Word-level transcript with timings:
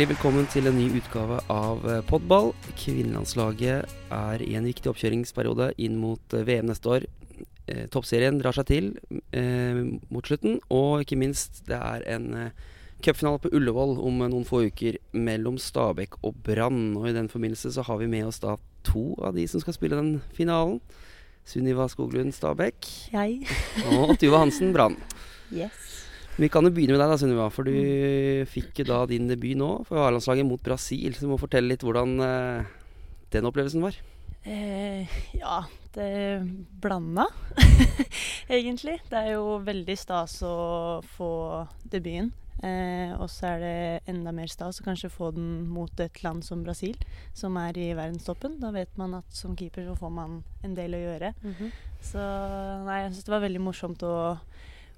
Hjertelig 0.00 0.16
velkommen 0.16 0.46
til 0.48 0.64
en 0.64 0.78
ny 0.80 0.86
utgave 0.96 1.36
av 1.52 1.82
eh, 1.84 1.98
Podball. 2.08 2.54
Kvinnelandslaget 2.72 3.90
er 4.16 4.40
i 4.40 4.54
en 4.56 4.64
viktig 4.64 4.88
oppkjøringsperiode 4.88 5.66
inn 5.76 5.98
mot 6.00 6.32
eh, 6.32 6.46
VM 6.48 6.70
neste 6.70 6.88
år. 6.88 7.04
Eh, 7.68 7.82
toppserien 7.92 8.38
drar 8.40 8.56
seg 8.56 8.70
til 8.70 8.88
eh, 9.36 9.82
mot 10.08 10.24
slutten, 10.24 10.56
og 10.72 11.04
ikke 11.04 11.20
minst, 11.20 11.60
det 11.68 11.76
er 11.76 12.06
en 12.14 12.32
eh, 12.46 12.64
cupfinale 13.04 13.42
på 13.44 13.52
Ullevål 13.60 13.98
om 14.00 14.24
noen 14.24 14.48
få 14.48 14.62
uker 14.70 14.96
mellom 15.12 15.60
Stabæk 15.60 16.16
og 16.24 16.40
Brann. 16.48 16.94
Og 16.96 17.10
i 17.10 17.16
den 17.18 17.28
forbindelse 17.28 17.76
så 17.76 17.84
har 17.84 18.00
vi 18.00 18.08
med 18.08 18.30
oss 18.32 18.40
da 18.40 18.56
to 18.88 19.10
av 19.20 19.36
de 19.36 19.44
som 19.52 19.60
skal 19.60 19.76
spille 19.76 20.00
den 20.00 20.14
finalen. 20.32 20.80
Sunniva 21.44 21.90
Skoglund 21.92 22.32
Stabæk 22.32 22.88
Jeg. 23.12 23.44
og 23.92 24.16
Tuva 24.16 24.46
Hansen 24.46 24.72
Brann. 24.72 24.96
Yes. 25.52 25.89
Vi 26.40 26.48
kan 26.48 26.64
jo 26.64 26.70
begynne 26.72 26.94
med 26.96 27.02
deg, 27.02 27.10
da, 27.12 27.18
Sunniva. 27.20 27.46
For 27.52 27.68
du 27.68 28.46
fikk 28.48 28.80
jo 28.80 28.86
da 28.88 29.02
din 29.08 29.28
debut 29.28 29.58
nå 29.60 29.82
for 29.88 30.00
A-landslaget 30.00 30.48
mot 30.48 30.62
Brasil. 30.64 31.12
Så 31.12 31.26
du 31.26 31.34
må 31.34 31.36
fortelle 31.40 31.68
litt 31.68 31.84
hvordan 31.84 32.14
eh, 32.24 32.70
den 33.34 33.48
opplevelsen 33.50 33.84
var. 33.84 33.98
Eh, 34.48 35.18
ja, 35.36 35.58
det 35.92 36.08
blanda, 36.80 37.26
egentlig. 38.48 38.96
Det 39.10 39.20
er 39.20 39.34
jo 39.34 39.58
veldig 39.66 39.98
stas 40.00 40.38
å 40.48 40.54
få 41.12 41.32
debuten. 41.92 42.32
Eh, 42.64 43.12
og 43.20 43.28
så 43.32 43.52
er 43.54 43.60
det 43.60 43.76
enda 44.12 44.32
mer 44.36 44.48
stas 44.52 44.80
å 44.80 44.88
kanskje 44.88 45.12
få 45.12 45.30
den 45.36 45.68
mot 45.68 46.00
et 46.00 46.22
land 46.24 46.44
som 46.44 46.64
Brasil, 46.64 46.96
som 47.36 47.60
er 47.60 47.76
i 47.76 47.90
verdenstoppen. 47.92 48.56
Da 48.64 48.72
vet 48.72 48.96
man 49.00 49.18
at 49.20 49.28
som 49.36 49.52
keeper 49.60 49.84
så 49.92 50.00
får 50.00 50.16
man 50.16 50.40
en 50.64 50.76
del 50.76 50.96
å 50.96 51.04
gjøre. 51.04 51.34
Så 52.00 52.24
nei, 52.88 53.02
jeg 53.04 53.12
syns 53.12 53.28
det 53.28 53.36
var 53.36 53.44
veldig 53.44 53.64
morsomt 53.68 54.08
å 54.08 54.14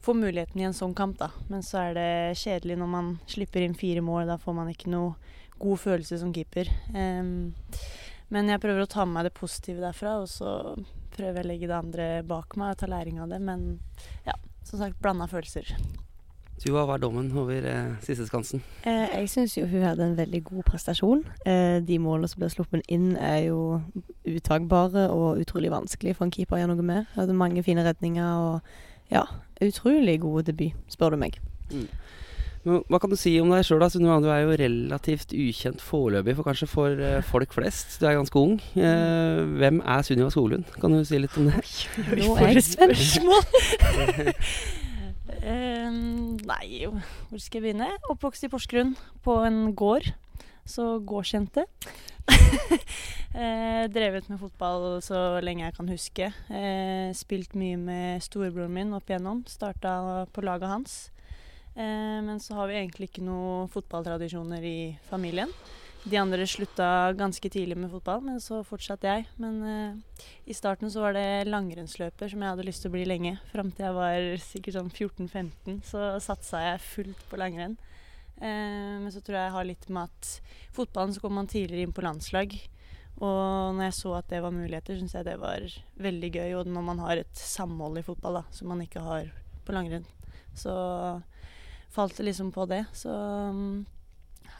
få 0.02 0.14
muligheten 0.18 0.60
i 0.60 0.66
en 0.66 0.76
sånn 0.76 0.94
kamp, 0.98 1.18
da. 1.20 1.30
Men 1.50 1.62
så 1.66 1.84
er 1.86 1.96
det 1.98 2.40
kjedelig 2.40 2.78
når 2.80 2.90
man 2.90 3.12
slipper 3.30 3.64
inn 3.64 3.78
fire 3.78 4.02
mål. 4.04 4.26
Da 4.30 4.38
får 4.42 4.56
man 4.56 4.70
ikke 4.72 4.90
noe 4.92 5.14
god 5.62 5.78
følelse 5.78 6.18
som 6.18 6.32
keeper. 6.34 6.70
Um, 6.94 7.52
men 8.32 8.48
jeg 8.50 8.62
prøver 8.62 8.84
å 8.84 8.90
ta 8.90 9.06
med 9.06 9.18
meg 9.18 9.28
det 9.28 9.36
positive 9.36 9.82
derfra, 9.84 10.18
og 10.24 10.30
så 10.32 10.74
prøver 11.12 11.42
jeg 11.42 11.44
å 11.44 11.50
legge 11.50 11.68
det 11.70 11.76
andre 11.76 12.06
bak 12.26 12.56
meg 12.58 12.74
og 12.74 12.80
ta 12.80 12.88
læring 12.90 13.20
av 13.22 13.30
det. 13.30 13.42
Men 13.44 13.76
ja, 14.26 14.34
som 14.66 14.80
sagt, 14.80 14.98
blanda 15.02 15.28
følelser. 15.30 15.68
Hva 16.62 16.84
var 16.86 17.00
dommen 17.02 17.26
over 17.34 17.64
eh, 17.66 17.94
siste 18.04 18.28
skansen? 18.28 18.60
Eh, 18.86 19.08
jeg 19.16 19.30
syns 19.32 19.56
jo 19.56 19.64
hun 19.66 19.82
hadde 19.82 20.04
en 20.06 20.18
veldig 20.18 20.42
god 20.46 20.62
prestasjon. 20.68 21.24
Eh, 21.48 21.80
de 21.82 21.98
målene 21.98 22.30
som 22.30 22.42
ble 22.42 22.50
sluppet 22.52 22.86
inn 22.92 23.16
er 23.18 23.48
jo 23.48 23.80
uttagbare 24.28 25.08
og 25.10 25.42
utrolig 25.42 25.72
vanskelig 25.72 26.14
for 26.14 26.28
en 26.28 26.34
keeper 26.34 26.58
å 26.58 26.62
gjøre 26.62 26.76
noe 26.76 26.86
med. 26.86 27.10
Hadde 27.16 27.34
mange 27.34 27.64
fine 27.66 27.82
redninger 27.86 28.44
og 28.46 28.76
ja, 29.10 29.26
utrolig 29.62 30.20
god 30.22 30.48
debut, 30.50 30.76
spør 30.92 31.16
du 31.16 31.22
meg. 31.24 31.38
Men 32.62 32.84
hva 32.86 33.00
kan 33.02 33.10
du 33.10 33.16
si 33.18 33.32
om 33.42 33.50
deg 33.50 33.64
sjøl, 33.66 33.80
da? 33.82 33.88
Sunniva? 33.90 34.20
Du 34.22 34.28
er 34.30 34.44
jo 34.44 34.54
relativt 34.60 35.32
ukjent 35.34 35.82
foreløpig, 35.82 36.36
for 36.38 36.46
kanskje 36.46 36.68
for 36.70 37.02
eh, 37.02 37.18
folk 37.26 37.54
flest. 37.56 37.96
Du 37.98 38.06
er 38.06 38.14
ganske 38.14 38.38
ung. 38.38 38.54
Eh, 38.78 39.40
hvem 39.58 39.80
er 39.82 40.06
Sunniva 40.06 40.30
Solund? 40.30 40.70
Kan 40.78 40.94
du 40.94 41.02
si 41.06 41.18
litt 41.18 41.34
om 41.40 41.50
det? 41.50 41.64
Nå 42.20 42.36
er 42.38 42.60
et 42.60 42.68
spørsmål! 42.68 43.42
um, 45.42 45.98
nei, 46.52 46.86
hvor 46.86 47.42
skal 47.42 47.58
jeg 47.58 47.66
begynne? 47.66 47.90
Oppvokst 48.14 48.46
i 48.46 48.52
Porsgrunn, 48.52 48.94
på 49.26 49.40
en 49.42 49.64
gård. 49.74 50.12
Så 50.64 50.98
gårdskjente. 51.02 51.66
eh, 53.34 53.84
drevet 53.90 54.28
med 54.30 54.40
fotball 54.40 55.00
så 55.02 55.40
lenge 55.42 55.66
jeg 55.66 55.76
kan 55.76 55.90
huske. 55.90 56.30
Eh, 56.48 57.10
spilt 57.18 57.56
mye 57.58 57.78
med 57.80 58.22
storebroren 58.22 58.74
min 58.74 58.94
opp 58.94 59.10
igjennom. 59.10 59.42
Starta 59.50 60.24
på 60.32 60.44
laget 60.46 60.70
hans. 60.70 60.96
Eh, 61.74 62.18
men 62.22 62.40
så 62.40 62.54
har 62.58 62.70
vi 62.70 62.78
egentlig 62.78 63.10
ikke 63.10 63.26
noe 63.26 63.66
fotballtradisjoner 63.72 64.62
i 64.62 64.78
familien. 65.08 65.50
De 66.02 66.18
andre 66.18 66.42
slutta 66.50 67.12
ganske 67.14 67.46
tidlig 67.46 67.76
med 67.78 67.92
fotball, 67.92 68.24
men 68.26 68.40
så 68.42 68.64
fortsatte 68.66 69.06
jeg. 69.06 69.26
Men 69.38 69.60
eh, 69.62 70.24
i 70.50 70.56
starten 70.56 70.90
så 70.90 71.04
var 71.04 71.14
det 71.14 71.46
langrennsløper 71.46 72.32
som 72.32 72.42
jeg 72.42 72.54
hadde 72.54 72.66
lyst 72.66 72.82
til 72.82 72.90
å 72.90 72.96
bli 72.96 73.04
lenge. 73.06 73.36
Fram 73.52 73.70
til 73.70 73.86
jeg 73.86 73.98
var 73.98 74.26
sikkert 74.42 74.78
sånn 74.78 74.90
14-15, 74.90 75.80
så 75.86 76.12
satsa 76.22 76.64
jeg 76.66 76.86
fullt 76.88 77.26
på 77.30 77.38
langrenn. 77.38 77.78
Eh, 78.42 78.98
men 78.98 79.10
så 79.14 79.22
tror 79.22 79.38
jeg 79.38 79.46
jeg 79.46 79.56
har 79.56 79.68
litt 79.68 79.88
med 79.92 80.10
at 80.10 80.30
fotballen 80.74 81.14
så 81.14 81.22
kom 81.22 81.36
man 81.38 81.50
tidligere 81.50 81.86
inn 81.86 81.94
på 81.94 82.04
landslag. 82.04 82.56
Og 83.22 83.76
når 83.76 83.84
jeg 83.86 83.96
så 84.00 84.14
at 84.18 84.30
det 84.32 84.40
var 84.42 84.54
muligheter, 84.54 84.98
syns 84.98 85.14
jeg 85.14 85.28
det 85.28 85.38
var 85.38 85.62
veldig 86.02 86.30
gøy. 86.32 86.50
Og 86.58 86.70
når 86.70 86.86
man 86.88 87.02
har 87.04 87.22
et 87.22 87.38
samhold 87.38 88.00
i 88.00 88.06
fotball 88.06 88.40
da, 88.40 88.44
som 88.54 88.72
man 88.72 88.82
ikke 88.82 89.04
har 89.04 89.30
på 89.62 89.74
langrenn, 89.76 90.06
så 90.58 90.74
falt 91.92 92.16
det 92.18 92.26
liksom 92.26 92.50
på 92.54 92.66
det. 92.66 92.82
Så 92.98 93.12
mm, 93.12 93.84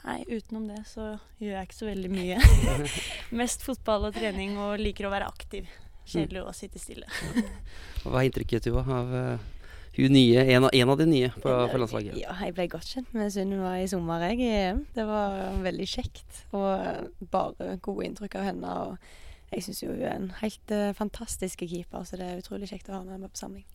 nei, 0.05 0.19
utenom 0.29 0.69
det 0.69 0.83
så 0.87 1.15
gjør 1.41 1.57
jeg 1.57 1.69
ikke 1.69 1.81
så 1.81 1.89
veldig 1.89 2.13
mye. 2.13 2.39
Mest 3.41 3.65
fotball 3.67 4.07
og 4.07 4.15
trening 4.15 4.55
og 4.61 4.77
liker 4.79 5.09
å 5.09 5.13
være 5.13 5.27
aktiv. 5.27 5.67
Kjedelig 6.03 6.43
å 6.43 6.55
sitte 6.55 6.79
stille. 6.79 7.07
Hva 8.03 8.19
er 8.19 8.27
inntrykket, 8.27 8.67
du 8.67 8.75
har 8.75 8.89
av 8.91 9.13
eh, 9.15 9.51
hun 9.93 10.15
nye, 10.15 10.41
en 10.55 10.67
av, 10.67 10.71
en 10.73 10.89
av 10.89 10.97
de 10.97 11.05
nye 11.09 11.29
på, 11.37 11.51
på 11.69 11.81
landslaget? 11.81 12.15
Ja, 12.17 12.33
jeg 12.41 12.55
ble 12.57 12.65
godt 12.71 12.89
kjent 12.89 13.11
med 13.13 13.29
Sunniva 13.33 13.75
i 13.77 13.89
sommer 13.91 14.25
jeg, 14.29 14.39
i 14.41 14.49
EM. 14.57 14.81
Det 14.95 15.05
var 15.05 15.59
veldig 15.61 15.89
kjekt. 15.89 16.39
Og 16.57 17.27
bare 17.33 17.77
gode 17.85 18.07
inntrykk 18.07 18.39
av 18.41 18.47
henne. 18.49 18.73
Og 18.87 19.53
jeg 19.53 19.67
syns 19.67 19.83
jo 19.83 19.91
hun 19.93 20.01
er 20.01 20.17
en 20.17 20.31
helt 20.39 20.73
uh, 20.73 20.89
fantastisk 20.97 21.61
keeper, 21.67 22.07
så 22.09 22.17
det 22.17 22.25
er 22.25 22.41
utrolig 22.41 22.71
kjekt 22.71 22.89
å 22.89 22.97
ha 22.97 23.05
med 23.05 23.29
på 23.29 23.43
samling. 23.43 23.67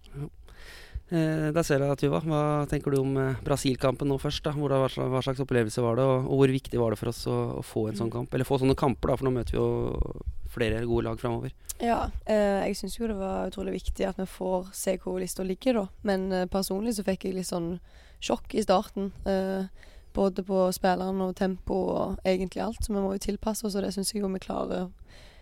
Eh, 1.08 1.48
der 1.56 1.64
ser 1.64 1.80
jeg, 1.80 1.96
Tuva. 2.02 2.20
Hva 2.20 2.40
tenker 2.68 2.92
du 2.92 2.98
om 3.00 3.14
eh, 3.16 3.38
Brasil-kampen 3.44 4.10
nå 4.10 4.18
først? 4.20 4.42
da? 4.44 4.52
Hvordan, 4.52 4.82
hva, 4.82 4.90
slags, 4.92 5.12
hva 5.14 5.22
slags 5.24 5.40
opplevelse 5.40 5.84
var 5.84 5.96
det, 5.96 6.04
og, 6.04 6.26
og 6.26 6.42
hvor 6.42 6.52
viktig 6.52 6.80
var 6.80 6.92
det 6.92 6.98
for 7.00 7.12
oss 7.12 7.22
å, 7.30 7.36
å 7.60 7.62
få 7.64 7.86
en 7.88 7.96
sånn 7.96 8.12
kamp? 8.12 8.34
Eller 8.34 8.48
få 8.48 8.58
sånne 8.60 8.76
kamper, 8.78 9.12
da, 9.12 9.16
for 9.16 9.28
nå 9.28 9.32
møter 9.38 9.56
vi 9.56 9.62
jo 9.62 10.26
flere 10.58 10.84
gode 10.86 11.06
lag 11.08 11.20
framover. 11.20 11.54
Ja, 11.78 12.10
eh, 12.26 12.66
jeg 12.66 12.76
syns 12.80 12.96
jo 12.98 13.06
det 13.06 13.18
var 13.20 13.46
utrolig 13.52 13.76
viktig 13.76 14.06
at 14.08 14.18
vi 14.18 14.26
får 14.26 14.72
se 14.74 14.96
hvor 14.98 15.20
lista 15.22 15.46
ligger, 15.46 15.78
da. 15.78 15.84
Men 16.02 16.32
eh, 16.34 16.48
personlig 16.50 16.96
så 16.96 17.04
fikk 17.06 17.28
jeg 17.28 17.38
litt 17.38 17.50
sånn 17.50 17.76
sjokk 18.18 18.56
i 18.58 18.64
starten. 18.64 19.12
Eh, 19.28 19.68
både 20.16 20.42
på 20.42 20.64
spillerne 20.74 21.28
og 21.28 21.36
tempo 21.38 21.76
og 21.92 22.26
egentlig 22.26 22.64
alt. 22.64 22.82
Så 22.82 22.92
vi 22.92 22.98
må 22.98 23.12
jo 23.14 23.22
tilpasse 23.28 23.66
oss, 23.66 23.76
og 23.78 23.86
det 23.86 23.92
syns 23.94 24.10
jeg 24.14 24.24
jo 24.24 24.32
vi 24.32 24.42
klarer 24.42 24.88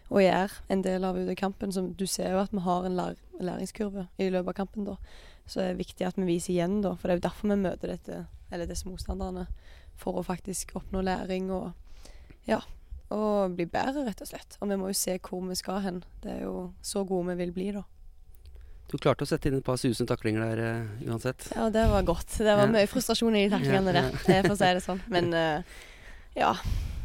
å 0.06 0.22
gjøre 0.22 0.60
en 0.70 0.84
del 0.84 1.06
av 1.08 1.16
ut 1.16 1.30
av 1.32 1.38
kampen. 1.40 1.72
Så 1.72 1.86
du 1.96 2.04
ser 2.10 2.34
jo 2.34 2.42
at 2.42 2.52
vi 2.52 2.64
har 2.66 2.84
en 2.84 2.98
lær 2.98 3.16
læringskurve 3.40 4.06
i 4.20 4.28
løpet 4.28 4.52
av 4.52 4.60
kampen, 4.60 4.84
da. 4.88 4.98
Så 5.46 5.62
det 5.62 5.70
er 5.70 5.80
viktig 5.80 6.06
at 6.06 6.20
vi 6.20 6.28
viser 6.28 6.52
igjen, 6.52 6.80
da. 6.84 6.94
For 6.96 7.08
det 7.08 7.16
er 7.16 7.20
jo 7.22 7.28
derfor 7.30 7.52
vi 7.54 7.60
møter 7.64 7.94
dette, 7.94 8.22
eller 8.52 8.68
disse 8.68 8.88
motstanderne. 8.88 9.46
For 9.96 10.20
å 10.20 10.26
faktisk 10.26 10.76
oppnå 10.76 11.00
læring 11.06 11.48
og 11.54 11.72
ja, 12.46 12.60
og 13.10 13.54
bli 13.56 13.66
bedre, 13.70 14.04
rett 14.06 14.20
og 14.22 14.28
slett. 14.28 14.56
Og 14.60 14.68
vi 14.68 14.76
må 14.80 14.88
jo 14.90 14.96
se 14.98 15.18
hvor 15.18 15.42
vi 15.48 15.54
skal 15.54 15.80
hen. 15.84 16.00
Det 16.22 16.32
er 16.32 16.40
jo 16.46 16.72
så 16.82 17.04
gode 17.06 17.28
vi 17.32 17.36
vil 17.44 17.52
bli, 17.52 17.68
da. 17.76 17.82
Du 18.90 18.96
klarte 19.02 19.24
å 19.24 19.26
sette 19.26 19.48
inn 19.50 19.56
et 19.58 19.64
par 19.66 19.76
susende 19.82 20.08
taklinger 20.12 20.42
der 20.46 20.60
uh, 20.62 21.06
uansett. 21.10 21.48
Ja, 21.56 21.68
det 21.74 21.88
var 21.90 22.02
godt. 22.06 22.28
Det 22.38 22.46
var 22.54 22.66
Ja. 22.68 22.72
mye 22.72 22.86
frustrasjon 22.86 23.34
i 23.36 23.48
de 23.48 23.54
taklingene 23.56 23.94
Ja, 23.94 24.02
ja. 24.02 24.10
der, 24.26 24.34
eh, 24.36 24.42
for 24.46 24.54
å 24.54 24.58
si 24.60 24.68
det 24.78 24.82
sånn. 24.84 25.00
Men 25.10 25.32
uh, 25.34 25.62
ja, 26.38 26.52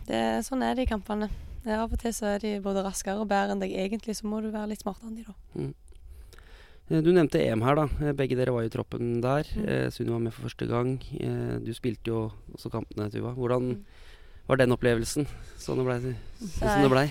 det, 0.07 0.19
sånn 0.45 0.61
er 0.63 0.75
det 0.77 0.85
i 0.85 0.91
kampene. 0.91 1.29
Eh, 1.65 1.73
Av 1.77 1.91
og 1.93 1.97
til 2.01 2.13
så 2.13 2.35
er 2.35 2.39
de 2.43 2.59
både 2.61 2.83
raskere 2.85 3.17
og 3.21 3.27
bedre 3.29 3.53
enn 3.55 3.61
deg 3.61 3.73
egentlig, 3.73 4.15
så 4.17 4.25
må 4.29 4.41
du 4.45 4.51
være 4.53 4.69
litt 4.73 4.81
smartere 4.85 5.09
enn 5.09 5.17
de, 5.17 5.25
da. 5.25 5.33
Mm. 5.57 5.73
Du 7.01 7.11
nevnte 7.15 7.39
EM 7.39 7.61
her, 7.63 7.75
da. 7.79 7.85
Eh, 8.03 8.13
Begge 8.19 8.35
dere 8.35 8.51
var 8.53 8.65
jo 8.65 8.69
i 8.69 8.73
troppen 8.73 9.21
der. 9.23 9.47
Mm. 9.55 9.65
Eh, 9.69 9.89
Sunni 9.95 10.11
var 10.11 10.19
med 10.25 10.33
for 10.35 10.49
første 10.49 10.67
gang. 10.69 10.97
Eh, 11.17 11.57
Du 11.65 11.71
spilte 11.73 12.11
jo 12.11 12.31
også 12.53 12.69
kampene, 12.73 13.09
Tuva. 13.13 13.33
Hvordan 13.33 13.69
Mm. 13.77 13.85
Var 14.51 14.59
den 14.59 14.75
opplevelsen? 14.75 15.27
Sånn 15.61 15.79
det 15.79 15.85
blei 15.87 15.97
sånn 16.59 16.81
det 16.83 16.89
blei? 16.91 17.05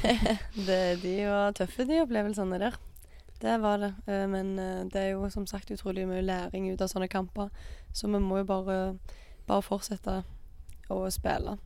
de 1.04 1.12
var 1.24 1.54
tøffe, 1.56 1.86
de 1.88 2.02
opplevelsene 2.02 2.58
der. 2.60 2.76
Det 3.40 3.54
var 3.62 3.80
det. 3.80 3.94
Eh, 4.04 4.26
Men 4.28 4.50
eh, 4.60 4.82
det 4.92 5.00
er 5.00 5.08
jo 5.14 5.30
som 5.32 5.46
sagt 5.48 5.72
utrolig 5.72 6.04
mye 6.08 6.20
læring 6.20 6.68
ut 6.68 6.82
av 6.84 6.90
sånne 6.92 7.08
kamper. 7.08 7.48
Så 7.96 8.10
vi 8.12 8.20
må 8.20 8.42
jo 8.42 8.48
bare, 8.50 8.76
bare 9.48 9.64
fortsette 9.64 10.18
å 10.92 11.00
spille 11.14 11.56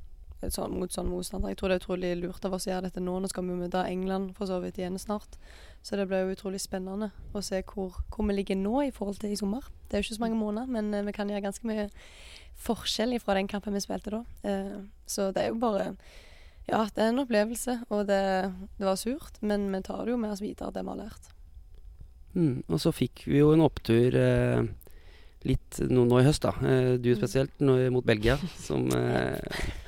sånn, 0.52 0.74
mot 0.78 0.92
sånne 0.92 1.10
motstander. 1.12 1.52
Jeg 1.52 1.58
tror 1.60 1.70
det 1.70 1.76
er 1.76 1.82
utrolig 1.82 2.10
lurt 2.20 2.44
av 2.44 2.52
oss 2.56 2.66
å 2.66 2.70
gjøre 2.72 2.88
dette 2.88 3.00
nå. 3.00 3.14
Nå 3.20 3.30
skal 3.30 3.46
vi 3.46 3.56
møte 3.56 3.84
England 3.88 4.34
for 4.36 4.50
så 4.50 4.58
vidt 4.60 4.78
igjen 4.78 4.98
snart. 5.00 5.38
Så 5.82 5.96
det 5.96 6.06
blir 6.10 6.24
jo 6.24 6.34
utrolig 6.34 6.60
spennende 6.60 7.10
å 7.32 7.42
se 7.44 7.62
hvor, 7.70 7.96
hvor 8.12 8.28
vi 8.28 8.36
ligger 8.36 8.56
nå 8.60 8.82
i 8.86 8.92
forhold 8.94 9.20
til 9.22 9.32
i 9.32 9.38
sommer. 9.40 9.64
Det 9.88 9.96
er 9.96 10.02
jo 10.02 10.08
ikke 10.08 10.18
så 10.18 10.24
mange 10.26 10.40
måneder, 10.40 10.70
men 10.76 10.92
eh, 10.94 11.04
vi 11.08 11.12
kan 11.16 11.28
gjøre 11.32 11.46
ganske 11.46 11.68
mye 11.68 11.88
forskjell 12.64 13.16
fra 13.22 13.34
den 13.38 13.48
kampen 13.50 13.74
vi 13.74 13.82
spilte 13.84 14.12
da. 14.14 14.22
Eh, 14.44 14.76
Så 15.06 15.32
det 15.32 15.42
er 15.42 15.48
jo 15.52 15.60
bare 15.60 15.94
Ja, 16.66 16.86
det 16.94 17.02
er 17.02 17.10
en 17.12 17.20
opplevelse, 17.20 17.82
og 17.92 18.06
det, 18.08 18.22
det 18.78 18.86
var 18.86 18.96
surt, 18.96 19.36
men 19.42 19.66
vi 19.72 19.82
tar 19.84 20.04
det 20.06 20.14
jo 20.14 20.16
med 20.16 20.32
oss 20.32 20.40
videre, 20.40 20.72
det 20.72 20.80
vi 20.80 20.88
har 20.94 21.02
lært. 21.02 21.26
Mm. 22.34 22.62
Og 22.68 22.80
så 22.80 22.90
fikk 22.94 23.26
vi 23.28 23.38
jo 23.42 23.50
en 23.52 23.60
opptur 23.66 24.16
eh, 24.16 24.64
litt 25.44 25.80
nå, 25.84 26.06
nå 26.08 26.22
i 26.22 26.24
høst, 26.24 26.46
da. 26.46 26.54
Eh, 26.64 26.94
du 26.96 27.10
spesielt, 27.18 27.52
nå, 27.60 27.76
mot 27.92 28.06
Belgia. 28.08 28.38
Som 28.56 28.88
eh, 28.96 29.36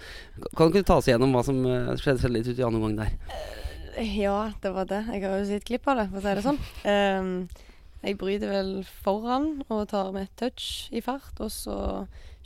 Kan 0.57 0.71
ikke 0.71 0.83
du 0.83 0.89
ta 0.89 0.99
oss 1.01 1.09
igjennom 1.09 1.33
hva 1.37 1.45
som 1.47 1.63
eh, 1.71 1.95
skjedde 2.01 2.33
litt 2.33 2.49
ut 2.51 2.59
i 2.59 2.67
andre 2.67 2.81
omgang 2.83 2.99
der? 3.05 3.45
Ja, 3.97 4.53
det 4.61 4.75
var 4.77 4.89
det. 4.91 5.07
Jeg 5.15 5.25
har 5.25 5.39
jo 5.41 5.47
sett 5.49 5.65
glipp 5.69 5.87
av 5.89 6.03
det, 6.03 6.11
for 6.13 6.21
å 6.21 6.25
si 6.25 6.35
det 6.37 6.45
sånn. 6.45 6.61
Um, 6.85 7.31
Jeg 8.07 8.19
bryter 8.21 8.51
vel 8.53 8.69
foran 9.03 9.65
og 9.67 9.89
tar 9.91 10.13
med 10.15 10.29
et 10.29 10.35
touch 10.39 10.93
i 10.95 11.01
fart, 11.03 11.41
og 11.43 11.49
så 11.51 11.77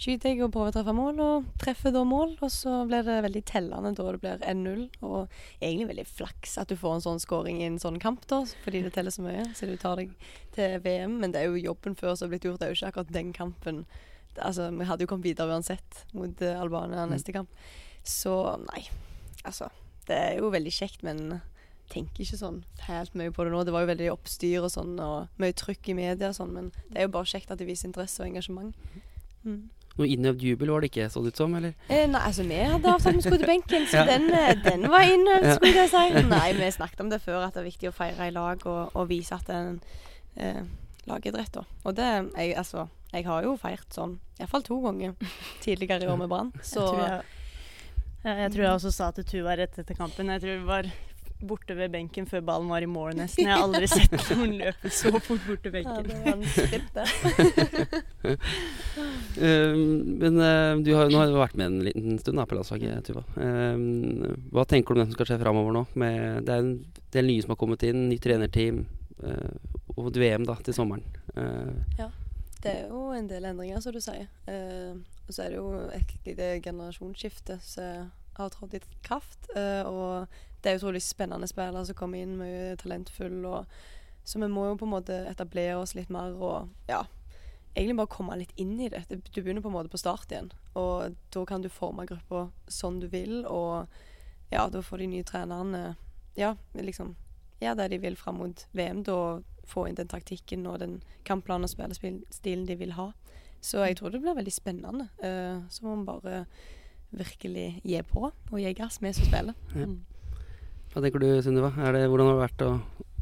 skyter 0.00 0.30
jeg 0.30 0.44
og 0.46 0.54
prøver 0.54 0.70
å 0.70 0.74
treffe 0.78 0.94
mål, 0.96 1.18
og 1.20 1.48
treffer 1.60 1.92
da 1.92 2.00
mål. 2.08 2.36
Og 2.40 2.52
så 2.54 2.78
blir 2.88 3.04
det 3.04 3.18
veldig 3.26 3.42
tellende 3.50 3.92
da 3.98 4.06
det 4.06 4.22
blir 4.22 4.46
1-0. 4.48 4.86
Og 5.04 5.34
egentlig 5.60 5.90
veldig 5.90 6.06
flaks 6.08 6.56
at 6.62 6.72
du 6.72 6.78
får 6.80 6.96
en 6.96 7.04
sånn 7.04 7.20
scoring 7.20 7.60
i 7.60 7.68
en 7.68 7.80
sånn 7.82 8.00
kamp, 8.00 8.24
da, 8.30 8.40
fordi 8.64 8.86
det 8.86 8.94
teller 8.94 9.12
så 9.12 9.26
mye. 9.26 9.44
Så 9.58 9.68
du 9.68 9.74
tar 9.80 10.00
deg 10.00 10.14
til 10.56 10.78
VM. 10.86 11.18
Men 11.20 11.34
det 11.34 11.42
er 11.42 11.50
jo 11.50 11.60
jobben 11.60 11.98
før 11.98 12.14
som 12.14 12.28
har 12.28 12.36
blitt 12.36 12.48
gjort. 12.48 12.62
Det 12.62 12.70
er 12.70 12.72
jo 12.72 12.80
ikke 12.80 12.92
akkurat 12.94 13.12
den 13.18 13.34
kampen. 13.36 13.84
Altså, 14.38 14.70
vi 14.70 14.86
hadde 14.86 15.04
jo 15.04 15.10
kommet 15.10 15.26
videre 15.26 15.52
uansett 15.54 16.04
mot 16.16 16.42
uh, 16.44 16.60
Albania 16.60 17.06
neste 17.10 17.34
kamp. 17.34 17.50
Så 18.06 18.34
nei, 18.70 18.86
altså. 19.44 19.70
Det 20.08 20.16
er 20.16 20.38
jo 20.40 20.50
veldig 20.50 20.72
kjekt, 20.74 21.04
men 21.06 21.40
tenker 21.90 22.24
ikke 22.24 22.38
sånn 22.38 22.62
helt 22.86 23.16
mye 23.18 23.32
på 23.34 23.44
det 23.44 23.52
nå. 23.52 23.64
Det 23.66 23.74
var 23.74 23.84
jo 23.84 23.90
veldig 23.90 24.08
oppstyr 24.14 24.64
og 24.64 24.72
sånn, 24.72 24.94
og 25.02 25.42
mye 25.42 25.56
trykk 25.56 25.90
i 25.92 25.98
media 25.98 26.30
og 26.30 26.38
sånn, 26.38 26.54
men 26.56 26.70
det 26.88 27.02
er 27.02 27.08
jo 27.08 27.14
bare 27.16 27.30
kjekt 27.30 27.52
at 27.52 27.60
de 27.60 27.68
viser 27.68 27.90
interesse 27.90 28.22
og 28.22 28.30
engasjement. 28.30 28.74
Mm. 29.44 29.68
Noe 29.98 30.06
innøvd 30.08 30.44
jubel 30.46 30.70
var 30.70 30.84
det 30.84 30.92
ikke, 30.92 31.08
så 31.12 31.22
det 31.24 31.32
ut 31.34 31.40
som, 31.40 31.54
eller? 31.58 31.74
Eh, 31.90 32.06
nei, 32.08 32.20
altså 32.22 32.44
vi 32.46 32.60
hadde 32.60 32.92
avtalt 32.92 33.18
vi 33.18 33.24
skulle 33.24 33.40
til 33.42 33.50
benken, 33.50 33.88
så 33.90 33.98
ja. 34.00 34.06
den, 34.08 34.30
eh, 34.32 34.52
den, 34.64 34.86
var 34.92 35.08
innøvd, 35.08 35.48
skulle 35.58 35.82
jeg 35.82 35.90
si. 35.92 36.22
Nei, 36.30 36.46
vi 36.56 36.70
snakket 36.76 37.02
om 37.04 37.10
det 37.10 37.20
før, 37.24 37.42
at 37.48 37.56
det 37.56 37.64
er 37.64 37.68
viktig 37.68 37.90
å 37.90 37.96
feire 37.96 38.30
i 38.30 38.34
lag 38.34 38.62
og, 38.70 38.94
og 38.94 39.10
vise 39.10 39.36
at 39.36 39.50
det 39.50 39.58
er 39.58 39.66
en 39.66 39.82
eh, 40.38 40.62
lagidrett. 41.10 41.58
Og 41.82 41.98
det 41.98 42.08
jeg, 42.08 42.54
altså 42.62 42.86
Jeg 43.10 43.26
har 43.26 43.44
jo 43.46 43.56
feirt 43.58 43.90
sånn 43.94 44.18
iallfall 44.38 44.64
to 44.66 44.80
ganger 44.84 45.14
tidligere 45.64 46.06
i 46.06 46.10
år 46.10 46.18
med 46.20 46.32
Brann, 46.32 46.52
så 46.62 46.86
jeg 46.86 46.90
tror 46.90 47.04
jeg, 47.04 48.36
jeg 48.44 48.50
tror 48.54 48.66
jeg 48.66 48.72
også 48.74 48.90
sa 48.92 49.12
til 49.16 49.24
Tuva 49.28 49.56
rett 49.56 49.78
etter 49.80 49.96
kampen. 49.96 50.28
Jeg 50.34 50.42
tror 50.42 50.58
vi 50.58 50.68
var 50.68 50.90
borte 51.40 51.74
ved 51.76 51.92
benken 51.94 52.26
før 52.28 52.42
ballen 52.44 52.68
var 52.68 52.84
i 52.84 52.88
mål, 52.90 53.14
nesten. 53.16 53.46
Jeg 53.48 53.54
har 53.56 53.64
aldri 53.64 53.88
sett 53.90 54.12
noen 54.34 54.52
løpe 54.60 54.92
så 54.92 55.12
fort 55.16 55.46
bort 55.46 55.62
til 55.64 55.72
benken. 55.74 55.96
Ja, 55.96 56.02
det 56.04 56.14
var 56.20 56.32
en 56.36 56.44
uh, 59.40 59.74
men 60.20 60.40
uh, 60.40 60.82
du 60.84 60.92
har, 60.96 61.08
nå 61.08 61.16
har 61.22 61.30
du 61.30 61.38
vært 61.40 61.56
med 61.56 61.66
en 61.66 61.80
liten 61.88 62.20
stund 62.20 62.40
da, 62.40 62.46
på 62.48 62.58
landslaget, 62.58 63.08
Tuva. 63.08 63.24
Um, 63.40 64.36
hva 64.52 64.66
tenker 64.68 64.92
du 64.92 65.00
om 65.00 65.02
det 65.02 65.10
som 65.10 65.18
skal 65.18 65.32
skje 65.32 65.42
framover 65.42 65.76
nå? 65.76 65.86
Med, 66.00 66.44
det 66.46 66.56
er 66.56 66.64
en 66.64 66.74
del 67.16 67.30
nye 67.32 67.44
som 67.44 67.54
har 67.54 67.60
kommet 67.64 67.88
inn, 67.88 68.08
nytt 68.12 68.24
trenerteam 68.26 68.84
og 69.20 70.06
et 70.08 70.16
VM 70.16 70.46
da, 70.48 70.54
til 70.64 70.72
sommeren. 70.72 71.04
ja. 71.98 72.08
Det 72.60 72.72
er 72.72 72.88
jo 72.90 73.10
en 73.16 73.28
del 73.30 73.46
endringer, 73.48 73.80
som 73.80 73.94
du 73.96 74.00
sier. 74.04 74.28
og 74.46 75.32
så 75.32 75.44
er 75.44 75.52
det 75.52 75.60
jo 75.60 75.70
et 75.96 76.14
lite 76.26 76.48
generasjonsskifte 76.64 77.56
som 77.64 78.10
har 78.36 78.52
trådt 78.52 78.74
i 78.76 78.80
kraft. 79.02 79.48
og 79.56 80.26
det 80.60 80.72
er 80.72 80.76
utrolig 80.76 81.02
spennende 81.02 81.48
spillere 81.48 81.86
som 81.88 81.96
kommer 81.96 82.20
inn, 82.20 82.36
mye 82.36 82.76
talentfull. 82.76 83.46
så 84.24 84.38
vi 84.38 84.48
må 84.48 84.66
jo 84.66 84.76
på 84.76 84.84
en 84.84 84.92
måte 84.92 85.16
etablere 85.30 85.78
oss 85.80 85.94
litt 85.94 86.10
mer 86.12 86.36
og 86.36 86.68
ja, 86.88 87.06
egentlig 87.74 87.96
bare 87.96 88.12
komme 88.12 88.36
litt 88.36 88.52
inn 88.56 88.76
i 88.80 88.90
det. 88.92 89.04
Du 89.08 89.42
begynner 89.42 89.62
på 89.62 89.70
en 89.70 89.78
måte 89.78 89.92
på 89.92 90.00
start 90.00 90.32
igjen. 90.32 90.52
Og 90.74 91.16
da 91.32 91.44
kan 91.46 91.62
du 91.62 91.70
forme 91.72 92.06
gruppa 92.06 92.48
sånn 92.68 93.00
du 93.00 93.08
vil, 93.08 93.44
og 93.46 93.88
ja, 94.50 94.66
da 94.68 94.82
får 94.82 94.98
de 94.98 95.10
nye 95.14 95.26
trenerne 95.26 95.94
ja, 96.36 96.54
liksom 96.74 97.14
gjøre 97.60 97.82
det 97.82 97.88
de 97.94 98.00
vil 98.02 98.16
fram 98.16 98.40
mot 98.40 98.66
VM. 98.76 99.04
Da 99.06 99.40
få 99.70 99.86
inn 99.88 99.98
den 99.98 100.10
taktikken 100.10 100.66
og 100.70 100.80
den 100.82 100.98
kampplanen 101.28 101.68
og 101.68 101.72
spillestilen 101.72 102.66
de 102.68 102.76
vil 102.80 102.94
ha. 102.98 103.10
Så 103.60 103.84
jeg 103.84 103.98
tror 103.98 104.12
det 104.12 104.22
blir 104.22 104.36
veldig 104.38 104.52
spennende. 104.54 105.08
Uh, 105.20 105.66
så 105.70 105.84
må 105.84 105.96
man 105.96 106.06
bare 106.08 106.44
virkelig 107.10 107.80
gi 107.84 108.00
på 108.06 108.28
og 108.30 108.60
gi 108.60 108.72
gass, 108.76 109.00
vi 109.02 109.12
som 109.12 109.26
spiller. 109.26 109.58
Ja. 109.74 109.88
Mm. 109.88 109.98
Hva 110.90 111.02
tenker 111.04 111.22
du, 111.22 111.28
Sunniva? 111.42 111.70
Hvordan 111.70 112.26
har 112.26 112.34
det 112.34 112.40
vært 112.40 112.62
å, 112.66 112.70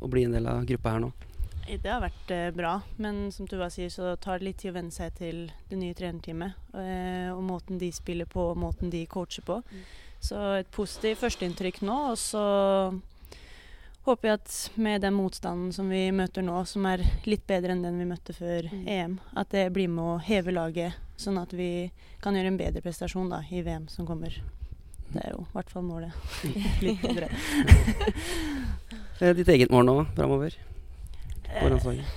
å, 0.01 0.09
bli 0.09 0.25
en 0.25 0.37
del 0.37 0.47
av 0.49 0.63
gruppa 0.69 0.95
her 0.95 1.03
nå? 1.05 1.11
Det 1.69 1.91
har 1.91 2.01
vært 2.01 2.31
eh, 2.33 2.47
bra, 2.57 2.79
men 2.97 3.27
som 3.35 3.45
Tuva 3.49 3.67
sier, 3.69 3.91
så 3.93 4.15
tar 4.17 4.41
det 4.41 4.47
litt 4.47 4.63
tid 4.63 4.73
å 4.73 4.79
venne 4.79 4.95
seg 4.95 5.13
til 5.19 5.43
det 5.69 5.77
nye 5.77 5.97
trenerteamet. 5.97 6.63
Eh, 6.81 7.29
og 7.35 7.43
måten 7.45 7.77
de 7.81 7.91
spiller 7.93 8.29
på, 8.31 8.47
og 8.55 8.61
måten 8.63 8.89
de 8.93 9.03
coacher 9.11 9.45
på. 9.45 9.59
Mm. 9.69 9.83
Så 10.25 10.39
et 10.63 10.71
positivt 10.73 11.21
førsteinntrykk 11.21 11.83
nå. 11.85 11.99
Og 12.15 12.17
så 12.23 12.45
håper 14.09 14.31
jeg 14.31 14.39
at 14.39 14.55
med 14.81 15.03
den 15.05 15.17
motstanden 15.17 15.73
som 15.75 15.91
vi 15.93 16.07
møter 16.15 16.45
nå, 16.45 16.61
som 16.69 16.87
er 16.89 17.05
litt 17.29 17.47
bedre 17.49 17.75
enn 17.75 17.85
den 17.85 17.99
vi 18.01 18.09
møtte 18.09 18.37
før 18.37 18.69
mm. 18.71 18.85
EM, 18.89 19.19
at 19.37 19.51
det 19.55 19.69
blir 19.75 19.91
med 19.93 20.05
å 20.05 20.21
heve 20.25 20.55
laget, 20.55 20.97
sånn 21.21 21.41
at 21.41 21.53
vi 21.57 21.91
kan 22.25 22.37
gjøre 22.37 22.55
en 22.55 22.61
bedre 22.61 22.85
prestasjon 22.85 23.29
da, 23.33 23.43
i 23.51 23.63
VM 23.67 23.89
som 23.93 24.09
kommer. 24.09 24.39
Det 25.09 25.23
er 25.25 25.33
jo 25.33 25.45
i 25.45 25.53
hvert 25.55 25.73
fall 25.73 25.85
målet. 25.89 26.17
Litt 26.85 27.05
bedre. 27.05 27.31
Eh, 29.19 29.33
ditt 29.35 29.49
eget 29.51 29.73
mål 29.75 29.83
nå 29.83 29.95
framover 30.15 30.55
på 31.43 31.71
landslaget? 31.73 32.11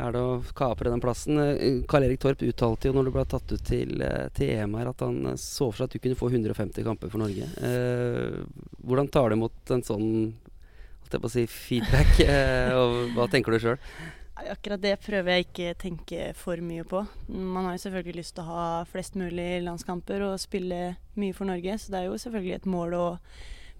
Er 0.00 0.14
det 0.14 0.20
å 0.24 0.38
kapre 0.56 0.88
den 0.88 1.02
plassen? 1.04 1.36
Eh, 1.40 1.82
Karl 1.88 2.06
Erik 2.06 2.22
Torp 2.22 2.40
uttalte 2.44 2.88
jo 2.88 2.94
når 2.96 3.08
du 3.08 3.12
ble 3.12 3.24
tatt 3.28 3.52
ut 3.52 3.64
til, 3.64 3.92
eh, 4.00 4.30
til 4.32 4.54
EM 4.54 4.78
her, 4.80 4.88
at 4.88 5.04
han 5.04 5.36
så 5.36 5.68
for 5.68 5.82
seg 5.82 5.90
at 5.90 5.96
du 5.96 6.00
kunne 6.00 6.16
få 6.16 6.30
150 6.32 6.86
kamper 6.86 7.12
for 7.12 7.20
Norge. 7.20 7.48
Eh, 7.60 8.40
hvordan 8.88 9.12
tar 9.12 9.28
du 9.28 9.36
imot 9.36 9.74
en 9.76 9.84
sånn 9.84 10.08
si, 11.32 11.46
feedback, 11.50 12.20
eh, 12.26 12.72
og 12.76 13.16
hva 13.16 13.26
tenker 13.32 13.54
du 13.54 13.60
sjøl? 13.62 13.80
Akkurat 14.36 14.82
det 14.82 14.98
prøver 15.00 15.32
jeg 15.32 15.46
ikke 15.46 15.74
tenke 15.80 16.24
for 16.36 16.60
mye 16.60 16.84
på. 16.84 17.00
Man 17.32 17.64
har 17.64 17.76
jo 17.76 17.84
selvfølgelig 17.86 18.20
lyst 18.20 18.34
til 18.36 18.44
å 18.44 18.52
ha 18.52 18.64
flest 18.90 19.16
mulig 19.16 19.62
landskamper 19.64 20.26
og 20.26 20.40
spille 20.42 20.96
mye 21.16 21.36
for 21.36 21.48
Norge, 21.48 21.78
så 21.80 21.92
det 21.92 22.02
er 22.02 22.10
jo 22.10 22.18
selvfølgelig 22.20 22.58
et 22.58 22.68
mål 22.68 22.96
å 22.98 23.06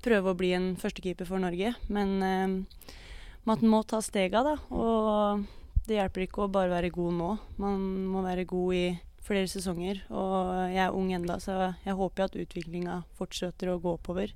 prøve 0.05 0.33
å 0.33 0.39
bli 0.39 0.55
en 0.57 0.71
førstekeeper 0.81 1.29
for 1.29 1.43
Norge. 1.43 1.75
Men 1.93 2.17
eh, 2.25 2.95
man 3.47 3.69
må 3.69 3.83
ta 3.85 4.01
stega, 4.03 4.43
da. 4.47 4.57
Og 4.73 5.45
det 5.87 6.01
hjelper 6.01 6.25
ikke 6.25 6.47
å 6.47 6.53
bare 6.53 6.73
være 6.73 6.95
god 6.95 7.19
nå. 7.21 7.31
Man 7.63 7.85
må 8.11 8.25
være 8.25 8.49
god 8.49 8.75
i 8.75 8.87
flere 9.27 9.51
sesonger. 9.51 10.03
Og 10.11 10.73
jeg 10.73 10.83
er 10.83 10.97
ung 10.97 11.13
enda, 11.15 11.39
så 11.43 11.75
jeg 11.85 11.99
håper 11.99 12.27
at 12.27 12.39
utviklinga 12.39 13.03
fortsetter 13.19 13.71
å 13.71 13.81
gå 13.83 13.97
oppover. 13.99 14.33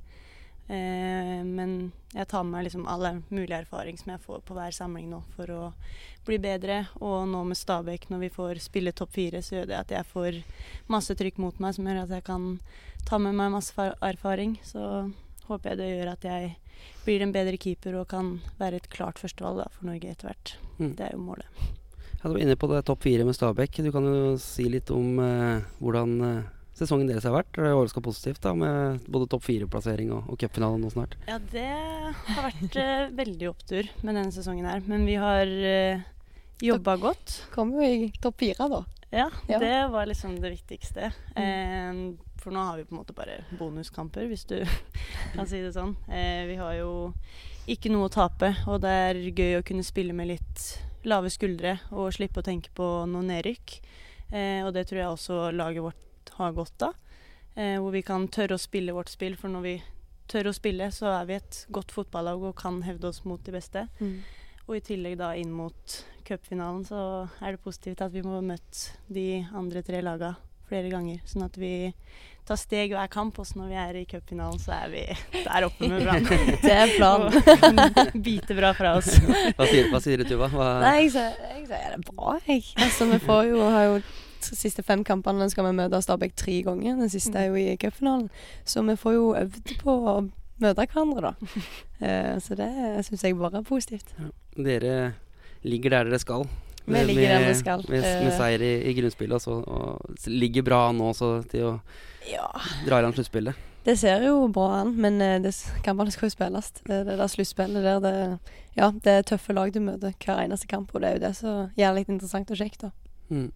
Eh, 0.70 1.40
men 1.42 1.90
jeg 2.14 2.28
tar 2.30 2.44
med 2.46 2.54
meg 2.54 2.66
liksom 2.68 2.84
all 2.86 3.06
mulig 3.28 3.56
erfaring 3.56 3.96
som 3.98 4.12
jeg 4.12 4.22
får 4.22 4.44
på 4.46 4.54
hver 4.54 4.74
samling 4.74 5.08
nå 5.10 5.18
for 5.34 5.50
å 5.50 5.62
bli 6.28 6.38
bedre. 6.42 6.84
Og 7.02 7.26
nå 7.30 7.42
med 7.48 7.58
Stabæk, 7.58 8.06
når 8.12 8.22
vi 8.26 8.30
får 8.36 8.62
spille 8.62 8.94
topp 8.94 9.16
fire, 9.16 9.42
så 9.42 9.58
gjør 9.58 9.70
det 9.72 9.80
at 9.80 9.96
jeg 9.96 10.10
får 10.12 10.38
masse 10.92 11.16
trykk 11.18 11.40
mot 11.42 11.58
meg 11.62 11.74
som 11.74 11.90
gjør 11.90 12.04
at 12.04 12.14
jeg 12.14 12.26
kan 12.28 12.46
ta 13.08 13.18
med 13.18 13.34
meg 13.34 13.54
masse 13.56 13.90
erfaring. 13.98 14.58
Så 14.62 15.10
håper 15.48 15.72
jeg 15.72 15.80
det 15.80 15.90
gjør 15.90 16.12
at 16.14 16.28
jeg 16.28 16.54
blir 17.04 17.24
en 17.24 17.34
bedre 17.34 17.58
keeper 17.60 17.98
og 17.98 18.08
kan 18.12 18.36
være 18.60 18.78
et 18.78 18.88
klart 18.92 19.18
førstevalg 19.20 19.66
for 19.74 19.90
Norge 19.90 20.14
etter 20.14 20.30
hvert. 20.30 20.54
Mm. 20.78 20.94
Det 20.94 21.08
er 21.08 21.16
jo 21.16 21.24
målet. 21.24 21.66
Ja, 22.20 22.28
du 22.28 22.34
var 22.36 22.42
inne 22.44 22.56
på 22.60 22.68
det 22.70 22.84
topp 22.86 23.02
fire 23.08 23.26
med 23.26 23.34
Stabæk. 23.34 23.82
Du 23.82 23.90
kan 23.94 24.06
jo 24.06 24.34
si 24.38 24.68
litt 24.70 24.90
om 24.94 25.18
eh, 25.24 25.66
hvordan 25.80 26.16
eh, 26.26 26.48
sesongen 26.80 27.08
deres 27.10 27.26
har 27.28 27.34
vært? 27.34 27.50
Det 27.54 27.64
er 27.64 27.74
overraska 27.76 28.02
positivt 28.04 28.40
da, 28.44 28.54
med 28.56 29.04
både 29.10 29.28
topp 29.30 29.44
fire-plassering 29.46 30.12
og, 30.16 30.30
og 30.32 30.40
cupfinale 30.40 30.80
nå 30.80 30.90
snart? 30.92 31.16
Ja, 31.28 31.36
det 31.52 31.66
har 31.66 32.48
vært 32.48 32.78
uh, 32.80 33.12
veldig 33.20 33.50
opptur 33.50 33.90
med 34.00 34.16
denne 34.16 34.32
sesongen 34.34 34.68
her. 34.68 34.82
Men 34.88 35.06
vi 35.08 35.18
har 35.20 35.44
uh, 35.46 36.00
eh, 36.00 36.08
jobba 36.64 36.96
godt. 37.02 37.36
Kom 37.54 37.76
jo 37.76 37.84
i 37.84 38.10
topp 38.22 38.40
fire, 38.42 38.68
da. 38.72 38.82
Ja, 39.10 39.28
ja, 39.50 39.58
det 39.58 39.76
var 39.90 40.06
liksom 40.06 40.36
det 40.42 40.54
viktigste. 40.56 41.12
Mm. 41.36 42.02
Uh, 42.10 42.26
for 42.40 42.56
nå 42.56 42.62
har 42.64 42.78
vi 42.78 42.86
på 42.88 42.94
en 42.94 43.02
måte 43.02 43.16
bare 43.16 43.42
bonuskamper, 43.58 44.28
hvis 44.30 44.46
du 44.48 44.58
kan 45.36 45.48
si 45.48 45.60
det 45.60 45.74
sånn. 45.76 45.96
Uh, 46.08 46.44
vi 46.48 46.60
har 46.60 46.76
jo 46.80 46.92
ikke 47.70 47.92
noe 47.92 48.08
å 48.08 48.12
tape, 48.12 48.54
og 48.66 48.80
det 48.82 49.00
er 49.10 49.26
gøy 49.28 49.58
å 49.58 49.66
kunne 49.66 49.86
spille 49.86 50.16
med 50.16 50.32
litt 50.32 50.70
lave 51.08 51.30
skuldre 51.32 51.78
og 51.96 52.12
slippe 52.14 52.42
å 52.42 52.46
tenke 52.46 52.72
på 52.76 52.86
noe 53.08 53.24
nedrykk. 53.26 53.80
Eh, 54.30 54.60
og 54.62 54.74
det 54.76 54.86
tror 54.88 55.00
jeg 55.00 55.10
også 55.10 55.38
laget 55.54 55.84
vårt 55.84 56.09
har 56.40 56.56
godt 56.56 56.88
av. 56.88 56.98
Eh, 57.54 57.78
hvor 57.80 57.94
vi 57.94 58.02
kan 58.06 58.28
tørre 58.32 58.56
å 58.56 58.62
spille 58.62 58.94
vårt 58.96 59.12
spill, 59.12 59.36
for 59.38 59.52
når 59.52 59.66
vi 59.66 59.74
tør 60.30 60.50
å 60.50 60.54
spille, 60.54 60.90
så 60.94 61.10
er 61.16 61.26
vi 61.28 61.38
et 61.40 61.64
godt 61.74 61.92
fotballag 61.94 62.42
og 62.50 62.58
kan 62.60 62.82
hevde 62.86 63.10
oss 63.10 63.24
mot 63.26 63.42
de 63.44 63.54
beste. 63.54 63.86
Mm. 63.98 64.20
Og 64.68 64.76
i 64.78 64.84
tillegg 64.86 65.18
da 65.18 65.32
inn 65.38 65.50
mot 65.54 65.96
cupfinalen 66.28 66.84
så 66.86 67.00
er 67.42 67.56
det 67.56 67.64
positivt 67.64 68.04
at 68.04 68.12
vi 68.14 68.22
må 68.22 68.36
ha 68.36 68.44
møtt 68.44 68.84
de 69.10 69.42
andre 69.56 69.82
tre 69.82 70.02
laga 70.04 70.36
flere 70.70 70.92
ganger. 70.92 71.18
Sånn 71.26 71.42
at 71.48 71.56
vi 71.58 71.90
tar 72.46 72.58
steg 72.58 72.94
hver 72.94 73.10
kamp, 73.10 73.38
og 73.42 73.46
så 73.48 73.58
når 73.58 73.72
vi 73.72 73.78
er 73.82 73.98
i 73.98 74.04
cupfinalen, 74.10 74.60
så 74.62 74.76
er 74.76 74.92
vi 74.92 75.02
der 75.34 75.66
oppe 75.66 75.90
med 75.90 76.02
Brann. 76.06 76.26
det 76.62 76.74
er 76.76 76.94
planen. 76.94 77.34
Bite 78.26 78.56
bra 78.58 78.72
fra 78.78 78.96
oss. 79.00 79.12
hva, 79.18 79.66
sier, 79.66 79.90
hva 79.90 80.02
sier 80.02 80.22
du, 80.22 80.28
Tuva? 80.30 80.50
Hva... 80.54 80.72
Nei, 80.86 80.96
jeg 81.02 81.14
jeg 81.18 81.66
sier 81.66 81.70
det 81.70 81.80
er 81.98 82.04
bra, 82.06 82.38
jeg. 82.46 82.66
Altså, 82.78 83.10
vi 83.10 83.20
får 83.26 83.50
jo, 83.50 83.62
har 83.66 83.88
jo 83.90 84.00
de 84.44 84.56
siste 84.58 84.82
fem 84.86 85.04
kampene 85.06 85.48
skal 85.52 85.68
vi 85.68 85.76
møte 85.78 86.00
Stabæk 86.02 86.36
tre 86.38 86.60
ganger. 86.66 86.98
Den 87.00 87.12
siste 87.12 87.38
er 87.38 87.50
jo 87.50 87.58
i 87.60 87.76
cupfinalen. 87.80 88.30
Så 88.64 88.82
vi 88.86 88.96
får 88.98 89.16
jo 89.16 89.30
øvd 89.38 89.74
på 89.82 89.96
å 90.12 90.16
møte 90.60 90.86
hverandre, 90.86 91.30
da. 91.30 91.60
Uh, 92.00 92.34
så 92.44 92.56
det 92.58 92.70
syns 93.06 93.24
jeg 93.24 93.38
bare 93.38 93.60
er 93.60 93.68
positivt. 93.68 94.12
Ja. 94.18 94.32
Dere 94.60 94.96
ligger 95.62 95.96
der 95.96 96.10
dere 96.10 96.20
skal. 96.22 96.46
Vi 96.84 96.92
med, 96.92 97.06
ligger 97.06 97.34
der 97.36 97.48
vi 97.48 97.56
skal. 97.58 97.84
Med, 97.88 98.02
med 98.02 98.30
eh. 98.30 98.36
seier 98.36 98.62
i, 98.64 98.70
i 98.90 98.94
grunnspillet, 98.96 99.36
altså, 99.36 99.60
og 99.60 100.30
ligger 100.32 100.64
bra 100.66 100.84
nå 100.96 101.10
også 101.12 101.32
til 101.50 101.66
å 101.68 101.74
ja. 102.28 102.48
dra 102.86 103.00
i 103.00 103.04
land 103.04 103.18
sluttspillet. 103.18 103.66
Det 103.80 103.92
Det 103.92 103.98
ser 103.98 104.26
jo 104.26 104.48
bra 104.52 104.82
an, 104.82 104.92
men 105.00 105.20
eh, 105.24 105.38
det, 105.40 105.54
kampene 105.84 106.12
skal 106.12 106.28
jo 106.28 106.34
spilles. 106.34 106.72
Det, 106.84 106.98
det 107.06 107.16
der 107.16 107.30
sluttspillet 107.32 107.84
der, 107.84 108.00
det, 108.04 108.56
ja, 108.76 108.90
det 108.92 109.12
er 109.12 109.22
tøffe 109.22 109.56
lag 109.56 109.72
du 109.72 109.80
møter 109.80 110.12
hver 110.20 110.42
eneste 110.44 110.68
kamp, 110.68 110.92
og 110.94 111.00
det 111.00 111.08
er 111.08 111.16
jo 111.16 111.24
det 111.24 111.32
som 111.38 111.70
gjør 111.78 111.94
det 111.94 112.00
litt 112.00 112.12
interessant 112.16 112.50
og 112.50 112.60
kjekt. 112.60 112.84
da. 112.84 112.90
Mm. 113.30 113.50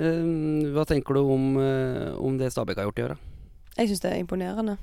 Eh, 0.00 0.70
hva 0.74 0.84
tenker 0.88 1.14
du 1.14 1.20
om, 1.20 1.50
eh, 1.60 2.14
om 2.18 2.38
det 2.40 2.52
Stabæk 2.54 2.80
har 2.80 2.88
gjort 2.88 2.98
i 3.02 3.06
år. 3.10 3.16
Jeg 3.76 3.88
syns 3.90 4.00
det 4.00 4.12
er 4.12 4.22
imponerende. 4.22 4.78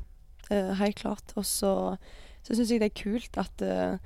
Eh, 0.52 0.74
helt 0.80 0.96
klart. 1.02 1.34
Og 1.36 1.46
så, 1.46 1.98
så 2.44 2.56
syns 2.56 2.70
jeg 2.72 2.80
det 2.84 2.92
er 2.92 3.02
kult 3.02 3.38
at 3.42 3.62
eh, 3.66 3.98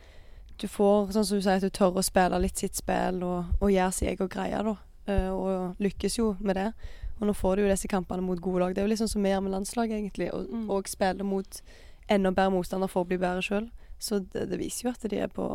du 0.61 0.67
får, 0.67 1.11
sånn 1.15 1.25
som 1.27 1.37
du 1.37 1.43
sier, 1.43 1.57
at 1.59 1.65
du 1.65 1.69
tør 1.73 1.97
å 1.99 2.05
spille 2.05 2.39
litt 2.41 2.57
sitt 2.61 2.75
spill 2.79 3.21
og, 3.25 3.51
og 3.61 3.71
gjøre 3.73 3.91
sin 3.97 4.09
egen 4.13 4.29
greie, 4.31 4.63
da. 4.63 4.75
Eh, 5.09 5.29
og 5.33 5.75
lykkes 5.81 6.17
jo 6.19 6.35
med 6.39 6.55
det. 6.55 6.69
Og 7.19 7.27
nå 7.29 7.33
får 7.37 7.55
du 7.57 7.63
jo 7.65 7.69
disse 7.69 7.89
kampene 7.91 8.23
mot 8.25 8.39
gode 8.41 8.63
lag. 8.63 8.73
Det 8.73 8.81
er 8.81 8.87
jo 8.87 8.91
litt 8.93 9.01
sånn 9.01 9.11
som 9.11 9.21
vi 9.25 9.29
gjør 9.33 9.43
med 9.45 9.53
landslaget, 9.57 9.97
egentlig. 9.99 10.31
Og, 10.33 10.47
Mm. 10.49 10.69
og 10.73 10.87
spiller 10.89 11.23
mot 11.27 11.61
enda 12.09 12.31
bedre 12.31 12.51
motstander 12.55 12.89
for 12.89 13.03
å 13.03 13.07
bli 13.07 13.17
bedre 13.21 13.41
sjøl. 13.45 13.69
Så 13.99 14.19
det, 14.33 14.47
det 14.49 14.57
viser 14.57 14.87
jo 14.87 14.93
at 14.95 15.09
de 15.09 15.19
er 15.21 15.27
på, 15.29 15.45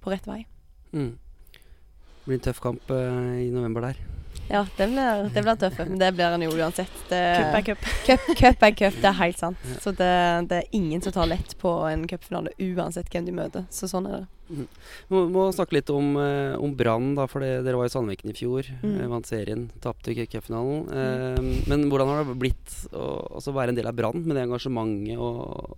på 0.00 0.10
rett 0.12 0.26
vei. 0.26 0.44
Mm. 0.92 1.16
Det 1.16 2.26
blir 2.26 2.38
en 2.38 2.44
tøff 2.46 2.60
kamp 2.62 2.90
eh, 2.90 3.46
i 3.46 3.50
november 3.50 3.80
der. 3.88 3.98
Ja, 4.48 4.62
det 4.76 4.86
blir, 4.92 5.26
det 5.34 5.42
blir 5.42 5.58
tøffe, 5.60 5.86
men 5.88 5.98
det 6.00 6.12
blir 6.14 6.36
en 6.36 6.44
jo 6.46 6.52
uansett. 6.54 6.92
Det, 7.10 7.20
Cup 7.40 7.58
er 7.58 7.66
cup. 7.66 7.90
Cup, 8.06 8.28
cup 8.38 8.64
er 8.68 8.76
cup, 8.78 9.00
det 9.02 9.10
er 9.10 9.18
helt 9.20 9.40
sant. 9.40 9.66
Så 9.82 9.92
det, 9.96 10.12
det 10.50 10.62
er 10.62 10.76
ingen 10.76 11.02
som 11.02 11.14
tar 11.16 11.28
lett 11.30 11.56
på 11.60 11.72
en 11.90 12.06
cupfinale 12.10 12.54
uansett 12.62 13.10
hvem 13.12 13.26
de 13.26 13.34
møter. 13.36 13.66
Så 13.74 13.90
sånn 13.90 14.08
er 14.10 14.20
det. 14.20 14.26
Må, 15.10 15.24
må 15.32 15.48
snakke 15.54 15.74
litt 15.80 15.90
om, 15.90 16.12
eh, 16.22 16.54
om 16.62 16.74
Brann, 16.78 17.14
da, 17.18 17.26
for 17.30 17.42
det, 17.42 17.64
dere 17.66 17.80
var 17.80 17.88
i 17.88 17.92
Sandviken 17.92 18.30
i 18.30 18.36
fjor. 18.36 18.68
Mm. 18.84 18.94
eh, 19.00 19.08
vant 19.10 19.26
serien, 19.26 19.66
tapte 19.82 20.14
cupfinalen. 20.14 20.86
Eh, 20.86 21.66
men 21.66 21.88
hvordan 21.90 22.12
har 22.12 22.22
det 22.22 22.38
blitt 22.38 22.78
å 22.94 23.08
altså 23.40 23.54
være 23.56 23.74
en 23.74 23.80
del 23.80 23.90
av 23.90 23.98
Brann 23.98 24.22
med 24.22 24.38
det 24.38 24.46
engasjementet? 24.46 25.18
og 25.18 25.76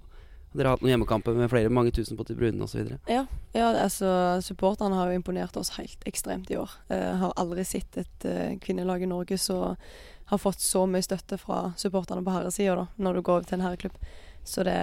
Dere 0.55 0.71
har 0.71 0.78
hatt 0.78 0.85
noen 0.85 0.95
hjemmekamper 0.95 1.37
med 1.37 1.50
flere 1.52 1.73
mange 1.73 1.93
tusen 1.95 2.17
på 2.17 2.25
tribunen 2.28 2.62
osv. 2.64 2.95
Ja, 3.11 3.25
ja 3.52 3.67
altså 3.85 4.11
supporterne 4.45 4.97
har 4.97 5.11
jo 5.11 5.19
imponert 5.19 5.59
oss 5.61 5.75
helt 5.76 6.07
ekstremt 6.09 6.50
i 6.50 6.57
år. 6.61 6.73
Jeg 6.93 7.19
har 7.21 7.35
aldri 7.37 7.67
sett 7.69 8.00
et 8.00 8.28
eh, 8.28 8.55
kvinnelag 8.62 9.05
i 9.05 9.11
Norge 9.11 9.38
som 9.40 9.76
har 10.28 10.40
fått 10.40 10.61
så 10.61 10.85
mye 10.88 11.05
støtte 11.05 11.38
fra 11.40 11.73
supporterne 11.81 12.25
på 12.25 12.33
herresida, 12.33 12.88
når 12.97 13.19
du 13.19 13.23
går 13.28 13.47
til 13.49 13.59
en 13.59 13.67
herreklubb. 13.69 14.00
Så 14.49 14.64
det, 14.64 14.76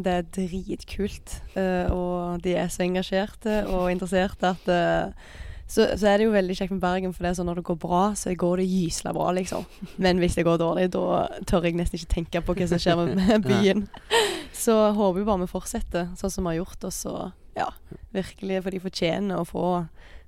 det 0.00 0.12
er 0.12 0.28
dritkult. 0.32 1.38
eh, 1.60 1.92
og 1.92 2.40
de 2.44 2.54
er 2.56 2.70
så 2.72 2.86
engasjerte 2.86 3.64
og 3.68 3.90
interesserte 3.92 4.54
at 4.54 4.70
eh, 4.72 5.32
så, 5.66 5.86
så 5.96 6.06
er 6.10 6.18
det 6.20 6.26
jo 6.26 6.32
veldig 6.34 6.56
kjekt 6.58 6.74
med 6.74 6.82
Bergen, 6.84 7.12
for 7.16 7.24
det 7.24 7.30
er 7.32 7.36
sånn 7.38 7.48
når 7.48 7.60
det 7.62 7.66
går 7.70 7.78
bra, 7.80 8.02
så 8.18 8.34
går 8.36 8.60
det 8.60 8.66
gysla 8.68 9.14
bra, 9.16 9.30
liksom. 9.36 9.64
Men 10.04 10.20
hvis 10.20 10.36
det 10.38 10.44
går 10.46 10.58
dårlig, 10.60 10.90
da 10.92 11.24
tør 11.48 11.64
jeg 11.68 11.78
nesten 11.78 11.98
ikke 12.00 12.12
tenke 12.18 12.42
på 12.44 12.56
hva 12.58 12.68
som 12.68 12.82
skjer 12.82 13.00
med, 13.16 13.46
byen. 13.50 13.86
Så 14.54 14.76
håper 14.96 15.20
vi 15.22 15.28
bare 15.30 15.44
vi 15.46 15.50
fortsetter 15.54 16.10
sånn 16.20 16.30
som 16.34 16.44
vi 16.44 16.52
har 16.54 16.60
gjort, 16.64 16.84
og 16.90 16.92
så 16.94 17.14
ja, 17.56 17.70
virkelig, 18.14 18.60
for 18.66 18.74
de 18.74 18.82
fortjener 18.82 19.38
å 19.40 19.46
få, 19.46 19.64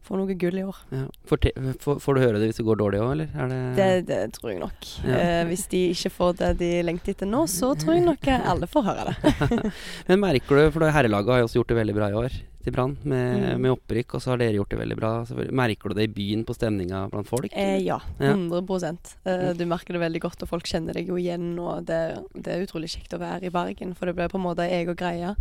få 0.07 0.19
noe 0.21 0.35
gull 0.39 0.57
i 0.61 0.65
år. 0.65 0.77
Ja. 0.95 1.05
Forte- 1.27 1.53
får, 1.83 1.99
får 2.03 2.15
du 2.17 2.23
høre 2.23 2.39
det 2.41 2.49
hvis 2.53 2.61
det 2.63 2.67
går 2.69 2.79
dårlig 2.81 3.01
òg, 3.03 3.13
eller? 3.17 3.33
Er 3.37 3.51
det, 3.53 3.61
Det, 3.77 3.89
det 4.09 4.21
tror 4.39 4.53
jeg 4.55 4.61
nok. 4.63 4.91
Ja. 5.05 5.17
Eh, 5.21 5.41
hvis 5.51 5.67
de 5.73 5.81
ikke 5.93 6.13
får 6.17 6.37
det 6.41 6.53
de 6.63 6.73
lengter 6.87 7.13
etter 7.17 7.29
nå, 7.29 7.45
så 7.51 7.75
tror 7.79 7.99
jeg 7.99 8.07
nok 8.07 8.31
alle 8.39 8.69
får 8.71 8.87
høre 8.89 9.09
det. 9.11 9.35
Men 10.09 10.23
merker 10.23 10.63
du, 10.63 10.69
for 10.79 10.87
herrelaget 10.97 11.35
har 11.35 11.43
jo 11.45 11.49
også 11.51 11.61
gjort 11.61 11.75
det 11.75 11.83
veldig 11.83 11.99
bra 11.99 12.13
i 12.15 12.21
år 12.25 12.39
til 12.67 12.75
Brann, 12.75 12.97
med, 13.07 13.37
Mm. 13.55 13.61
med 13.63 13.71
opprykk, 13.77 14.17
og 14.17 14.23
så 14.23 14.33
har 14.33 14.41
dere 14.43 14.59
gjort 14.59 14.73
det 14.75 14.81
veldig 14.81 14.97
bra. 14.99 15.11
Merker 15.55 15.93
du 15.93 15.95
det 15.95 16.09
i 16.09 16.13
byen 16.13 16.45
på 16.45 16.55
stemninga 16.57 17.05
blant 17.13 17.29
folk? 17.31 17.53
Eh, 17.55 17.79
ja, 17.85 18.01
Ja. 18.19 18.33
100 18.35 19.15
eh, 19.25 19.53
Du 19.55 19.65
merker 19.67 19.95
det 19.95 20.03
veldig 20.03 20.21
godt, 20.21 20.43
og 20.43 20.49
folk 20.51 20.67
kjenner 20.67 20.95
deg 20.99 21.07
jo 21.09 21.15
igjen. 21.17 21.55
Og 21.63 21.87
det, 21.87 22.19
det 22.35 22.53
er 22.53 22.67
utrolig 22.67 22.91
kjekt 22.91 23.15
å 23.15 23.23
være 23.23 23.47
i 23.47 23.55
Bergen, 23.55 23.95
for 23.95 24.07
det 24.07 24.17
blir 24.19 24.29
på 24.29 24.41
en 24.41 24.47
måte 24.49 24.67
jeg 24.69 24.89
og 24.91 24.97
greia. 24.99 25.37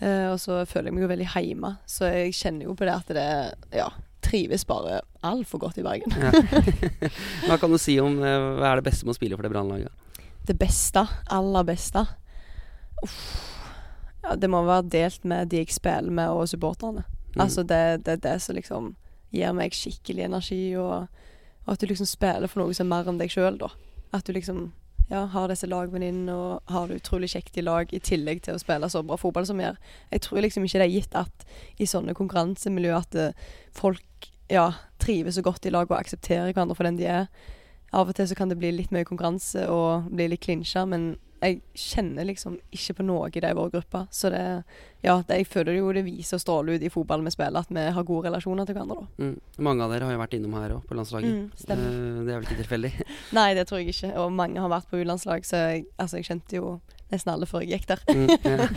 Eh, 0.00 0.28
og 0.30 0.38
så 0.38 0.60
føler 0.68 0.90
jeg 0.90 0.94
meg 0.94 1.02
jo 1.06 1.10
veldig 1.14 1.30
hjemme, 1.32 1.72
så 1.88 2.12
jeg 2.12 2.36
kjenner 2.38 2.68
jo 2.68 2.76
på 2.78 2.86
det 2.86 2.94
at 2.94 3.08
det 3.16 3.78
ja, 3.80 3.88
trives 4.22 4.64
bare 4.68 5.00
altfor 5.26 5.58
godt 5.64 5.80
i 5.80 5.86
Bergen. 5.86 6.12
Ja. 6.14 6.30
Hva 7.48 7.58
kan 7.58 7.72
du 7.72 7.78
si 7.80 7.98
om 8.02 8.20
eh, 8.22 8.38
hva 8.60 8.74
er 8.74 8.82
det 8.82 8.90
beste 8.92 9.08
med 9.08 9.16
å 9.16 9.18
spille 9.18 9.38
for 9.38 9.46
det 9.46 9.50
Brannlaget? 9.54 9.90
Det 10.48 10.56
beste, 10.58 11.02
aller 11.34 11.64
beste 11.68 12.06
Uff. 13.02 13.57
Det 14.36 14.50
må 14.50 14.64
være 14.66 14.88
delt 14.92 15.24
med 15.24 15.48
de 15.52 15.62
jeg 15.62 15.72
spiller 15.72 16.10
med, 16.10 16.28
og 16.28 16.48
supporterne. 16.48 17.04
Mm. 17.34 17.40
Altså, 17.40 17.62
det 17.62 17.76
er 17.76 17.96
det, 17.96 18.22
det 18.22 18.36
som 18.42 18.56
liksom 18.56 18.90
gir 19.32 19.52
meg 19.56 19.76
skikkelig 19.76 20.24
energi, 20.24 20.62
og, 20.76 21.08
og 21.66 21.72
at 21.72 21.80
du 21.80 21.88
liksom 21.88 22.08
spiller 22.08 22.48
for 22.48 22.62
noe 22.62 22.76
som 22.76 22.88
er 22.88 22.92
mer 22.96 23.10
enn 23.10 23.20
deg 23.20 23.32
sjøl, 23.32 23.58
da. 23.60 23.70
At 24.12 24.26
du 24.26 24.32
liksom 24.32 24.70
ja, 25.08 25.24
har 25.32 25.48
disse 25.48 25.68
lagvenninnene 25.68 26.34
og 26.36 26.72
har 26.72 26.88
det 26.88 27.00
utrolig 27.00 27.30
kjekt 27.32 27.56
i 27.56 27.64
lag, 27.64 27.92
i 27.92 28.00
tillegg 28.04 28.42
til 28.44 28.56
å 28.56 28.60
spille 28.60 28.90
så 28.92 29.02
bra 29.06 29.16
fotball 29.20 29.46
som 29.48 29.60
vi 29.60 29.64
gjør. 29.64 29.78
Jeg 30.12 30.24
tror 30.24 30.42
liksom 30.44 30.66
ikke 30.66 30.82
det 30.82 30.88
er 30.88 30.96
gitt 30.96 31.16
at 31.16 31.46
i 31.80 31.88
sånne 31.88 32.16
konkurransemiljø 32.18 32.96
at 32.96 33.16
eh, 33.16 33.46
folk 33.76 34.28
ja, 34.52 34.72
trives 35.00 35.38
så 35.38 35.44
godt 35.44 35.68
i 35.68 35.72
lag 35.72 35.88
og 35.88 35.96
aksepterer 35.98 36.52
hverandre 36.52 36.76
for 36.76 36.88
den 36.88 37.00
de 37.00 37.08
er. 37.08 37.30
Av 37.96 38.08
og 38.08 38.16
til 38.16 38.28
så 38.28 38.36
kan 38.36 38.52
det 38.52 38.58
bli 38.60 38.74
litt 38.74 38.92
mye 38.92 39.08
konkurranse 39.08 39.64
og 39.72 40.10
bli 40.12 40.28
litt 40.28 40.44
klinsja, 40.44 40.84
men 40.88 41.14
jeg 41.40 41.60
kjenner 41.78 42.26
liksom 42.26 42.56
ikke 42.74 42.94
på 42.98 43.04
noe 43.06 43.28
i 43.30 43.40
det 43.40 43.50
i 43.52 43.56
vår 43.58 43.70
gruppe. 43.74 44.00
Så 44.10 44.30
det, 44.34 44.42
ja, 45.06 45.14
det, 45.28 45.36
jeg 45.42 45.46
føler 45.46 45.76
jo 45.78 45.92
det 45.94 46.02
viser 46.06 46.38
og 46.38 46.42
stråler 46.42 46.76
ut 46.78 46.82
i 46.86 46.90
fotballen 46.90 47.24
vi 47.28 47.34
spiller, 47.34 47.60
at 47.62 47.70
vi 47.70 47.84
har 47.94 48.06
gode 48.08 48.26
relasjoner 48.28 48.66
til 48.66 48.74
hverandre. 48.78 49.06
Mm. 49.22 49.36
Mange 49.68 49.84
av 49.86 49.94
dere 49.94 50.08
har 50.08 50.16
jo 50.16 50.22
vært 50.24 50.34
innom 50.38 50.58
her 50.58 50.74
òg, 50.76 50.84
på 50.90 50.98
landslaget. 50.98 51.30
Mm. 51.30 51.48
Eh, 51.70 52.22
det 52.26 52.34
er 52.34 52.40
vel 52.40 52.46
ikke 52.48 52.60
tilfeldig? 52.64 52.92
Nei, 53.38 53.48
det 53.54 53.66
tror 53.70 53.82
jeg 53.82 53.94
ikke. 53.94 54.12
Og 54.22 54.32
mange 54.34 54.60
har 54.64 54.72
vært 54.72 54.90
på 54.90 55.00
U-landslag, 55.02 55.46
så 55.46 55.62
jeg, 55.68 55.86
altså, 55.96 56.18
jeg 56.20 56.28
kjente 56.32 56.58
jo 56.60 56.76
nesten 57.08 57.30
alle 57.32 57.46
før 57.48 57.62
jeg 57.64 57.78
gikk 57.78 57.86
der. 57.88 58.02
Mm, 58.12 58.28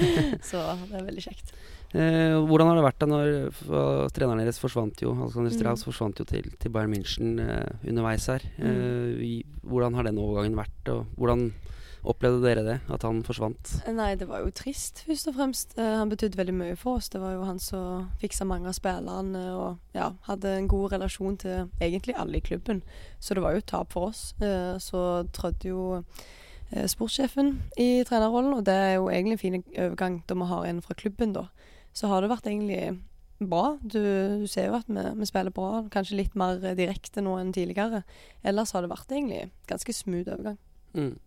så 0.49 0.61
det 0.87 0.99
er 1.01 1.07
veldig 1.09 1.23
kjekt. 1.25 1.49
Eh, 1.91 2.37
hvordan 2.47 2.69
har 2.69 2.77
det 2.79 2.85
vært 2.85 3.01
da 3.01 3.07
når 3.11 3.31
for, 3.57 4.05
treneren 4.15 4.39
deres 4.45 4.61
forsvant 4.61 5.01
jo 5.03 5.11
Alexander 5.17 5.51
Mm. 5.51 5.81
Forsvant 5.83 6.21
jo 6.21 6.25
til, 6.29 6.45
til 6.61 6.71
Bayern 6.71 6.93
München 6.93 7.33
eh, 7.43 7.73
underveis 7.89 8.29
her. 8.31 8.45
Eh, 8.61 9.17
i- 9.25 9.45
hvordan 9.67 9.97
har 9.97 10.07
den 10.07 10.21
overgangen 10.21 10.55
vært, 10.55 10.87
og 10.93 11.09
hvordan 11.19 11.49
opplevde 12.07 12.41
dere 12.43 12.63
det, 12.65 12.77
at 12.89 13.03
han 13.05 13.21
forsvant? 13.25 13.73
Nei, 13.93 14.13
det 14.17 14.27
var 14.29 14.41
jo 14.41 14.53
trist, 14.55 15.03
først 15.05 15.29
og 15.29 15.35
fremst. 15.37 15.75
Eh, 15.77 15.97
han 15.99 16.09
betydde 16.09 16.39
veldig 16.39 16.55
mye 16.57 16.77
for 16.79 16.99
oss. 16.99 17.11
Det 17.13 17.21
var 17.21 17.35
jo 17.35 17.45
han 17.45 17.61
som 17.61 18.07
fiksa 18.21 18.47
mange 18.49 18.71
av 18.71 18.77
spillerne 18.77 19.43
og 19.53 19.97
ja, 19.97 20.11
hadde 20.27 20.55
en 20.57 20.69
god 20.71 20.95
relasjon 20.95 21.37
til 21.43 21.69
egentlig 21.81 22.17
alle 22.17 22.39
i 22.39 22.45
klubben. 22.45 22.81
Så 23.19 23.37
det 23.37 23.45
var 23.45 23.53
jo 23.53 23.61
et 23.61 23.69
tap 23.69 23.93
for 23.93 24.09
oss. 24.09 24.31
Eh, 24.41 24.75
så 24.81 25.23
trådte 25.35 25.69
jo 25.69 25.85
eh, 26.71 26.87
sportssjefen 26.89 27.53
i 27.77 28.03
trenerrollen, 28.07 28.57
og 28.57 28.65
det 28.65 28.75
er 28.75 28.93
jo 28.97 29.09
egentlig 29.13 29.37
en 29.37 29.45
fin 29.45 29.61
overgang 29.61 30.21
da 30.27 30.41
vi 30.41 30.51
har 30.55 30.67
en 30.71 30.83
fra 30.85 30.97
klubben, 30.97 31.37
da. 31.37 31.47
Så 31.93 32.07
har 32.07 32.23
det 32.23 32.31
vært 32.31 32.47
egentlig 32.49 32.97
bra. 33.41 33.77
Du, 33.81 34.01
du 34.41 34.47
ser 34.49 34.69
jo 34.69 34.77
at 34.77 34.89
vi, 34.89 35.01
vi 35.17 35.27
spiller 35.29 35.53
bra, 35.53 35.83
kanskje 35.93 36.17
litt 36.17 36.37
mer 36.39 36.61
direkte 36.77 37.21
nå 37.21 37.37
enn 37.41 37.53
tidligere. 37.53 38.03
Ellers 38.47 38.73
har 38.73 38.85
det 38.85 38.93
vært 38.93 39.11
egentlig 39.11 39.51
ganske 39.69 39.93
smooth 39.93 40.29
overgang. 40.31 40.57
Mm. 40.97 41.17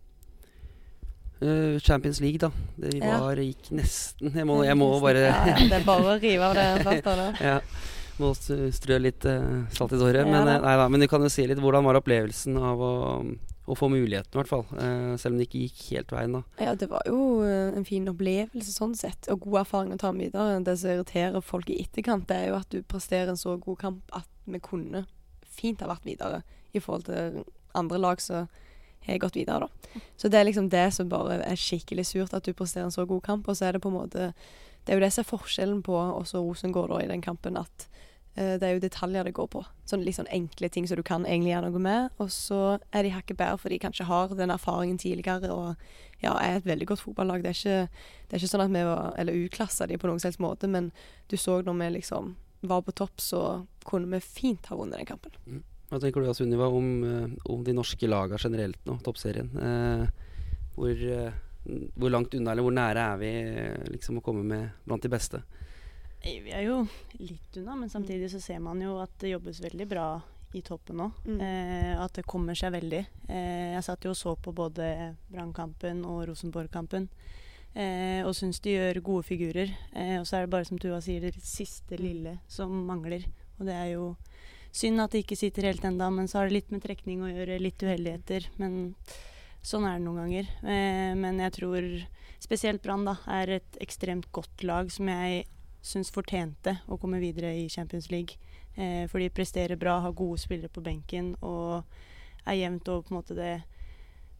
Eh, 1.41 1.79
Champions 1.79 2.21
League, 2.21 2.39
da. 2.39 2.51
Det 2.77 2.93
Ja. 3.03 3.19
gikk 3.35 3.71
nesten 3.71 4.31
Jeg 4.33 4.45
må, 4.47 4.63
jeg 4.63 4.77
må 4.77 4.99
bare 5.01 5.25
ja, 5.27 5.55
Det 5.59 5.81
er 5.81 5.83
bare 5.85 6.15
å 6.15 6.19
rive 6.21 6.43
av 6.47 6.55
det 6.55 7.01
da. 7.03 7.25
ja, 7.41 7.59
må 8.19 8.31
strø 8.35 8.99
litt 9.01 9.25
uh, 9.27 9.65
salt 9.75 9.91
i 9.91 9.99
såret. 9.99 10.23
Men, 10.23 10.47
eh, 10.47 10.61
nei, 10.63 10.75
da, 10.79 10.87
men 10.87 11.03
du 11.03 11.07
kan 11.11 11.21
jo 11.21 11.29
si 11.29 11.43
litt 11.47 11.59
hvordan 11.59 11.83
var 11.83 11.99
opplevelsen 11.99 12.55
av 12.55 12.79
å, 12.79 12.93
å 13.67 13.75
få 13.75 13.89
muligheten, 13.91 14.31
i 14.31 14.39
hvert 14.39 14.51
fall. 14.53 14.63
Uh, 14.71 15.17
selv 15.19 15.33
om 15.35 15.41
det 15.41 15.49
ikke 15.49 15.65
gikk 15.65 15.81
helt 15.97 16.13
veien, 16.15 16.37
da. 16.37 16.43
Ja, 16.63 16.75
det 16.79 16.87
var 16.93 17.03
jo 17.09 17.43
en 17.43 17.83
fin 17.83 18.07
opplevelse 18.07 18.71
sånn 18.71 18.95
sett, 18.95 19.27
og 19.27 19.43
god 19.43 19.65
erfaring 19.65 19.91
å 19.91 19.99
ta 19.99 20.13
med 20.15 20.29
videre. 20.29 20.61
Det 20.63 20.77
som 20.79 20.93
irriterer 20.95 21.43
folk 21.43 21.69
i 21.73 21.81
etterkant, 21.83 22.29
det 22.31 22.37
er 22.39 22.53
jo 22.53 22.61
at 22.61 22.71
du 22.71 22.79
presterer 22.87 23.33
en 23.33 23.41
så 23.41 23.57
god 23.59 23.81
kamp 23.83 24.15
at 24.15 24.31
vi 24.47 24.63
kunne 24.63 25.03
fint 25.43 25.83
ha 25.83 25.91
vært 25.91 26.07
videre 26.07 26.45
i 26.71 26.79
forhold 26.79 27.09
til 27.09 27.43
andre 27.75 27.99
lag 27.99 28.23
som 28.23 28.47
har 29.13 29.21
gått 29.21 29.37
videre, 29.37 29.67
da. 29.67 30.01
Så 30.17 30.29
det 30.31 30.39
er 30.39 30.47
liksom 30.49 30.69
det 30.73 30.85
som 30.95 31.09
bare 31.11 31.39
er 31.45 31.59
skikkelig 31.59 32.07
surt, 32.09 32.33
at 32.33 32.45
du 32.45 32.53
presterer 32.53 32.87
en 32.87 32.95
så 32.95 33.05
god 33.07 33.23
kamp, 33.23 33.47
og 33.47 33.57
så 33.57 33.67
er 33.67 33.75
det 33.75 33.83
på 33.83 33.91
en 33.91 33.99
måte 33.99 34.33
Det 34.85 34.93
er 34.93 34.99
jo 34.99 35.01
det 35.01 35.13
som 35.13 35.23
er 35.23 35.29
forskjellen 35.31 35.79
på 35.81 35.95
oss 35.97 36.35
og 36.37 36.45
Rosengård 36.45 36.91
da, 36.91 36.99
i 37.01 37.09
den 37.09 37.21
kampen, 37.21 37.57
at 37.57 37.87
uh, 38.37 38.53
det 38.61 38.63
er 38.67 38.75
jo 38.75 38.83
detaljer 38.83 39.25
det 39.25 39.33
går 39.33 39.47
på. 39.49 39.63
Sånn 39.89 40.03
litt 40.05 40.19
sånn 40.19 40.29
enkle 40.29 40.69
ting 40.69 40.85
som 40.85 40.99
du 40.99 41.01
kan 41.03 41.25
egentlig 41.25 41.55
gjøre 41.55 41.71
noe 41.71 41.81
med. 41.81 42.11
Og 42.21 42.29
så 42.29 42.77
er 42.93 43.01
de 43.01 43.15
hakket 43.15 43.39
bedre, 43.39 43.57
for 43.57 43.73
de 43.73 43.79
kanskje 43.81 44.05
har 44.05 44.35
den 44.37 44.53
erfaringen 44.53 45.01
tidligere 45.01 45.49
og 45.49 45.73
ja, 46.21 46.35
er 46.37 46.59
et 46.59 46.69
veldig 46.69 46.91
godt 46.91 47.01
fotballag. 47.01 47.41
Det 47.41 47.49
er 47.49 47.57
ikke, 47.57 48.05
det 48.29 48.37
er 48.37 48.43
ikke 48.43 48.51
sånn 48.53 48.65
at 48.67 48.75
vi 48.77 48.85
var 48.85 49.17
Eller 49.17 49.41
utklassa 49.47 49.89
de 49.89 49.97
på 49.97 50.11
noen 50.11 50.21
slags 50.21 50.37
måte, 50.37 50.69
men 50.69 50.91
du 51.33 51.37
så 51.37 51.63
når 51.65 51.81
vi 51.81 51.89
liksom 51.97 52.35
var 52.61 52.85
på 52.85 52.93
topp, 52.93 53.21
så 53.21 53.65
kunne 53.85 54.09
vi 54.13 54.21
fint 54.21 54.69
ha 54.69 54.77
vunnet 54.77 55.01
den 55.01 55.09
kampen. 55.09 55.63
Hva 55.95 56.01
tenker 56.03 56.19
du 56.19 56.27
da, 56.27 56.33
Sunniva, 56.35 56.65
om, 56.67 56.87
eh, 57.07 57.51
om 57.53 57.61
de 57.63 57.71
norske 57.71 58.07
lagene 58.09 58.35
generelt 58.35 58.81
nå, 58.83 58.97
toppserien? 58.99 59.47
Eh, 59.55 60.01
hvor, 60.75 60.91
eh, 60.91 61.37
hvor 61.95 62.11
langt 62.11 62.35
unna, 62.35 62.51
eller 62.51 62.65
hvor 62.65 62.75
nære 62.75 63.05
er 63.13 63.21
vi 63.21 63.29
eh, 63.31 63.85
liksom 63.93 64.19
å 64.19 64.23
komme 64.25 64.43
med 64.43 64.73
blant 64.83 65.05
de 65.05 65.11
beste? 65.13 65.39
Vi 66.25 66.51
er 66.51 66.65
jo 66.67 66.81
litt 67.21 67.61
unna, 67.61 67.77
men 67.79 67.93
samtidig 67.93 68.27
så 68.33 68.41
ser 68.43 68.59
man 68.59 68.81
jo 68.83 68.97
at 68.99 69.15
det 69.21 69.31
jobbes 69.31 69.63
veldig 69.63 69.87
bra 69.87 70.09
i 70.51 70.65
toppen 70.67 70.99
nå. 70.99 71.07
Mm. 71.29 71.39
Eh, 71.47 72.03
at 72.03 72.19
det 72.19 72.27
kommer 72.27 72.59
seg 72.59 72.75
veldig. 72.75 73.01
Eh, 73.29 73.71
jeg 73.77 73.87
satt 73.87 74.03
jo 74.03 74.11
og 74.11 74.19
så 74.19 74.35
på 74.35 74.51
både 74.51 75.15
Brannkampen 75.31 76.03
og 76.03 76.25
Rosenborg-kampen. 76.27 77.07
Eh, 77.71 78.19
og 78.27 78.35
syns 78.35 78.59
de 78.59 78.75
gjør 78.75 78.99
gode 78.99 79.29
figurer. 79.31 79.71
Eh, 79.95 80.17
og 80.19 80.27
så 80.27 80.41
er 80.41 80.43
det 80.43 80.51
bare 80.57 80.67
som 80.67 80.75
Tuva 80.75 80.99
sier, 80.99 81.23
det 81.23 81.39
siste 81.39 81.95
lille 82.03 82.41
som 82.51 82.83
mangler. 82.83 83.29
Og 83.61 83.69
det 83.71 83.79
er 83.79 83.93
jo 83.95 84.17
synd 84.75 85.01
at 85.03 85.13
det 85.13 85.23
ikke 85.23 85.37
sitter 85.39 85.69
helt 85.69 85.85
enda, 85.87 86.09
men 86.11 86.27
så 86.27 86.41
har 86.41 86.49
det 86.49 86.57
litt 86.57 86.73
med 86.73 86.83
trekning 86.83 87.23
å 87.23 87.31
gjøre, 87.31 87.61
litt 87.63 87.81
uheldigheter. 87.81 88.49
Men 88.59 88.95
sånn 89.65 89.87
er 89.87 89.97
det 89.97 90.05
noen 90.05 90.23
ganger. 90.25 90.49
Eh, 90.67 91.13
men 91.17 91.39
jeg 91.45 91.55
tror 91.59 91.89
spesielt 92.43 92.83
Brann 92.83 93.07
er 93.09 93.57
et 93.59 93.77
ekstremt 93.81 94.27
godt 94.35 94.65
lag 94.67 94.91
som 94.93 95.09
jeg 95.09 95.45
syns 95.85 96.11
fortjente 96.13 96.79
å 96.89 96.97
komme 97.01 97.21
videre 97.21 97.53
i 97.55 97.69
Champions 97.71 98.09
League. 98.11 98.37
Eh, 98.75 99.05
for 99.07 99.21
de 99.23 99.31
presterer 99.31 99.79
bra, 99.79 99.99
har 100.03 100.17
gode 100.17 100.41
spillere 100.41 100.71
på 100.73 100.83
benken 100.83 101.33
og 101.41 101.85
er 102.45 102.59
jevnt 102.59 102.89
over 102.91 103.05
på 103.05 103.13
en 103.13 103.19
måte 103.21 103.37
det 103.37 103.53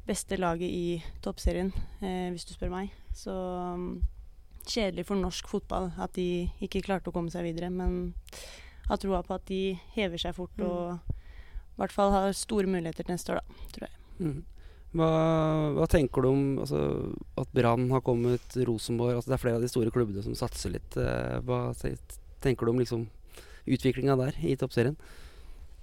beste 0.05 0.37
laget 0.37 0.69
i 0.69 0.99
toppserien, 1.25 1.71
eh, 2.01 2.27
hvis 2.33 2.45
du 2.45 2.53
spør 2.53 2.73
meg. 2.73 2.91
Så 3.15 3.31
um, 3.33 4.03
kjedelig 4.67 5.07
for 5.07 5.17
norsk 5.17 5.47
fotball 5.49 5.89
at 6.01 6.13
de 6.17 6.51
ikke 6.61 6.83
klarte 6.85 7.09
å 7.09 7.15
komme 7.15 7.33
seg 7.33 7.47
videre. 7.47 7.71
Men 7.73 8.13
har 8.87 8.97
troa 9.01 9.21
på 9.25 9.35
at 9.35 9.45
de 9.49 9.61
hever 9.95 10.17
seg 10.21 10.35
fort 10.37 10.55
Mm. 10.57 10.65
og 10.69 10.99
i 11.75 11.77
hvert 11.81 11.91
fall 11.91 12.11
har 12.11 12.31
store 12.33 12.67
muligheter 12.71 13.03
til 13.03 13.15
neste 13.15 13.33
år, 13.33 13.41
da, 13.41 13.71
tror 13.73 13.87
jeg. 13.89 13.97
Mm. 14.19 14.43
Hva, 14.95 15.09
hva 15.75 15.87
tenker 15.91 16.23
du 16.23 16.29
om 16.29 16.43
altså, 16.63 16.79
at 17.37 17.49
Brann 17.51 17.89
har 17.91 17.99
kommet, 18.05 18.55
Rosenborg 18.63 19.17
altså, 19.17 19.27
Det 19.33 19.35
er 19.35 19.43
flere 19.43 19.55
av 19.59 19.61
de 19.65 19.67
store 19.67 19.91
klubbene 19.91 20.23
som 20.23 20.37
satser 20.39 20.71
litt. 20.71 20.95
eh, 20.95 21.41
Hva 21.43 21.73
tenker 22.39 22.63
du 22.65 22.71
om 22.71 22.79
liksom, 22.79 23.03
utviklinga 23.67 24.15
der 24.21 24.37
i 24.39 24.55
toppserien? 24.55 24.95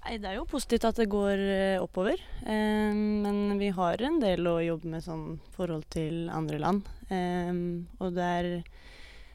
Nei, 0.03 0.17
Det 0.17 0.31
er 0.31 0.35
jo 0.39 0.47
positivt 0.49 0.83
at 0.89 0.95
det 0.97 1.05
går 1.13 1.37
eh, 1.37 1.77
oppover. 1.83 2.17
Eh, 2.41 2.89
men 2.95 3.59
vi 3.61 3.69
har 3.69 4.01
en 4.01 4.17
del 4.19 4.49
å 4.49 4.57
jobbe 4.65 4.89
med 4.95 5.03
sånn 5.05 5.37
forhold 5.53 5.85
til 5.93 6.25
andre 6.33 6.57
land. 6.59 6.89
Eh, 7.13 7.53
og 8.01 8.15
det 8.17 8.23
er 8.39 8.49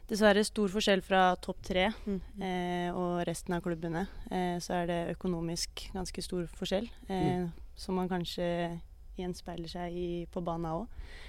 dessverre 0.09 0.43
stor 0.47 0.71
forskjell 0.73 1.01
fra 1.05 1.35
topp 1.41 1.61
tre 1.65 1.89
Mm. 2.05 2.21
eh, 2.41 2.89
og 2.95 3.23
resten 3.27 3.53
av 3.55 3.61
klubbene. 3.61 4.07
Eh, 4.31 4.57
så 4.59 4.73
er 4.81 4.87
det 4.87 5.17
økonomisk 5.17 5.89
ganske 5.93 6.21
stor 6.23 6.47
forskjell, 6.47 6.89
eh, 7.09 7.47
som 7.75 7.95
man 7.95 8.09
kanskje 8.09 8.79
gjenspeiler 9.17 9.67
seg 9.69 9.93
i, 9.93 10.25
på 10.31 10.41
banen 10.43 10.71
òg. 10.71 10.87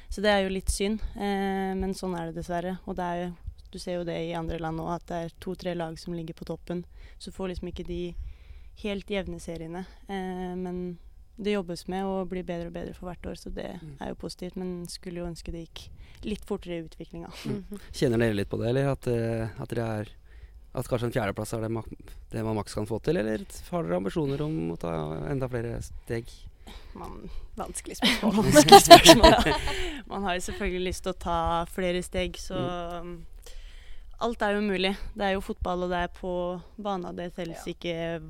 Så 0.09 0.23
det 0.23 0.31
er 0.31 0.43
jo 0.45 0.55
litt 0.55 0.69
synd, 0.71 1.01
eh, 1.17 1.75
men 1.75 1.93
sånn 1.95 2.17
er 2.19 2.31
det 2.31 2.37
dessverre. 2.43 2.79
Og 2.87 2.97
det 2.97 3.03
er 3.05 3.17
jo, 3.27 3.37
du 3.73 3.79
ser 3.79 3.99
jo 3.99 4.05
det 4.05 4.17
i 4.31 4.35
andre 4.35 4.59
land 4.59 4.79
òg, 4.81 4.95
at 4.95 5.07
det 5.07 5.17
er 5.25 5.37
to-tre 5.41 5.75
lag 5.75 5.99
som 5.99 6.15
ligger 6.15 6.35
på 6.35 6.45
toppen. 6.47 6.85
Så 7.19 7.31
får 7.33 7.49
liksom 7.51 7.69
ikke 7.73 7.87
de 7.87 8.15
helt 8.83 9.07
jevne 9.07 9.39
seriene. 9.41 9.85
Eh, 10.09 10.55
men 10.57 10.99
det 11.41 11.55
jobbes 11.55 11.87
med 11.89 12.05
å 12.05 12.25
bli 12.29 12.43
bedre 12.45 12.69
og 12.69 12.75
bedre 12.77 12.95
for 12.95 13.09
hvert 13.09 13.27
år, 13.31 13.37
så 13.41 13.53
det 13.55 13.71
Mm. 13.81 13.97
er 14.01 14.09
jo 14.13 14.15
positivt. 14.15 14.57
Men 14.57 14.87
skulle 14.89 15.21
jo 15.23 15.27
ønske 15.27 15.51
det 15.53 15.63
gikk 15.69 15.89
litt 16.25 16.45
fortere 16.45 16.79
i 16.79 16.85
utviklinga. 16.85 17.31
Mhm. 17.47 17.81
Kjenner 17.93 18.19
dere 18.19 18.35
litt 18.35 18.49
på 18.51 18.59
det, 18.61 18.69
eller 18.69 18.91
at, 18.93 19.07
eh, 19.09 19.49
at 19.61 19.69
dere 19.69 19.87
er 20.01 20.09
at 20.73 20.87
kanskje 20.87 21.05
en 21.09 21.13
fjerdeplass 21.13 21.53
er 21.55 21.63
det, 21.63 21.71
mak 21.71 21.89
det 22.31 22.45
man 22.45 22.55
maks 22.55 22.75
kan 22.75 22.87
få 22.87 23.01
til, 23.03 23.17
eller 23.17 23.39
har 23.71 23.83
dere 23.83 23.97
ambisjoner 23.97 24.41
om 24.45 24.71
å 24.71 24.79
ta 24.79 24.93
enda 25.29 25.49
flere 25.49 25.81
steg? 25.83 26.29
Man, 26.95 27.29
Vanskelig 27.57 27.97
spørsmål. 27.97 28.33
vanskelig 28.53 28.81
spørsmål. 28.85 29.61
Man 30.11 30.23
har 30.23 30.35
jo 30.35 30.41
selvfølgelig 30.53 30.85
lyst 30.87 31.03
til 31.03 31.13
å 31.13 31.19
ta 31.19 31.65
flere 31.67 32.03
steg, 32.03 32.37
så 32.39 32.55
mm. 33.03 33.27
alt 34.21 34.43
er 34.43 34.55
jo 34.55 34.61
mulig. 34.61 34.97
Det 35.17 35.25
er 35.27 35.33
jo 35.35 35.41
fotball, 35.41 35.83
og 35.85 35.91
det 35.91 35.99
er 36.05 36.09
på 36.21 36.33
bana. 36.81 37.13
Det 37.17 37.35
telles 37.35 37.67
Ja. 37.67 37.73
ikke 37.73 38.23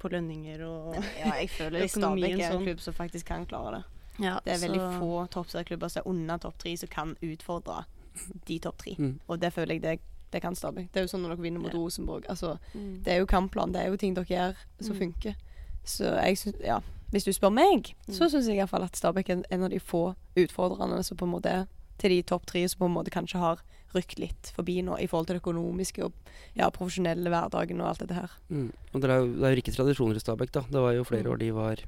på 0.00 0.10
lønninger 0.10 0.62
og 0.66 0.94
Ja, 0.96 1.34
jeg 1.38 1.50
føler 1.50 1.86
Stabæk 1.88 2.32
er 2.40 2.44
en 2.46 2.52
sånn. 2.54 2.64
klubb 2.64 2.80
som 2.80 2.94
faktisk 2.94 3.26
kan 3.26 3.46
klare 3.46 3.72
det. 3.78 3.84
ja, 4.24 4.38
Det 4.44 4.52
er 4.54 4.68
veldig 4.68 4.80
så- 4.80 4.98
få 5.00 5.28
toppserieklubber 5.30 5.90
som 5.90 6.02
er 6.04 6.08
under 6.10 6.38
topp 6.38 6.58
tre, 6.58 6.76
som 6.76 6.88
kan 6.88 7.16
utfordre 7.22 7.84
de 8.46 8.58
topp 8.58 8.78
tre. 8.78 8.94
Mm. 8.98 9.18
Og 9.28 9.38
det 9.40 9.52
føler 9.52 9.74
jeg 9.78 9.82
det, 9.82 10.00
det 10.32 10.42
kan 10.42 10.54
Stabæk. 10.54 10.88
Det 10.92 10.96
er 10.96 11.06
jo 11.06 11.08
sånn 11.16 11.22
når 11.22 11.36
dere 11.36 11.42
vinner 11.42 11.60
mot 11.60 11.72
Ja. 11.72 11.78
Rosenborg. 11.78 12.24
Altså, 12.28 12.58
Mm. 12.74 13.02
det 13.04 13.12
er 13.14 13.18
jo 13.20 13.26
kampplan, 13.26 13.72
det 13.72 13.82
er 13.86 13.90
jo 13.90 13.96
ting 13.96 14.14
dere 14.14 14.24
gjør 14.26 14.56
som 14.80 14.96
Mm. 14.96 15.00
funker. 15.14 15.34
Så 15.84 16.04
jeg 16.24 16.36
syns 16.36 16.60
Ja, 16.64 16.80
hvis 17.12 17.24
du 17.24 17.32
spør 17.32 17.52
meg, 17.52 17.94
så 18.08 18.24
Mm. 18.24 18.30
syns 18.30 18.46
jeg 18.46 18.56
iallfall 18.58 18.84
at 18.84 18.92
Stabæk 18.96 19.28
er 19.30 19.42
en 19.50 19.62
av 19.64 19.70
de 19.70 19.78
få 19.78 20.14
utfordrerne 20.36 21.02
som 21.04 21.16
på 21.16 21.22
en 21.26 21.32
måte 21.32 21.66
til 21.98 22.10
de 22.10 22.22
topp 22.22 22.46
tre 22.46 22.66
som 22.68 22.78
på 22.78 22.86
en 22.86 22.94
måte 22.94 23.10
kanskje 23.10 23.38
har 23.38 23.58
rykt 23.94 24.18
litt 24.22 24.50
forbi 24.54 24.76
nå 24.86 24.96
i 25.02 25.06
forhold 25.10 25.26
til 25.28 25.36
det 25.38 25.42
økonomiske 25.42 26.04
og 26.06 26.12
ja, 26.58 26.68
profesjonelle 26.70 27.30
hverdagen 27.32 27.80
og 27.82 27.88
alt 27.90 28.02
dette 28.04 28.14
her. 28.18 28.34
Mm. 28.48 28.68
Og 28.92 29.00
det 29.02 29.10
er, 29.10 29.16
jo, 29.22 29.30
det 29.34 29.44
er 29.48 29.54
jo 29.54 29.58
rike 29.60 29.74
tradisjoner 29.74 30.20
i 30.20 30.22
Stabæk, 30.22 30.52
da. 30.54 30.62
Det 30.70 30.84
var 30.84 30.92
jo 30.94 31.04
flere 31.08 31.24
Mm. 31.26 31.32
år 31.32 31.38
de 31.42 31.50
var 31.56 31.82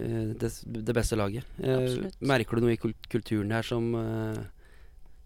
eh, 0.00 0.34
det, 0.42 0.50
det 0.86 0.94
beste 0.94 1.16
laget. 1.16 1.44
Eh, 1.62 2.10
merker 2.20 2.56
du 2.56 2.66
noe 2.66 2.74
i 2.76 2.80
kulturen 3.08 3.50
her 3.56 3.62
som, 3.64 3.94
eh, 3.94 4.42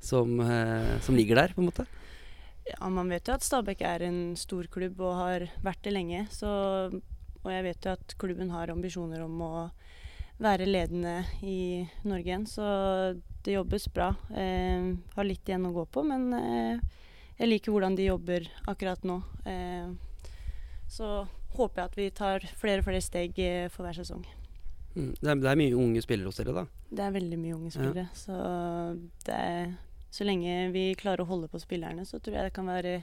som, 0.00 0.38
eh, 0.40 0.98
som 1.00 1.16
ligger 1.18 1.35
der, 1.42 1.55
på 1.57 1.61
en 1.64 1.70
måte? 1.72 1.87
Ja, 2.70 2.88
man 2.88 3.09
vet 3.11 3.26
jo 3.26 3.35
at 3.35 3.42
Stabæk 3.42 3.81
er 3.83 4.03
en 4.07 4.37
stor 4.38 4.68
klubb 4.70 5.00
og 5.00 5.16
har 5.18 5.48
vært 5.64 5.83
det 5.83 5.92
lenge. 5.96 6.26
Så, 6.31 6.46
og 7.42 7.50
jeg 7.50 7.64
vet 7.66 7.85
jo 7.88 7.94
at 7.96 8.14
klubben 8.20 8.50
har 8.55 8.70
ambisjoner 8.70 9.24
om 9.24 9.40
å 9.42 9.53
være 10.40 10.68
ledende 10.68 11.24
i 11.42 11.88
Norge 12.05 12.29
igjen. 12.31 12.46
Så 12.46 12.62
det 13.44 13.57
jobbes 13.57 13.88
bra. 13.94 14.12
Eh, 14.37 14.90
har 15.16 15.26
litt 15.26 15.48
igjen 15.48 15.68
å 15.68 15.74
gå 15.74 15.85
på, 15.92 16.05
men 16.07 16.33
eh, 16.37 17.00
jeg 17.40 17.48
liker 17.48 17.72
hvordan 17.72 17.96
de 17.96 18.11
jobber 18.11 18.48
akkurat 18.68 19.05
nå. 19.09 19.20
Eh, 19.48 19.92
så 20.90 21.11
håper 21.55 21.81
jeg 21.81 21.88
at 21.88 21.98
vi 21.98 22.09
tar 22.14 22.46
flere 22.59 22.83
og 22.83 22.88
flere 22.88 23.03
steg 23.05 23.38
eh, 23.40 23.68
for 23.72 23.87
hver 23.87 23.96
sesong. 23.96 24.24
Mm. 24.96 25.14
Det, 25.20 25.29
er, 25.29 25.38
det 25.38 25.50
er 25.53 25.61
mye 25.61 25.79
unge 25.79 26.03
spillere 26.05 26.31
hos 26.31 26.40
dere, 26.40 26.57
da. 26.62 26.66
Det 26.90 27.07
er 27.07 27.14
veldig 27.14 27.38
mye 27.38 27.57
unge 27.57 27.72
spillere. 27.74 28.09
Så 28.16 28.35
det 29.26 29.38
er, 29.38 29.72
så 30.11 30.26
lenge 30.26 30.66
vi 30.74 30.85
klarer 30.98 31.22
å 31.22 31.31
holde 31.31 31.50
på 31.50 31.62
spillerne, 31.62 32.05
så 32.09 32.18
tror 32.18 32.37
jeg 32.37 32.50
det 32.50 32.57
kan 32.57 32.68
være 32.70 32.96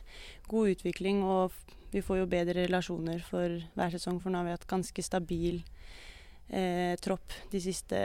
god 0.51 0.75
utvikling. 0.75 1.23
Og 1.23 1.55
vi 1.93 2.03
får 2.03 2.21
jo 2.21 2.29
bedre 2.29 2.67
relasjoner 2.67 3.23
for 3.23 3.57
hver 3.77 3.95
sesong, 3.95 4.19
for 4.21 4.33
nå 4.33 4.41
har 4.41 4.49
vi 4.49 4.55
hatt 4.57 4.69
ganske 4.69 5.05
stabil 5.05 5.61
eh, 6.51 6.93
tropp 7.01 7.35
de 7.51 7.63
siste 7.63 8.03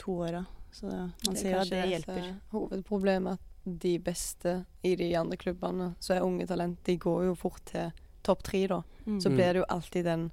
to 0.00 0.20
åra. 0.22 0.44
Så 0.72 0.86
man 1.26 1.36
ser 1.36 1.58
at 1.60 1.68
det 1.70 1.82
hjelper. 1.90 2.34
hovedproblemet 2.52 2.52
hovedproblemet 2.52 3.32
at 3.32 3.40
de 3.80 3.98
beste 3.98 4.64
i 4.82 4.94
de 4.96 5.14
andre 5.16 5.36
klubbene 5.36 5.94
som 6.00 6.16
er 6.16 6.22
unge 6.26 6.46
talent, 6.48 6.78
de 6.84 6.96
går 6.98 7.26
jo 7.28 7.34
fort 7.34 7.60
til 7.66 7.92
topp 8.24 8.42
tre, 8.42 8.66
da. 8.66 8.82
Mm. 9.06 9.20
Så 9.20 9.28
Mm. 9.30 9.36
blir 9.36 9.52
det 9.52 9.56
jo 9.56 9.64
alltid 9.68 10.04
den 10.04 10.30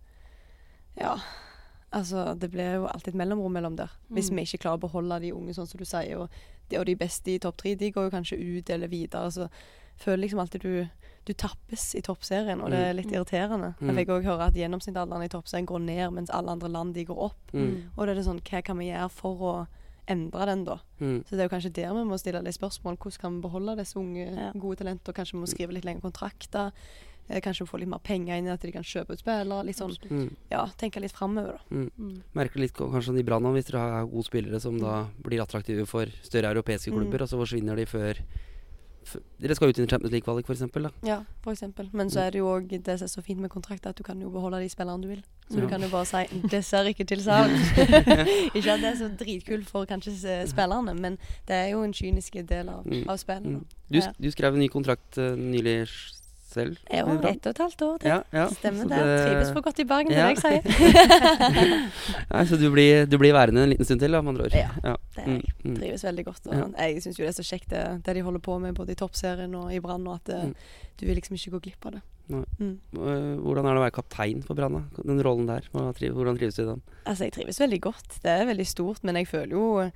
Ja. 0.97 1.17
Altså, 1.91 2.35
det 2.37 2.51
blir 2.51 2.75
jo 2.75 2.85
alltid 2.87 3.07
et 3.15 3.15
mellomrom 3.17 3.51
mellom 3.53 3.75
der. 3.75 3.89
Hvis 4.11 4.29
Mm. 4.29 4.35
vi 4.35 4.41
ikke 4.43 4.57
klarer 4.63 4.77
å 4.77 4.89
beholde 4.89 5.19
de 5.21 5.31
unge, 5.33 5.53
sånn 5.55 5.67
som 5.67 5.77
du 5.77 5.85
sier, 5.85 6.17
og 6.19 6.29
de, 6.69 6.77
og 6.77 6.85
de 6.85 6.95
beste 6.95 7.27
i 7.31 7.39
topp 7.39 7.57
tre, 7.57 7.75
de 7.75 7.91
går 7.91 8.03
jo 8.03 8.17
kanskje 8.17 8.37
ut 8.59 8.69
eller 8.69 8.87
videre. 8.87 9.31
Så 9.31 9.49
føler 9.97 10.17
liksom 10.27 10.39
alltid 10.39 10.61
du 10.61 10.89
du 11.25 11.33
tappes 11.33 11.93
i 11.95 12.01
toppserien, 12.01 12.59
og 12.63 12.71
det 12.71 12.79
er 12.79 12.93
litt 12.93 13.05
Mm. 13.07 13.13
irriterende. 13.13 13.75
Mm. 13.79 13.87
Jeg 13.95 14.07
fikk 14.07 14.09
òg 14.09 14.23
høre 14.23 14.47
at 14.47 14.53
gjennomsnittsalderen 14.55 15.23
i 15.23 15.27
toppserien 15.27 15.65
går 15.65 15.79
ned, 15.81 16.11
mens 16.13 16.29
alle 16.31 16.49
andre 16.49 16.69
land 16.69 16.93
de 16.95 17.05
går 17.05 17.17
opp. 17.17 17.51
Mm. 17.53 17.83
Og 17.97 18.05
da 18.05 18.11
er 18.11 18.15
det 18.15 18.25
sånn, 18.25 18.41
hva 18.41 18.63
kan 18.63 18.77
vi 18.79 18.85
gjøre 18.89 19.11
for 19.11 19.35
å 19.37 19.67
endre 20.09 20.45
den, 20.49 20.63
da? 20.65 20.79
Mm. 20.99 21.19
Så 21.25 21.31
det 21.37 21.39
er 21.39 21.47
jo 21.49 21.53
kanskje 21.55 21.73
der 21.73 21.93
vi 21.93 22.03
må 22.09 22.17
stille 22.19 22.41
litt 22.43 22.57
spørsmål. 22.57 22.97
Hvordan 22.97 23.19
kan 23.21 23.35
vi 23.37 23.41
beholde 23.47 23.77
disse 23.77 23.95
unge, 23.99 24.25
Ja. 24.35 24.51
gode 24.57 24.77
talentene? 24.81 25.13
Kanskje 25.15 25.33
vi 25.37 25.43
må 25.43 25.47
skrive 25.47 25.73
litt 25.73 25.85
lengre 25.85 26.01
kontrakter? 26.11 26.71
Eh, 27.29 27.39
Kanskje 27.41 27.67
få 27.69 27.77
litt 27.79 27.87
mer 27.87 27.99
penger 27.99 28.37
inn 28.37 28.47
i 28.47 28.49
at 28.49 28.59
de 28.61 28.71
kan 28.71 28.81
kjøpe 28.81 29.11
ut 29.13 29.19
spillere? 29.21 29.63
Litt 29.63 29.77
sånn, 29.77 29.95
Mm. 30.09 30.35
ja, 30.49 30.65
tenke 30.77 30.99
litt 30.99 31.11
framover, 31.13 31.59
da. 31.69 31.75
Mm. 31.75 32.23
Merker 32.33 32.59
litt 32.59 32.73
kanskje 32.73 33.19
i 33.19 33.23
Brann 33.23 33.43
hvis 33.43 33.65
dere 33.69 33.79
har 33.79 34.05
gode 34.07 34.25
spillere 34.25 34.59
som 34.59 34.79
da 34.79 35.05
blir 35.21 35.39
attraktive 35.39 35.85
for 35.87 36.05
større 36.23 36.49
europeiske 36.55 36.91
Mm. 36.91 36.97
klubber, 36.97 37.21
og 37.21 37.29
så 37.29 37.37
forsvinner 37.37 37.75
de 37.75 37.85
før 37.85 38.17
Dere 39.41 39.55
skal 39.55 39.69
ut 39.69 39.77
i 39.79 39.85
Champions 39.87 40.11
League-kvalik, 40.11 40.45
f.eks. 40.49 40.63
Ja, 41.05 41.21
eksempel. 41.47 41.89
Men 41.93 42.09
så 42.09 42.19
er 42.21 42.31
det 42.31 42.39
jo 42.39 42.47
òg 42.51 42.67
det 42.69 42.99
som 42.99 43.05
er 43.05 43.09
så 43.09 43.21
fint 43.25 43.39
med 43.39 43.49
kontrakt, 43.49 43.85
at 43.87 43.97
du 43.97 44.03
kan 44.03 44.19
jo 44.21 44.29
beholde 44.29 44.59
de 44.61 44.69
spillerne 44.69 45.01
du 45.01 45.07
vil. 45.07 45.23
Så 45.49 45.57
Ja. 45.57 45.61
du 45.61 45.67
kan 45.67 45.81
jo 45.81 45.89
bare 45.89 46.05
si 46.05 46.25
'det 46.51 46.65
ser 46.65 46.83
ikke 46.83 47.03
til 47.05 47.19
salg'. 47.19 47.49
ikke 48.55 48.71
at 48.71 48.79
det 48.79 48.89
er 48.91 48.95
så 48.95 49.09
dritkult 49.19 49.67
for 49.69 49.85
kanskje 49.85 50.47
spillerne, 50.47 50.93
men 50.93 51.17
det 51.47 51.55
er 51.55 51.67
jo 51.67 51.83
en 51.83 51.93
kynisk 51.93 52.33
del 52.49 52.69
av, 52.69 52.85
Mm. 52.85 53.09
av 53.09 53.17
spillet. 53.17 53.45
Mm. 53.45 53.65
Du, 53.93 54.01
du 54.23 54.31
skrev 54.31 54.53
en 54.53 54.59
ny 54.59 54.67
kontrakt 54.67 55.17
uh, 55.17 55.35
nylig 55.35 55.87
selv? 56.53 56.77
Ja, 56.89 57.03
er 57.03 57.05
Brann. 57.05 57.25
ett 57.35 57.45
og 57.45 57.51
et 57.55 57.61
halvt 57.63 57.81
år 57.85 57.97
Det 58.03 58.09
Ja, 58.09 58.17
ja. 58.33 58.45
Stemmer 58.53 58.83
Så 58.83 58.89
det. 58.89 59.19
Trives 59.25 59.51
for 59.55 59.61
godt 59.67 59.79
i 59.79 59.85
Bergen, 59.89 60.09
det 60.09 60.17
er 60.17 60.29
Ja. 60.29 60.33
det 60.33 60.43
jeg 60.43 60.63
sier. 60.63 61.39
Nei, 62.33 62.43
så 62.49 62.57
du 62.59 62.67
blir, 62.73 63.05
du 63.09 63.17
blir 63.21 63.33
værende 63.35 63.63
en 63.63 63.69
liten 63.73 63.85
stund 63.87 64.01
til, 64.03 64.11
da, 64.11 64.21
med 64.21 64.33
andre 64.35 64.47
ord? 64.49 64.55
Ja, 64.57 64.69
det 65.15 65.23
er 65.23 65.25
jeg. 65.25 65.27
Mm, 65.29 65.71
mm. 65.71 65.75
trives 65.79 66.03
veldig 66.09 66.25
godt. 66.29 66.49
Jeg 66.53 67.01
syns 67.05 67.19
jo 67.19 67.25
det 67.25 67.31
er 67.33 67.39
så 67.39 67.47
kjekt 67.49 67.69
det, 67.73 67.83
det 68.05 68.15
de 68.19 68.23
holder 68.25 68.43
på 68.45 68.59
med 68.63 68.75
både 68.77 68.95
i 68.95 68.99
Toppserien 68.99 69.55
og 69.59 69.73
i 69.75 69.79
Brann, 69.83 70.07
og 70.07 70.15
at 70.19 70.25
det, 70.33 70.39
Mm. 70.49 70.55
du 70.99 71.05
vil 71.05 71.15
liksom 71.19 71.35
ikke 71.35 71.51
gå 71.57 71.59
glipp 71.67 71.85
av 71.85 71.91
det. 71.97 72.01
Mm. 72.29 72.77
Eh, 72.93 73.37
Hvordan 73.41 73.65
er 73.65 73.73
det 73.73 73.79
å 73.81 73.85
være 73.87 73.95
kaptein 73.95 74.43
for 74.45 74.53
Brann? 74.55 74.83
Den 75.05 75.21
rollen 75.25 75.47
der, 75.49 75.65
hvordan 75.73 76.37
trives 76.37 76.55
du 76.55 76.63
i 76.63 76.65
den? 76.73 76.81
Altså, 77.05 77.23
jeg 77.25 77.33
trives 77.33 77.59
veldig 77.59 77.81
godt. 77.81 78.19
Det 78.23 78.29
er 78.31 78.45
veldig 78.45 78.67
stort, 78.67 79.03
men 79.03 79.15
jeg 79.15 79.27
føler 79.27 79.55
jo 79.57 79.91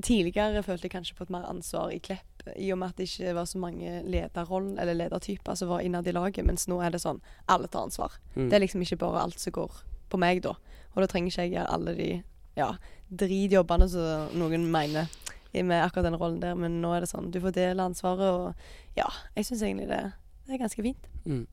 Tidligere 0.00 0.62
følte 0.64 0.88
jeg 0.88 0.94
kanskje 0.94 1.16
på 1.18 1.26
et 1.26 1.32
mer 1.34 1.44
ansvar 1.50 1.92
i 1.92 2.00
Klepp, 2.00 2.46
i 2.56 2.70
og 2.72 2.78
med 2.80 2.92
at 2.92 3.00
det 3.00 3.08
ikke 3.10 3.34
var 3.36 3.48
så 3.50 3.60
mange 3.60 3.98
lederroller 4.08 4.80
eller 4.82 4.96
ledertyper 4.98 5.58
som 5.58 5.68
var 5.68 5.84
innad 5.84 6.08
i 6.08 6.14
laget, 6.16 6.46
mens 6.48 6.64
nå 6.70 6.80
er 6.82 6.94
det 6.94 7.02
sånn 7.02 7.20
alle 7.52 7.68
tar 7.68 7.86
ansvar. 7.88 8.16
Mm. 8.34 8.48
Det 8.48 8.56
er 8.56 8.64
liksom 8.64 8.84
ikke 8.86 9.00
bare 9.04 9.26
alt 9.26 9.42
som 9.42 9.54
går 9.58 9.82
på 10.12 10.20
meg, 10.20 10.42
da. 10.44 10.54
Og 10.94 11.02
da 11.02 11.08
trenger 11.10 11.32
ikke 11.32 11.46
jeg 11.46 11.54
gjøre 11.56 11.74
alle 11.76 11.96
de 11.98 12.10
ja, 12.56 12.70
dritjobbene 13.08 13.88
som 13.92 14.38
noen 14.40 14.66
mener 14.72 15.12
med 15.52 15.84
akkurat 15.84 16.08
den 16.08 16.16
rollen 16.16 16.40
der, 16.40 16.56
men 16.56 16.80
nå 16.80 16.94
er 16.96 17.04
det 17.04 17.10
sånn 17.10 17.28
du 17.32 17.40
får 17.42 17.52
dele 17.56 17.84
ansvaret, 17.84 18.24
og 18.32 18.96
ja, 18.96 19.08
jeg 19.36 19.48
syns 19.48 19.64
egentlig 19.66 19.90
det, 19.90 20.00
det 20.46 20.56
er 20.56 20.62
ganske 20.64 20.84
fint. 20.84 21.10
Mm. 21.28 21.44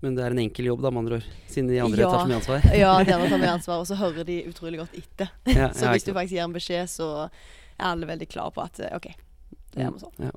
Men 0.00 0.14
det 0.16 0.24
er 0.24 0.32
en 0.32 0.38
enkel 0.40 0.64
jobb, 0.70 0.80
da, 0.82 0.90
med 0.90 1.02
andre 1.04 1.16
ord. 1.20 1.24
Siden 1.52 1.68
de 1.68 1.80
andre 1.84 2.00
Ja. 2.00 2.10
tar 2.10 2.22
så 2.24 2.28
mye 2.30 2.38
ansvar. 2.40 2.68
Ja, 2.76 2.92
de 3.04 3.12
andre 3.12 3.28
tar 3.28 3.38
mye 3.42 3.54
ansvar, 3.58 3.80
og 3.82 3.86
så 3.90 3.98
hører 4.00 4.24
de 4.24 4.38
utrolig 4.48 4.78
godt 4.80 4.94
etter. 4.96 5.28
Ja, 5.52 5.68
Så 5.76 5.90
hvis 5.92 6.04
du 6.06 6.12
faktisk 6.16 6.32
gir 6.38 6.44
en 6.46 6.54
beskjed, 6.56 6.88
så 6.88 7.08
er 7.28 7.84
alle 7.92 8.06
veldig 8.08 8.28
klare 8.32 8.52
på 8.56 8.64
at 8.64 8.80
eh, 8.80 8.94
OK, 8.96 9.10
det 9.74 9.84
gjør 9.84 9.92
vi 9.98 10.04
sånn. 10.06 10.24
Ja. 10.24 10.32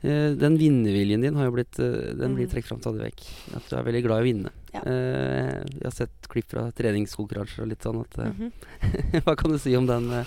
Eh, 0.00 0.30
Den 0.38 0.54
vinnerviljen 0.58 1.20
din 1.24 1.34
har 1.34 1.48
jo 1.48 1.56
blitt 1.56 1.78
eh, 1.82 2.14
Den 2.14 2.36
blir 2.36 2.46
Mm. 2.46 2.52
trukket 2.52 2.68
fram 2.68 2.80
stadig 2.80 3.00
vekk. 3.02 3.22
At 3.56 3.68
du 3.68 3.76
er 3.76 3.82
veldig 3.82 4.02
glad 4.04 4.18
i 4.18 4.22
å 4.22 4.28
vinne. 4.28 4.50
Ja. 4.74 4.80
Uh, 4.84 5.64
Jeg 5.74 5.84
har 5.84 5.90
sett 5.96 6.28
klipp 6.28 6.50
fra 6.52 6.70
treningskonkurranser 6.76 7.62
og 7.64 7.68
litt 7.70 7.82
sånn 7.82 8.00
at 8.00 8.16
mm 8.16 8.34
-hmm. 8.36 9.22
Hva 9.24 9.34
kan 9.34 9.50
du 9.50 9.58
si 9.58 9.74
om 9.76 9.86
den? 9.86 10.10
uh, 10.10 10.24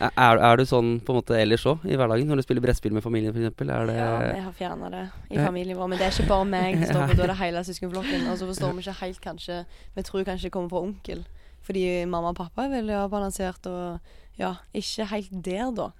Er, 0.00 0.36
er 0.38 0.56
du 0.56 0.64
sånn 0.64 1.00
på 1.00 1.10
en 1.10 1.16
måte 1.22 1.34
ellers 1.40 1.64
òg 1.66 1.84
i 1.86 1.96
hverdagen, 1.96 2.28
når 2.28 2.36
du 2.36 2.42
spiller 2.42 2.60
brettspill 2.60 2.92
med 2.92 3.02
familien 3.02 3.34
f.eks.? 3.34 3.66
Ja, 3.66 4.34
jeg 4.34 4.42
har 4.42 4.52
fjerna 4.52 4.90
det 4.90 5.10
i 5.30 5.36
familien 5.38 5.76
vår. 5.76 5.88
Men 5.88 5.98
det 5.98 6.06
er 6.06 6.12
ikke 6.12 6.28
bare 6.28 6.44
meg 6.44 6.76
som 6.86 6.94
står 6.94 7.08
på, 7.08 7.16
da 7.16 7.26
det 7.26 7.36
hele 7.36 7.64
søskenflokken. 7.64 8.30
Og 8.30 8.38
så 8.38 8.46
forstår 8.46 8.72
vi 8.74 8.78
ikke 8.80 9.00
helt, 9.00 9.20
kanskje 9.20 9.64
Vi 9.96 10.02
tror 10.02 10.24
kanskje 10.24 10.42
det 10.44 10.52
kommer 10.52 10.68
fra 10.68 10.78
onkel. 10.80 11.24
Fordi 11.62 12.04
mamma 12.06 12.28
og 12.28 12.36
pappa 12.36 12.64
er 12.64 12.80
veldig 12.80 12.94
avbalansert 12.94 13.66
og 13.66 13.98
ja, 14.38 14.54
ikke 14.74 15.04
helt 15.06 15.30
der, 15.44 15.70
da. 15.74 15.90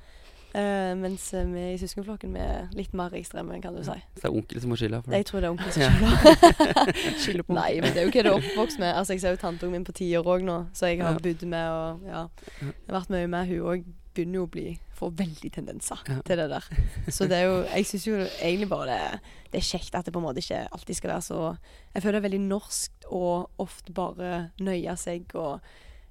Eh, 0.55 0.95
mens 0.99 1.29
eh, 1.35 1.45
vi 1.47 1.61
i 1.75 1.79
søskenflokken 1.79 2.33
er 2.37 2.69
litt 2.75 2.93
mer 2.99 3.13
ekstreme, 3.15 3.61
kan 3.63 3.77
du 3.77 3.85
si. 3.87 3.95
Så 3.95 4.23
det 4.23 4.25
er 4.27 4.35
onkel 4.35 4.61
som 4.65 4.73
må 4.73 4.79
skylde? 4.81 5.03
Jeg 5.15 5.27
tror 5.29 5.41
det 5.41 5.47
er 5.47 5.55
onkel 5.55 5.71
som 5.71 5.83
skylder. 5.85 6.93
Skylder 7.23 7.47
på 7.47 7.55
Nei, 7.55 7.71
men 7.85 7.95
det 7.95 8.03
er 8.03 8.09
jo 8.09 8.11
hva 8.17 8.25
du 8.27 8.31
er 8.33 8.39
oppvokst 8.41 8.81
med. 8.83 8.95
Altså, 8.97 9.15
Jeg 9.15 9.23
ser 9.23 9.37
jo 9.37 9.41
tanteungen 9.45 9.79
min 9.79 9.87
på 9.87 9.95
ti 10.01 10.09
år 10.19 10.27
òg 10.27 10.43
nå, 10.49 10.57
så 10.75 10.91
jeg 10.91 11.01
har 11.05 11.15
Ja. 11.15 11.23
bodd 11.23 11.43
med 11.47 11.71
og 11.71 12.01
ja, 12.07 12.23
Ja. 12.25 12.27
jeg 12.67 12.91
har 12.91 12.99
vært 13.01 13.11
mye 13.15 13.29
med. 13.31 13.47
Hun 13.53 13.61
òg 13.75 13.85
begynner 14.15 14.41
jo 14.41 14.47
å 14.49 14.51
bli 14.51 14.67
får 14.99 15.13
veldig 15.17 15.53
tendenser 15.55 15.99
Ja. 16.11 16.19
til 16.27 16.37
det 16.37 16.49
der. 16.51 16.65
Så 17.09 17.29
det 17.31 17.39
er 17.39 17.45
jo 17.47 17.63
Jeg 17.71 17.87
syns 17.87 18.07
jo 18.07 18.17
egentlig 18.43 18.69
bare 18.69 18.87
det, 18.91 19.21
det 19.53 19.59
er 19.63 19.69
kjekt 19.79 19.95
at 19.95 20.05
det 20.05 20.13
på 20.13 20.19
en 20.19 20.27
måte 20.27 20.43
ikke 20.43 20.67
alltid 20.73 20.97
skal 20.97 21.11
være 21.15 21.23
så 21.23 21.57
Jeg 21.95 22.03
føler 22.03 22.19
det 22.21 22.25
er 22.25 22.29
veldig 22.29 22.49
norsk 22.49 22.91
og 23.11 23.51
ofte 23.59 23.93
bare 23.95 24.51
nøye 24.61 24.97
seg 24.99 25.31
og 25.35 25.61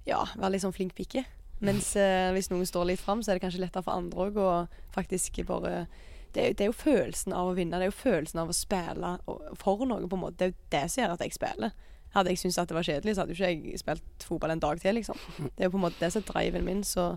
ja, 0.08 0.24
være 0.38 0.52
litt 0.56 0.62
sånn 0.64 0.74
flink 0.74 0.96
pike. 0.96 1.26
Mens 1.66 1.92
eh, 2.00 2.30
hvis 2.36 2.52
noen 2.54 2.68
står 2.68 2.92
litt 2.92 3.04
fram, 3.04 3.24
så 3.24 3.32
er 3.32 3.40
det 3.40 3.44
kanskje 3.44 3.64
lettere 3.64 3.84
for 3.84 4.00
andre 4.00 4.30
òg 4.30 4.40
å 4.40 4.52
faktisk 4.96 5.42
bare 5.50 5.88
det 6.34 6.58
det 6.58 6.62
er 6.62 6.70
jo 6.70 6.78
følelsen 6.78 7.34
av 7.34 7.50
å 7.50 7.56
vinne. 7.58 7.78
Det 7.80 7.88
er 7.88 7.90
jo 7.90 8.04
følelsen 8.04 8.42
av 8.44 8.52
å 8.52 8.56
spille 8.56 9.14
for 9.58 9.86
noe, 9.90 10.06
på 10.06 10.18
en 10.18 10.22
måte. 10.22 10.38
Det 10.38 10.46
er 10.46 10.52
jo 10.52 10.58
det 10.76 10.84
som 10.92 11.02
gjør 11.02 11.14
at 11.16 11.24
jeg 11.26 11.34
spiller. 11.34 11.72
Hadde 12.14 12.34
jeg 12.34 12.42
syntes 12.42 12.60
at 12.62 12.70
det 12.70 12.78
var 12.78 12.86
kjedelig, 12.86 13.16
så 13.16 13.24
hadde 13.24 13.34
jo 13.34 13.40
ikke 13.40 13.72
jeg 13.72 13.82
spilt 13.82 14.26
fotball 14.26 14.54
en 14.54 14.62
dag 14.62 14.82
til, 14.82 14.98
liksom. 14.98 15.18
Det 15.38 15.64
er 15.64 15.70
jo 15.70 15.74
på 15.74 15.80
en 15.82 15.86
måte 15.88 16.02
det 16.02 16.12
som 16.14 16.24
er 16.24 16.30
driven 16.30 16.66
min, 16.66 16.84
så 16.86 17.12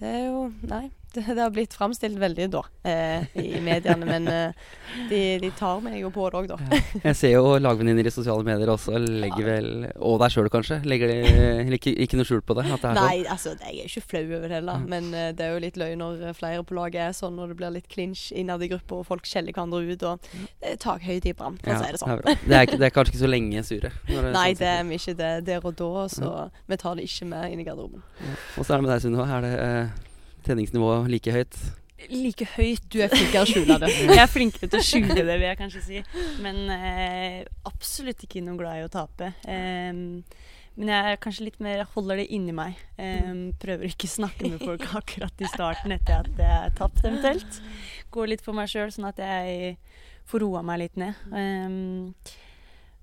det 0.00 0.08
er 0.08 0.24
jo 0.26 0.40
Nei. 0.68 0.90
Det, 1.16 1.22
det 1.32 1.40
har 1.40 1.52
blitt 1.54 1.72
framstilt 1.76 2.18
veldig, 2.20 2.46
da, 2.52 2.60
eh, 2.84 3.24
i 3.40 3.60
mediene. 3.64 4.04
Men 4.08 4.26
eh, 4.28 4.66
de, 5.10 5.20
de 5.40 5.50
tar 5.56 5.80
meg 5.84 5.96
jo 6.02 6.10
på 6.14 6.26
det 6.30 6.40
òg, 6.42 6.48
da. 6.50 6.80
Jeg 7.02 7.16
ser 7.16 7.32
jo 7.34 7.54
lagvenninner 7.62 8.06
i 8.08 8.12
sosiale 8.12 8.44
medier 8.46 8.68
også 8.72 8.98
legger 9.00 9.46
vel 9.46 9.68
Og 9.96 10.18
deg 10.20 10.34
sjøl, 10.34 10.50
kanskje. 10.52 10.78
Legger 10.88 11.10
de 11.12 11.76
ikke, 11.78 11.94
ikke 12.04 12.20
noe 12.20 12.28
skjul 12.28 12.42
på 12.46 12.56
det? 12.58 12.66
Det 12.68 12.76
er 12.76 12.82
sånn? 12.84 13.00
Nei, 13.00 13.16
altså, 13.32 13.54
jeg 13.62 13.80
er 13.82 13.88
ikke 13.90 14.04
flau 14.12 14.22
over 14.26 14.46
det 14.50 14.58
heller. 14.60 14.82
Mm. 14.82 14.86
Men 14.92 15.08
eh, 15.16 15.30
det 15.38 15.46
er 15.46 15.54
jo 15.56 15.62
litt 15.66 15.80
løy 15.80 15.94
når 16.00 16.22
flere 16.38 16.64
på 16.68 16.76
laget 16.78 17.00
er 17.08 17.16
sånn, 17.16 17.36
når 17.40 17.52
det 17.54 17.58
blir 17.62 17.74
litt 17.78 17.88
clinch 17.92 18.26
innad 18.36 18.62
i 18.66 18.70
gruppa, 18.74 19.00
og 19.00 19.08
folk 19.08 19.26
skjeller 19.28 19.56
hverandre 19.56 19.82
ut, 19.96 20.06
og 20.12 20.30
det 20.60 20.74
er 20.74 20.80
takhøyde 20.84 21.32
i 21.32 21.36
brann, 21.38 21.56
for 21.62 21.72
Ja, 21.72 21.80
å 21.80 21.84
si 21.86 21.92
det 21.96 22.02
sånn. 22.02 22.14
er. 22.16 22.40
Det 22.46 22.60
er, 22.60 22.72
det 22.76 22.88
er 22.90 22.94
kanskje 22.94 23.14
ikke 23.16 23.24
så 23.24 23.30
lenge 23.32 23.62
sure? 23.66 23.92
det 24.06 24.32
Nei, 24.36 24.48
sånn 24.52 24.60
det 24.62 24.72
er 24.76 24.84
vi 24.90 25.00
ikke 25.00 25.16
det 25.22 25.32
der 25.48 25.66
og 25.66 25.76
da, 25.80 26.06
så 26.12 26.32
vi 26.68 26.78
tar 26.80 26.98
det 27.00 27.06
ikke 27.08 27.28
med 27.30 27.54
inn 27.54 27.62
i 27.62 27.66
garderoben. 27.66 28.02
Og 28.56 28.66
så 28.66 28.74
er 28.76 28.80
det 28.80 28.84
med 28.86 28.92
deg, 28.94 29.02
Sunniva. 29.06 29.26
Er 29.36 29.46
det 29.46 29.54
tenningsnivået 30.46 31.10
like 31.12 31.34
høyt? 31.34 31.58
Like 32.12 32.46
høyt. 32.56 32.84
Du 32.92 33.00
er 33.02 33.12
flinkere 33.12 33.44
å 33.44 33.48
skjule 33.48 33.78
det. 33.82 33.92
Jeg 34.04 34.20
er 34.20 34.30
flinkere 34.30 34.68
til 34.72 34.82
å 34.82 34.84
skjule 34.84 35.16
det, 35.16 35.24
vil 35.32 35.46
jeg 35.48 35.58
kanskje 35.62 35.84
si. 35.86 36.02
Men 36.44 36.60
eh, 36.74 37.40
absolutt 37.68 38.26
ikke 38.26 38.44
noe 38.44 38.60
glad 38.60 38.82
i 38.82 38.86
å 38.86 38.92
tape. 38.92 39.32
Eh, 39.48 40.04
men 40.76 40.92
jeg 40.92 41.12
er 41.12 41.20
kanskje 41.24 41.46
litt 41.46 41.62
mer 41.64 41.86
holder 41.94 42.20
det 42.20 42.26
inni 42.36 42.52
meg. 42.52 42.76
Em, 43.00 43.46
prøver 43.60 43.88
ikke 43.88 44.10
å 44.10 44.12
snakke 44.12 44.50
med 44.52 44.60
folk 44.60 44.84
akkurat 45.00 45.40
i 45.40 45.48
starten 45.48 45.94
etter 45.96 46.20
at 46.20 46.42
jeg 46.42 46.56
er 46.66 46.74
tapt, 46.76 47.00
eventuelt. 47.00 47.60
Går 48.12 48.28
litt 48.34 48.44
for 48.44 48.56
meg 48.56 48.68
sjøl, 48.68 48.92
sånn 48.92 49.08
at 49.08 49.22
jeg 49.22 49.78
får 50.28 50.44
roa 50.44 50.60
meg 50.66 50.82
litt 50.84 51.00
ned. 51.00 51.16
Em, 51.32 52.12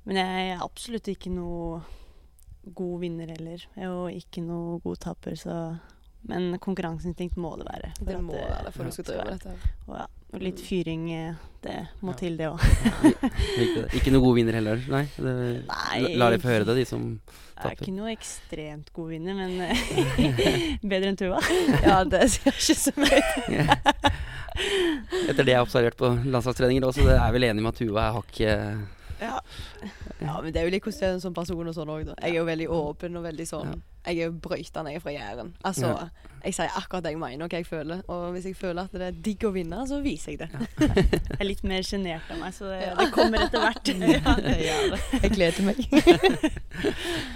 men 0.05 0.21
jeg 0.21 0.51
er 0.51 0.61
absolutt 0.61 1.09
ikke 1.09 1.33
noe 1.33 1.81
god 2.77 3.01
vinner 3.01 3.33
heller, 3.33 3.65
og 3.89 4.13
ikke 4.13 4.43
noe 4.45 4.77
god 4.85 5.01
taper, 5.07 5.35
så 5.39 5.57
Men 6.29 6.53
konkurranseinstinkt 6.63 7.35
må 7.35 7.49
det 7.59 7.65
være. 7.67 7.89
Det 7.99 8.15
må 8.23 8.31
må 8.31 8.37
være 8.39 8.71
for 8.71 8.83
Ja. 8.85 8.89
du 8.89 8.95
skal 8.95 9.05
drive 9.09 9.23
med 9.25 9.33
dette. 9.39 9.71
og, 9.87 9.95
ja, 9.97 10.05
og 10.33 10.39
litt 10.45 10.61
fyring, 10.63 11.01
eh, 11.11 11.33
det 11.65 11.75
må 12.01 12.13
Ja. 12.13 12.17
til, 12.21 12.37
det 12.39 12.47
òg. 12.47 12.63
Ikke, 13.63 13.83
noen 13.99 14.13
noe 14.15 14.23
god 14.23 14.35
vinner 14.39 14.53
heller? 14.59 14.85
Nei? 14.87 15.03
Det, 15.17 15.33
Nei. 15.67 16.15
La 16.15 16.29
de 16.31 16.39
få 16.39 16.47
høre 16.53 16.65
det, 16.69 16.77
de 16.79 16.85
som 16.87 17.19
Jeg 17.63 17.65
er 17.65 17.75
ikke 17.75 17.93
noe 17.95 18.11
ekstremt 18.15 18.89
god 18.95 19.09
vinner, 19.11 19.35
men 19.35 19.61
eh, 19.67 20.77
bedre 20.93 21.11
enn 21.11 21.19
Tuva. 21.19 21.39
Ja, 21.85 21.99
det 22.07 22.23
sier 22.31 22.55
ikke 22.55 22.79
så 22.79 22.95
mye. 22.95 23.67
Etter 25.27 25.43
det 25.43 25.53
jeg 25.53 25.59
har 25.59 25.65
observert 25.65 25.97
på 25.99 26.09
landslagstreninger 26.23 26.85
òg, 26.87 26.95
så 26.97 27.05
er 27.13 27.31
vel 27.35 27.47
enig 27.49 27.63
med 27.63 27.73
at 27.73 27.79
Tuva 27.83 28.07
er 28.07 28.17
hakket 28.17 29.02
Ja. 29.23 29.39
ja, 30.21 30.35
men 30.41 30.51
det 30.53 30.59
er 30.61 30.67
jo 30.67 30.73
litt 30.75 30.83
hvordan 30.83 30.99
du 30.99 31.17
er 31.17 31.23
som 31.23 31.33
person 31.37 31.67
og 31.71 31.75
sånn 31.77 31.89
òg, 31.93 32.05
da. 32.11 32.15
Jeg 32.21 32.33
er 32.35 32.39
jo 32.41 32.45
veldig 32.49 32.67
åpen 32.75 33.17
og 33.19 33.23
veldig 33.27 33.45
sånn 33.49 33.73
Jeg 34.03 34.17
er 34.19 34.25
jo 34.27 34.33
brøytende, 34.43 34.91
jeg 34.91 34.99
er 34.99 35.03
fra 35.05 35.11
Jæren. 35.15 35.53
Altså, 35.63 35.87
Ja. 35.87 36.07
jeg 36.43 36.53
sier 36.57 36.73
akkurat 36.75 37.03
det 37.05 37.11
jeg 37.13 37.19
mener, 37.21 37.45
og 37.45 37.49
hva 37.53 37.59
jeg 37.61 37.67
føler. 37.69 38.01
Og 38.11 38.33
hvis 38.33 38.43
jeg 38.49 38.55
føler 38.59 38.81
at 38.83 38.91
det 38.91 39.01
er 39.07 39.11
digg 39.23 39.45
å 39.47 39.51
vinne, 39.55 39.79
så 39.87 40.01
viser 40.03 40.33
jeg 40.33 40.39
det. 40.39 40.49
Jeg 40.81 41.39
er 41.39 41.47
litt 41.47 41.63
mer 41.63 41.81
sjenert 41.87 42.27
av 42.33 42.37
meg, 42.41 42.51
så 42.53 42.67
det, 42.67 42.81
Ja. 42.83 42.95
det 42.99 43.07
kommer 43.15 43.45
etter 43.45 43.63
hvert. 43.63 43.87
ja, 44.17 44.35
det 44.43 44.57
gjør 44.65 44.91
det. 44.91 44.99
Jeg 45.21 45.31
gleder 45.37 45.63
meg. 45.63 45.79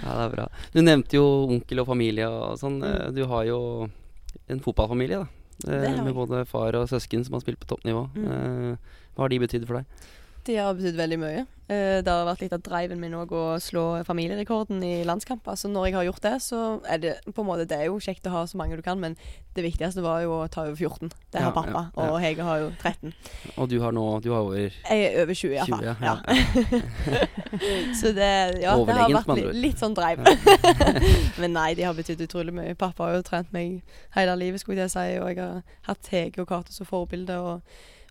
Ja, 0.02 0.12
det 0.12 0.24
er 0.26 0.34
bra. 0.34 0.46
Du 0.74 0.80
nevnte 0.82 1.16
jo 1.18 1.24
onkel 1.48 1.80
og 1.82 1.86
familie 1.88 2.28
og 2.28 2.58
sånn. 2.60 2.78
Mm. 2.82 2.88
Eh, 2.92 3.10
Du 3.16 3.24
har 3.30 3.44
jo 3.48 3.88
en 4.48 4.60
fotballfamilie, 4.60 5.22
da. 5.24 5.26
Eh, 5.72 6.02
Med 6.04 6.14
både 6.14 6.44
far 6.46 6.76
og 6.76 6.88
søsken 6.88 7.24
som 7.24 7.34
har 7.34 7.40
spilt 7.40 7.58
på 7.60 7.66
toppnivå. 7.72 8.04
Mm. 8.14 8.28
Eh, 8.28 8.76
Hva 9.16 9.24
har 9.24 9.28
de 9.32 9.38
betydd 9.42 9.66
for 9.66 9.80
deg? 9.80 9.86
De 10.48 10.56
har 10.56 10.74
betydd 10.78 10.96
veldig 10.96 11.18
mye. 11.20 11.44
Eh, 11.68 11.98
Det 12.00 12.08
har 12.08 12.24
vært 12.24 12.40
litt 12.40 12.52
av 12.56 12.62
driven 12.64 12.96
min 13.02 13.12
òg 13.18 13.28
å 13.36 13.42
slå 13.60 13.82
familierekorden 14.08 14.80
i 14.86 15.02
landskamper. 15.04 15.52
Så 15.60 15.68
når 15.68 15.90
jeg 15.90 15.96
har 15.98 16.06
gjort 16.08 16.22
det, 16.24 16.30
så 16.40 16.60
er 16.88 17.02
det 17.02 17.10
på 17.36 17.42
en 17.44 17.48
måte 17.50 17.66
Det 17.68 17.76
er 17.76 17.90
jo 17.90 17.98
kjekt 18.00 18.24
å 18.24 18.32
ha 18.32 18.44
så 18.48 18.56
mange 18.56 18.78
du 18.78 18.80
kan, 18.86 18.96
men 19.02 19.16
det 19.58 19.64
viktigste 19.66 20.00
var 20.00 20.22
jo 20.24 20.30
å 20.38 20.46
ta 20.48 20.62
over 20.64 20.78
14. 20.80 21.10
Det 21.34 21.42
har 21.42 21.50
Ja, 21.50 21.52
pappa, 21.52 21.82
ja, 21.92 22.04
ja. 22.06 22.06
og 22.14 22.20
Hege 22.24 22.46
har 22.46 22.62
jo 22.62 22.70
13. 22.80 23.12
Og 23.58 23.68
du 23.68 23.76
har 23.84 23.92
nå 23.92 24.06
Du 24.24 24.30
har 24.32 24.40
over 24.46 24.56
Jeg 24.72 25.04
er 25.10 25.22
over 25.26 25.34
20 25.34 25.58
iallfall. 25.58 25.84
20, 25.84 25.96
Ja. 26.08 26.16
så 28.00 28.12
det, 28.16 28.30
ja, 28.62 28.72
det 28.76 28.96
har 28.96 29.12
vært 29.12 29.28
med 29.28 29.34
andre 29.34 29.36
li, 29.42 29.46
ord. 29.50 29.60
litt 29.66 29.82
sånn 29.84 29.96
drive. 29.98 30.24
men 31.42 31.52
nei, 31.56 31.68
de 31.76 31.84
har 31.84 31.94
betydd 31.98 32.24
utrolig 32.24 32.54
mye. 32.56 32.74
Pappa 32.80 33.08
har 33.10 33.18
jo 33.18 33.26
trent 33.28 33.52
meg 33.52 33.82
hele 34.16 34.36
livet, 34.40 34.62
skulle 34.64 34.86
jeg 34.86 34.94
si, 34.94 35.06
og 35.20 35.30
jeg 35.34 35.42
har 35.44 35.62
hatt 35.90 36.12
Hege 36.14 36.42
og 36.44 36.48
Cato 36.50 36.72
som 36.72 36.88
forbilde. 36.88 37.36
og 37.36 37.60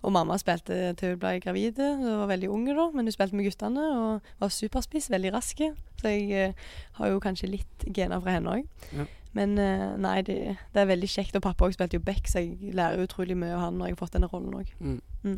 og 0.06 0.14
mamma 0.14 0.38
spilte 0.38 0.94
til 1.00 1.16
hun 1.16 1.22
ble 1.22 1.38
gravid. 1.44 1.80
Hun 1.82 2.22
var 2.22 2.32
veldig 2.32 2.50
unge 2.54 2.76
da, 2.78 2.88
men 2.94 3.10
hun 3.10 3.16
spilte 3.16 3.38
med 3.38 3.48
guttene 3.50 3.86
og 3.98 4.34
var 4.42 4.54
superspiss, 4.54 5.10
veldig 5.14 5.34
rask. 5.34 5.64
Så 6.02 6.14
jeg 6.14 6.50
uh, 6.50 6.68
har 7.00 7.14
jo 7.14 7.22
kanskje 7.24 7.50
litt 7.56 7.88
gener 7.96 8.22
fra 8.22 8.38
henne 8.38 8.60
òg. 8.60 8.90
Ja. 8.94 9.08
Men 9.38 9.58
eh, 9.62 9.92
nei, 10.02 10.22
det, 10.26 10.38
det 10.74 10.82
er 10.82 10.90
veldig 10.90 11.10
kjekt. 11.12 11.36
Og 11.38 11.44
pappa 11.46 11.68
òg 11.68 11.76
spilte 11.76 12.00
jo 12.00 12.06
back, 12.06 12.30
så 12.30 12.42
jeg 12.42 12.74
lærer 12.78 13.04
utrolig 13.06 13.38
mye 13.38 13.54
av 13.54 13.68
han 13.68 13.78
når 13.78 13.92
jeg 13.92 13.98
har 13.98 14.00
fått 14.00 14.16
denne 14.18 14.30
rollen 14.32 14.56
òg. 14.58 14.72
Mm. 14.80 15.00
Mm. 15.28 15.36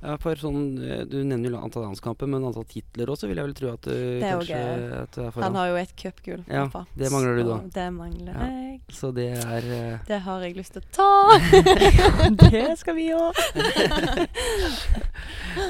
Ja, 0.00 0.14
for 0.16 0.32
sånn, 0.40 0.78
eh, 0.80 1.02
Du 1.04 1.18
nevner 1.28 1.50
jo 1.52 1.58
antall 1.60 1.82
landskamper, 1.84 2.24
men 2.30 2.40
antall 2.48 2.64
titler 2.64 3.04
også 3.12 3.28
vil 3.28 3.36
jeg 3.36 3.44
vel 3.50 3.54
tro 3.58 3.68
at 3.74 3.84
du 3.84 3.90
er 3.92 4.32
jo 4.32 4.38
kanskje 4.40 4.60
at 5.02 5.12
du 5.18 5.20
er 5.26 5.30
Han 5.44 5.54
har 5.60 5.66
jo 5.68 5.76
et 5.76 5.92
cupgull, 6.00 6.40
Ja, 6.48 6.64
det 6.96 7.10
mangler 7.12 7.36
du 7.36 7.42
da. 7.50 7.58
Det 7.74 7.84
mangler 7.92 8.32
Ja. 8.32 8.46
jeg. 8.48 8.80
Så 8.96 9.12
det 9.14 9.28
er 9.44 9.60
uh... 9.68 9.98
Det 10.08 10.20
har 10.24 10.40
jeg 10.46 10.56
lyst 10.56 10.72
til 10.72 10.80
å 10.80 10.84
ta. 10.90 11.36
Det 12.50 12.78
skal 12.80 12.94
vi 12.96 13.10
òg. 13.12 13.36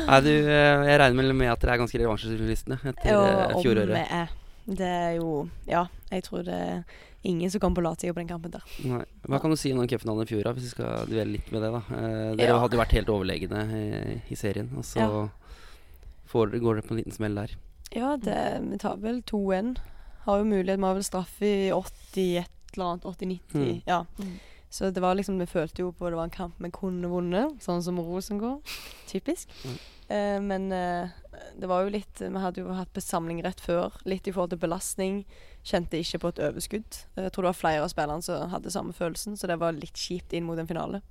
Nei, 0.06 0.20
du, 0.24 0.30
eh, 0.30 0.88
jeg 0.90 0.98
regner 1.00 1.22
vel 1.24 1.32
med 1.36 1.50
at 1.52 1.60
dere 1.62 1.72
er 1.76 1.80
ganske 1.82 1.98
revansjelystne 2.00 2.76
etter 2.84 3.10
fjoråret. 3.60 3.90
eh, 3.90 3.92
om 3.94 3.96
vi 3.96 4.00
er. 4.20 4.28
Det 4.70 4.86
er 4.86 5.12
jo 5.18 5.48
Ja, 5.66 5.86
jeg 6.12 6.22
tror 6.26 6.42
det 6.46 6.54
er 6.54 6.84
ingen 7.22 7.50
som 7.50 7.60
kom 7.60 7.74
på 7.76 7.82
latsida 7.84 8.14
på 8.14 8.20
den 8.22 8.28
kampen 8.30 8.50
der. 8.54 8.62
Nei. 8.84 9.04
Hva 9.28 9.40
kan 9.40 9.50
du 9.52 9.56
si 9.60 9.72
om 9.72 9.78
den 9.82 9.88
cupfinalen 9.88 10.22
i 10.24 10.30
fjor, 10.30 10.42
da, 10.46 10.52
hvis 10.56 10.64
vi 10.70 10.74
skal 10.74 11.06
dvele 11.10 11.32
litt 11.36 11.50
med 11.52 11.62
det? 11.62 11.70
da 11.74 11.82
eh, 11.96 12.34
Dere 12.36 12.48
Ja. 12.54 12.58
hadde 12.62 12.76
jo 12.78 12.82
vært 12.82 12.96
helt 12.96 13.08
overlegne 13.12 13.64
i, 13.76 14.22
i 14.32 14.38
serien, 14.38 14.70
og 14.76 14.84
så 14.84 15.00
Ja. 15.04 15.28
får, 16.30 16.54
går 16.60 16.74
dere 16.78 16.86
på 16.86 16.94
en 16.94 17.00
liten 17.02 17.12
smell 17.12 17.34
der. 17.34 17.56
Ja, 17.92 18.16
det, 18.16 18.36
vi 18.70 18.78
tar 18.78 18.96
vel 19.02 19.22
2-1. 19.22 19.76
Har 20.26 20.38
jo 20.38 20.44
mulighet. 20.44 20.78
Vi 20.78 20.84
har 20.86 20.94
vel 20.94 21.02
straffe 21.06 21.46
i 21.48 21.70
80 21.72 22.38
et 22.44 22.74
eller 22.76 22.84
annet. 22.92 23.04
80-90. 23.04 23.40
Mm. 23.54 23.82
Ja. 23.86 24.04
Mm. 24.20 24.34
Så 24.70 24.92
det 24.94 25.00
var 25.02 25.16
liksom 25.18 25.38
Vi 25.40 25.46
følte 25.50 25.82
jo 25.82 25.90
på 25.90 26.06
det 26.08 26.14
var 26.14 26.28
en 26.28 26.30
kamp 26.30 26.54
vi 26.62 26.70
kunne 26.70 27.08
vunnet, 27.10 27.56
sånn 27.64 27.82
som 27.82 27.98
Rosengård. 27.98 28.60
Typisk. 29.10 29.48
Mm. 29.66 29.78
Eh, 30.10 30.40
men 30.40 30.72
eh, 30.72 31.08
det 31.58 31.66
var 31.66 31.82
jo 31.82 31.90
litt 31.90 32.20
Vi 32.22 32.38
hadde 32.38 32.62
jo 32.62 32.72
hatt 32.76 32.92
besamling 32.94 33.42
rett 33.42 33.58
før. 33.60 33.90
Litt 34.06 34.28
i 34.28 34.32
forhold 34.32 34.50
til 34.54 34.62
belastning. 34.62 35.24
Kjente 35.66 35.98
ikke 36.00 36.22
på 36.22 36.30
et 36.32 36.40
overskudd. 36.46 37.02
Jeg 37.16 37.32
tror 37.32 37.44
det 37.44 37.50
var 37.52 37.58
flere 37.58 37.84
av 37.84 37.92
spillerne 37.92 38.24
som 38.24 38.48
hadde 38.54 38.72
samme 38.72 38.94
følelsen, 38.96 39.36
så 39.36 39.50
det 39.50 39.58
var 39.60 39.76
litt 39.76 39.96
kjipt 39.96 40.32
inn 40.32 40.46
mot 40.48 40.58
en 40.58 40.68
finale. 40.70 41.02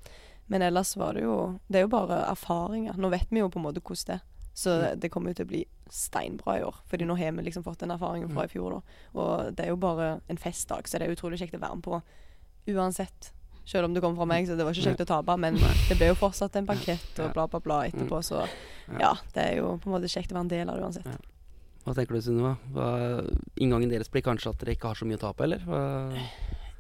Men 0.50 0.64
ellers 0.66 0.96
var 0.98 1.14
det 1.14 1.22
jo 1.28 1.60
Det 1.70 1.78
er 1.78 1.86
jo 1.86 1.94
bare 1.94 2.24
erfaringer. 2.32 2.98
Nå 2.98 3.12
vet 3.14 3.30
vi 3.30 3.44
jo 3.44 3.50
på 3.54 3.60
en 3.62 3.68
måte 3.68 3.84
hvordan 3.84 4.08
det 4.08 4.16
er. 4.18 4.26
Så 4.60 4.74
det, 4.82 4.96
det 5.04 5.12
kommer 5.14 5.32
jo 5.32 5.38
til 5.40 5.46
å 5.46 5.52
bli 5.54 5.60
steinbra 5.94 6.58
i 6.60 6.64
år. 6.66 6.80
Fordi 6.90 7.06
nå 7.08 7.16
har 7.16 7.32
vi 7.38 7.46
liksom 7.46 7.64
fått 7.64 7.80
den 7.80 7.94
erfaringen 7.94 8.32
fra 8.34 8.44
i 8.44 8.52
fjor, 8.52 8.74
da. 8.80 8.98
Og 9.14 9.54
det 9.56 9.66
er 9.66 9.70
jo 9.72 9.78
bare 9.80 10.08
en 10.28 10.42
festdag, 10.42 10.90
så 10.90 11.00
det 11.00 11.08
er 11.08 11.14
utrolig 11.16 11.40
kjekt 11.40 11.56
å 11.56 11.62
være 11.62 11.78
med 11.80 11.86
på 11.86 12.02
uansett. 12.74 13.32
Selv 13.70 13.86
om 13.86 13.94
det 13.94 14.02
kom 14.02 14.18
fra 14.18 14.26
meg, 14.26 14.48
så 14.50 14.58
det 14.58 14.66
var 14.66 14.74
ikke 14.74 14.90
kjekt 14.90 15.06
å 15.06 15.10
tape. 15.14 15.38
Men 15.40 15.56
det 15.62 15.96
ble 16.00 16.10
jo 16.10 16.18
fortsatt 16.18 16.58
en 16.60 16.66
bankett 16.68 17.22
og 17.22 17.32
bla, 17.38 17.46
bla, 17.48 17.62
bla 17.62 17.78
etterpå, 17.88 18.20
så 18.26 18.42
ja. 19.00 19.14
Det 19.36 19.46
er 19.46 19.60
jo 19.62 19.76
på 19.78 19.92
en 19.92 19.96
måte 19.96 20.10
kjekt 20.12 20.34
å 20.34 20.40
være 20.40 20.48
en 20.48 20.52
del 20.58 20.70
av 20.74 20.76
det 20.80 20.88
uansett. 20.90 21.30
Hva 21.90 21.98
tenker 21.98 22.20
du, 22.20 22.22
Sunniva? 22.22 22.54
Inngangen 23.58 23.90
deres 23.90 24.12
blir 24.14 24.22
kanskje 24.22 24.54
at 24.54 24.62
dere 24.62 24.76
ikke 24.78 24.92
har 24.92 25.00
så 25.00 25.10
mye 25.10 25.18
å 25.18 25.24
tape, 25.24 25.48
eller? 25.48 25.64
Hva 25.66 25.82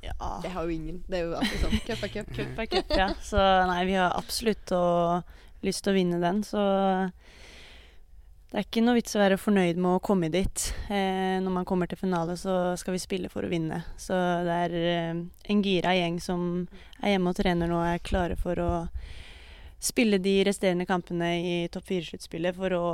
ja. 0.06 0.39
Det 0.43 0.52
har 0.54 0.63
jo 0.63 0.69
ingen. 0.69 1.02
Det 1.10 1.17
er 1.17 1.26
jo 1.26 1.36
alltid 1.39 1.63
sånn. 1.63 1.80
Cup 1.88 2.04
er 2.06 2.12
cup. 2.13 2.30
Cup 2.36 2.62
er 2.63 2.69
cup, 2.72 2.93
ja. 2.95 3.08
Så 3.26 3.41
nei, 3.67 3.82
vi 3.89 3.98
har 3.98 4.13
absolutt 4.15 4.72
lyst 5.65 5.84
til 5.84 5.91
å 5.91 5.98
vinne 5.98 6.22
den, 6.22 6.43
så 6.48 6.62
det 8.50 8.58
er 8.58 8.65
ikke 8.65 8.82
noe 8.82 8.98
vits 8.98 9.13
å 9.13 9.19
være 9.22 9.38
fornøyd 9.38 9.78
med 9.78 9.98
å 9.98 10.02
komme 10.02 10.32
dit. 10.34 10.63
Eh, 10.89 11.38
når 11.43 11.54
man 11.54 11.67
kommer 11.69 11.89
til 11.89 12.00
finale, 12.00 12.34
så 12.39 12.74
skal 12.82 12.95
vi 12.95 13.02
spille 13.04 13.30
for 13.30 13.45
å 13.45 13.52
vinne. 13.52 13.84
Så 14.00 14.15
det 14.48 14.56
er 14.65 14.78
eh, 14.80 15.19
en 15.54 15.62
gira 15.62 15.93
gjeng 15.93 16.17
som 16.24 16.45
er 16.98 17.13
hjemme 17.13 17.30
og 17.30 17.38
trener 17.38 17.69
nå 17.69 17.78
og 17.78 17.89
er 17.91 18.02
klare 18.02 18.39
for 18.39 18.62
å 18.63 18.72
spille 19.80 20.17
de 20.17 20.39
resterende 20.48 20.88
kampene 20.89 21.30
i 21.38 21.54
topp 21.72 21.91
fire-sluttspillet 21.91 22.58
for 22.58 22.74
å 22.74 22.88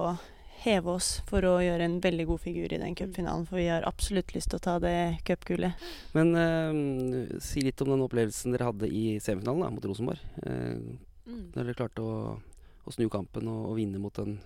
heve 0.66 0.96
oss 0.98 1.10
for 1.30 1.46
å 1.48 1.54
gjøre 1.64 1.86
en 1.86 2.00
veldig 2.04 2.26
god 2.30 2.42
figur 2.42 2.74
i 2.74 2.80
den 2.82 2.98
cupfinalen. 2.98 3.46
For 3.50 3.62
vi 3.62 3.68
har 3.70 3.86
absolutt 3.88 4.34
lyst 4.36 4.52
til 4.52 4.60
å 4.60 4.66
ta 4.66 4.76
det 4.84 4.96
cupgullet. 5.28 5.86
Men 6.18 6.34
eh, 6.42 7.38
si 7.44 7.64
litt 7.66 7.82
om 7.86 7.94
den 7.94 8.04
opplevelsen 8.06 8.56
dere 8.56 8.72
hadde 8.72 8.90
i 8.90 9.06
semifinalen 9.24 9.66
da, 9.66 9.72
mot 9.76 9.88
Rosenborg. 9.88 10.26
Eh, 10.44 10.82
mm. 11.30 11.46
Dere 11.56 11.78
klarte 11.78 12.04
å, 12.04 12.36
å, 12.84 12.96
snu 12.96 13.08
kampen 13.14 13.50
og, 13.52 13.72
og 13.72 13.80
vinne 13.80 14.02
mot 14.02 14.24
en 14.24 14.38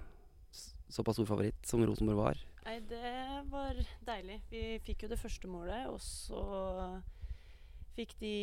såpass 0.90 1.20
stor 1.20 1.30
favoritt 1.30 1.68
som 1.70 1.84
Rosenborg 1.86 2.20
var? 2.20 2.46
Nei, 2.66 2.80
det 2.90 3.16
var 3.50 3.78
deilig. 4.06 4.42
Vi 4.52 4.64
fikk 4.86 5.06
jo 5.06 5.12
det 5.14 5.22
første 5.22 5.50
målet, 5.50 5.88
og 5.90 6.02
så 6.04 6.44
fikk 7.96 8.14
de 8.22 8.36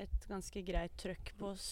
et 0.00 0.28
ganske 0.28 0.62
greit 0.66 0.94
trøkk 1.00 1.32
på 1.38 1.52
oss 1.52 1.66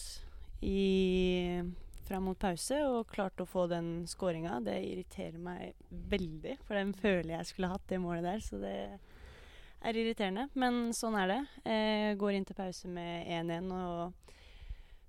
i, 0.61 1.61
fram 2.07 2.27
mot 2.29 2.39
pause 2.39 2.77
og 2.87 3.09
klarte 3.11 3.45
å 3.45 3.49
få 3.49 3.67
den 3.71 4.07
skåringa. 4.09 4.59
Det 4.65 4.77
irriterer 4.85 5.39
meg 5.41 5.73
veldig, 5.89 6.57
for 6.65 6.77
den 6.79 6.93
føler 6.97 7.35
jeg 7.37 7.49
skulle 7.51 7.71
hatt 7.71 7.87
det 7.89 8.01
målet 8.03 8.27
der. 8.27 8.43
Så 8.45 8.59
det 8.61 8.75
er 9.81 9.97
irriterende, 9.97 10.47
men 10.53 10.91
sånn 10.95 11.17
er 11.19 11.31
det. 11.31 11.41
Eh, 11.65 12.09
går 12.19 12.37
inn 12.37 12.47
til 12.47 12.57
pause 12.57 12.91
med 12.91 13.29
1-1 13.31 13.71
og 13.75 14.31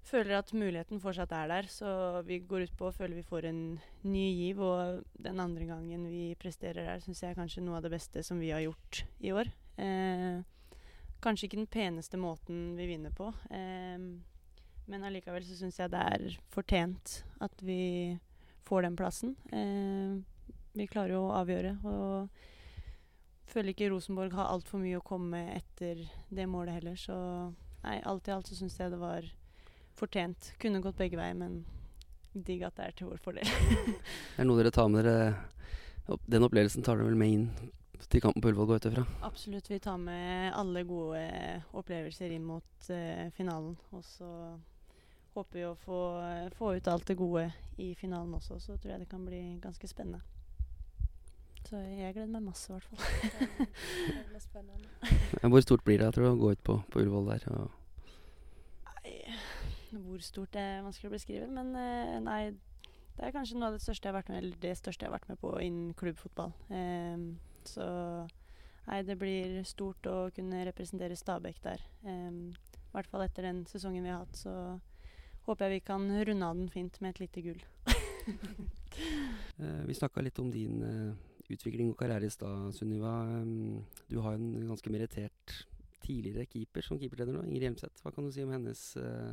føler 0.08 0.38
at 0.38 0.52
muligheten 0.56 1.00
fortsatt 1.02 1.32
er 1.36 1.50
der. 1.50 1.68
Så 1.70 1.88
vi 2.26 2.40
går 2.48 2.66
ut 2.66 2.78
på 2.78 2.88
og 2.88 2.96
føler 2.96 3.18
vi 3.18 3.26
får 3.26 3.48
en 3.50 3.62
ny 4.06 4.26
giv. 4.30 4.62
Og 4.64 5.02
den 5.28 5.42
andre 5.42 5.68
gangen 5.68 6.08
vi 6.10 6.32
presterer 6.40 6.88
der, 6.88 7.04
syns 7.04 7.22
jeg 7.22 7.32
er 7.32 7.38
kanskje 7.38 7.64
noe 7.64 7.78
av 7.78 7.86
det 7.86 7.94
beste 7.94 8.24
som 8.26 8.40
vi 8.42 8.52
har 8.54 8.64
gjort 8.64 9.04
i 9.22 9.34
år. 9.34 9.52
Eh, 9.80 10.42
kanskje 11.22 11.48
ikke 11.48 11.60
den 11.60 11.70
peneste 11.70 12.18
måten 12.20 12.72
vi 12.76 12.88
vinner 12.90 13.14
på, 13.14 13.30
eh, 13.50 13.98
men 14.92 15.08
allikevel 15.08 15.44
så 15.46 15.56
syns 15.56 15.80
jeg 15.80 15.92
det 15.92 16.00
er 16.14 16.38
fortjent 16.52 17.22
at 17.42 17.64
vi 17.64 18.18
får 18.68 18.84
den 18.84 18.96
plassen. 18.98 19.34
Eh, 19.52 20.20
vi 20.76 20.88
klarer 20.88 21.16
jo 21.16 21.26
å 21.26 21.36
avgjøre. 21.40 21.78
og 21.88 22.48
føler 23.52 23.74
ikke 23.74 23.90
Rosenborg 23.92 24.32
har 24.36 24.48
altfor 24.52 24.80
mye 24.80 24.98
å 24.98 25.04
komme 25.04 25.36
med 25.36 25.56
etter 25.58 26.00
det 26.32 26.48
målet 26.48 26.78
heller. 26.78 26.96
Så 26.96 27.16
nei, 27.84 27.98
alt 28.08 28.28
i 28.28 28.34
alt 28.34 28.48
så 28.48 28.56
syns 28.58 28.78
jeg 28.80 28.92
det 28.92 29.00
var 29.00 29.28
fortjent. 29.98 30.54
Kunne 30.62 30.82
gått 30.84 31.00
begge 31.00 31.20
veier, 31.20 31.36
men 31.36 31.62
digg 32.32 32.64
at 32.64 32.78
det 32.78 32.88
er 32.88 32.96
til 32.96 33.12
vår 33.12 33.20
fordel. 33.24 33.52
det 34.32 34.40
er 34.40 34.48
noe 34.48 34.60
dere 34.60 34.72
tar 34.72 34.88
med 34.88 35.04
dere 35.04 36.18
Den 36.26 36.44
opplevelsen 36.46 36.84
tar 36.84 36.96
dere 36.98 37.10
vel 37.10 37.18
med 37.20 37.36
inn 37.36 37.72
til 38.10 38.20
kampen 38.20 38.42
på 38.42 38.50
Ullevål, 38.50 38.66
går 38.66 38.80
ut 38.80 38.86
ifra? 38.90 39.04
Absolutt. 39.22 39.68
Vi 39.70 39.78
tar 39.80 40.00
med 40.00 40.50
alle 40.58 40.82
gode 40.88 41.22
opplevelser 41.78 42.32
inn 42.34 42.44
mot 42.44 42.88
uh, 42.90 43.28
finalen. 43.36 43.76
Og 43.94 44.02
så 44.04 44.28
håper 45.34 45.58
vi 45.58 45.64
å 45.66 45.74
få, 45.80 45.98
få, 46.58 46.74
ut 46.76 46.88
alt 46.92 47.08
det 47.08 47.16
gode 47.18 47.46
i 47.80 47.92
finalen 47.98 48.34
også. 48.36 48.58
Så 48.60 48.76
tror 48.76 48.94
jeg 48.94 49.04
det 49.04 49.10
kan 49.10 49.24
bli 49.26 49.42
ganske 49.62 49.88
spennende. 49.88 50.20
Så 51.68 51.78
jeg 51.78 52.14
gleder 52.14 52.32
meg 52.32 52.42
masse, 52.44 52.68
i 52.68 52.76
hvert 52.76 52.88
fall. 52.90 53.68
Hvor 55.54 55.64
stort 55.64 55.84
blir 55.86 56.02
det 56.02 56.10
tror 56.14 56.26
du, 56.26 56.32
å 56.32 56.40
gå 56.40 56.50
ut 56.52 56.66
på, 56.66 56.82
på 56.90 57.00
Ullevål 57.00 57.30
der? 57.32 57.46
og 57.54 57.70
hvor 60.00 60.20
stort 60.24 60.52
det 60.54 60.60
er 60.60 60.84
vanskelig 60.84 61.10
å 61.10 61.14
beskrive. 61.14 61.48
Men 61.52 61.72
eh, 61.78 62.18
nei, 62.24 62.40
det 63.16 63.26
er 63.26 63.34
kanskje 63.34 63.58
noe 63.58 63.70
av 63.70 63.76
det 63.76 63.84
største 63.84 64.08
jeg 64.08 64.12
har 64.12 64.20
vært 64.20 64.30
med 64.32 64.38
Eller 64.40 64.60
det 64.62 64.76
største 64.78 65.04
jeg 65.04 65.10
har 65.10 65.18
vært 65.18 65.32
med 65.32 65.40
på 65.42 65.52
innen 65.60 65.96
klubbfotball. 65.98 66.54
Um, 66.72 67.26
så 67.68 67.86
nei, 68.88 69.02
det 69.06 69.18
blir 69.20 69.60
stort 69.68 70.08
å 70.10 70.16
kunne 70.34 70.64
representere 70.68 71.18
Stabæk 71.18 71.60
der. 71.64 71.84
Um, 72.06 72.52
I 72.52 72.94
hvert 72.96 73.12
fall 73.12 73.26
etter 73.26 73.48
den 73.48 73.64
sesongen 73.70 74.04
vi 74.04 74.12
har 74.12 74.24
hatt, 74.24 74.38
så 74.38 74.54
håper 75.46 75.66
jeg 75.66 75.80
vi 75.80 75.86
kan 75.86 76.06
runde 76.28 76.46
av 76.46 76.58
den 76.58 76.70
fint 76.70 77.00
med 77.02 77.14
et 77.14 77.24
lite 77.24 77.42
gull. 77.42 77.60
uh, 79.58 79.82
vi 79.88 79.98
snakka 79.98 80.22
litt 80.22 80.38
om 80.42 80.50
din 80.52 80.82
uh, 80.82 81.12
utvikling 81.52 81.90
og 81.92 81.98
karriere 81.98 82.28
i 82.28 82.32
stad, 82.32 82.70
Sunniva. 82.76 83.14
Um, 83.42 83.82
du 84.10 84.20
har 84.22 84.38
en 84.38 84.68
ganske 84.70 84.92
merittert 84.92 85.62
tidligere 86.02 86.48
keeper 86.50 86.82
som 86.82 86.98
keepertrener 86.98 87.36
nå, 87.36 87.44
Ingrid 87.46 87.68
Hjelmseth. 87.68 88.02
Hva 88.02 88.10
kan 88.14 88.26
du 88.26 88.32
si 88.34 88.42
om 88.42 88.50
hennes 88.50 88.80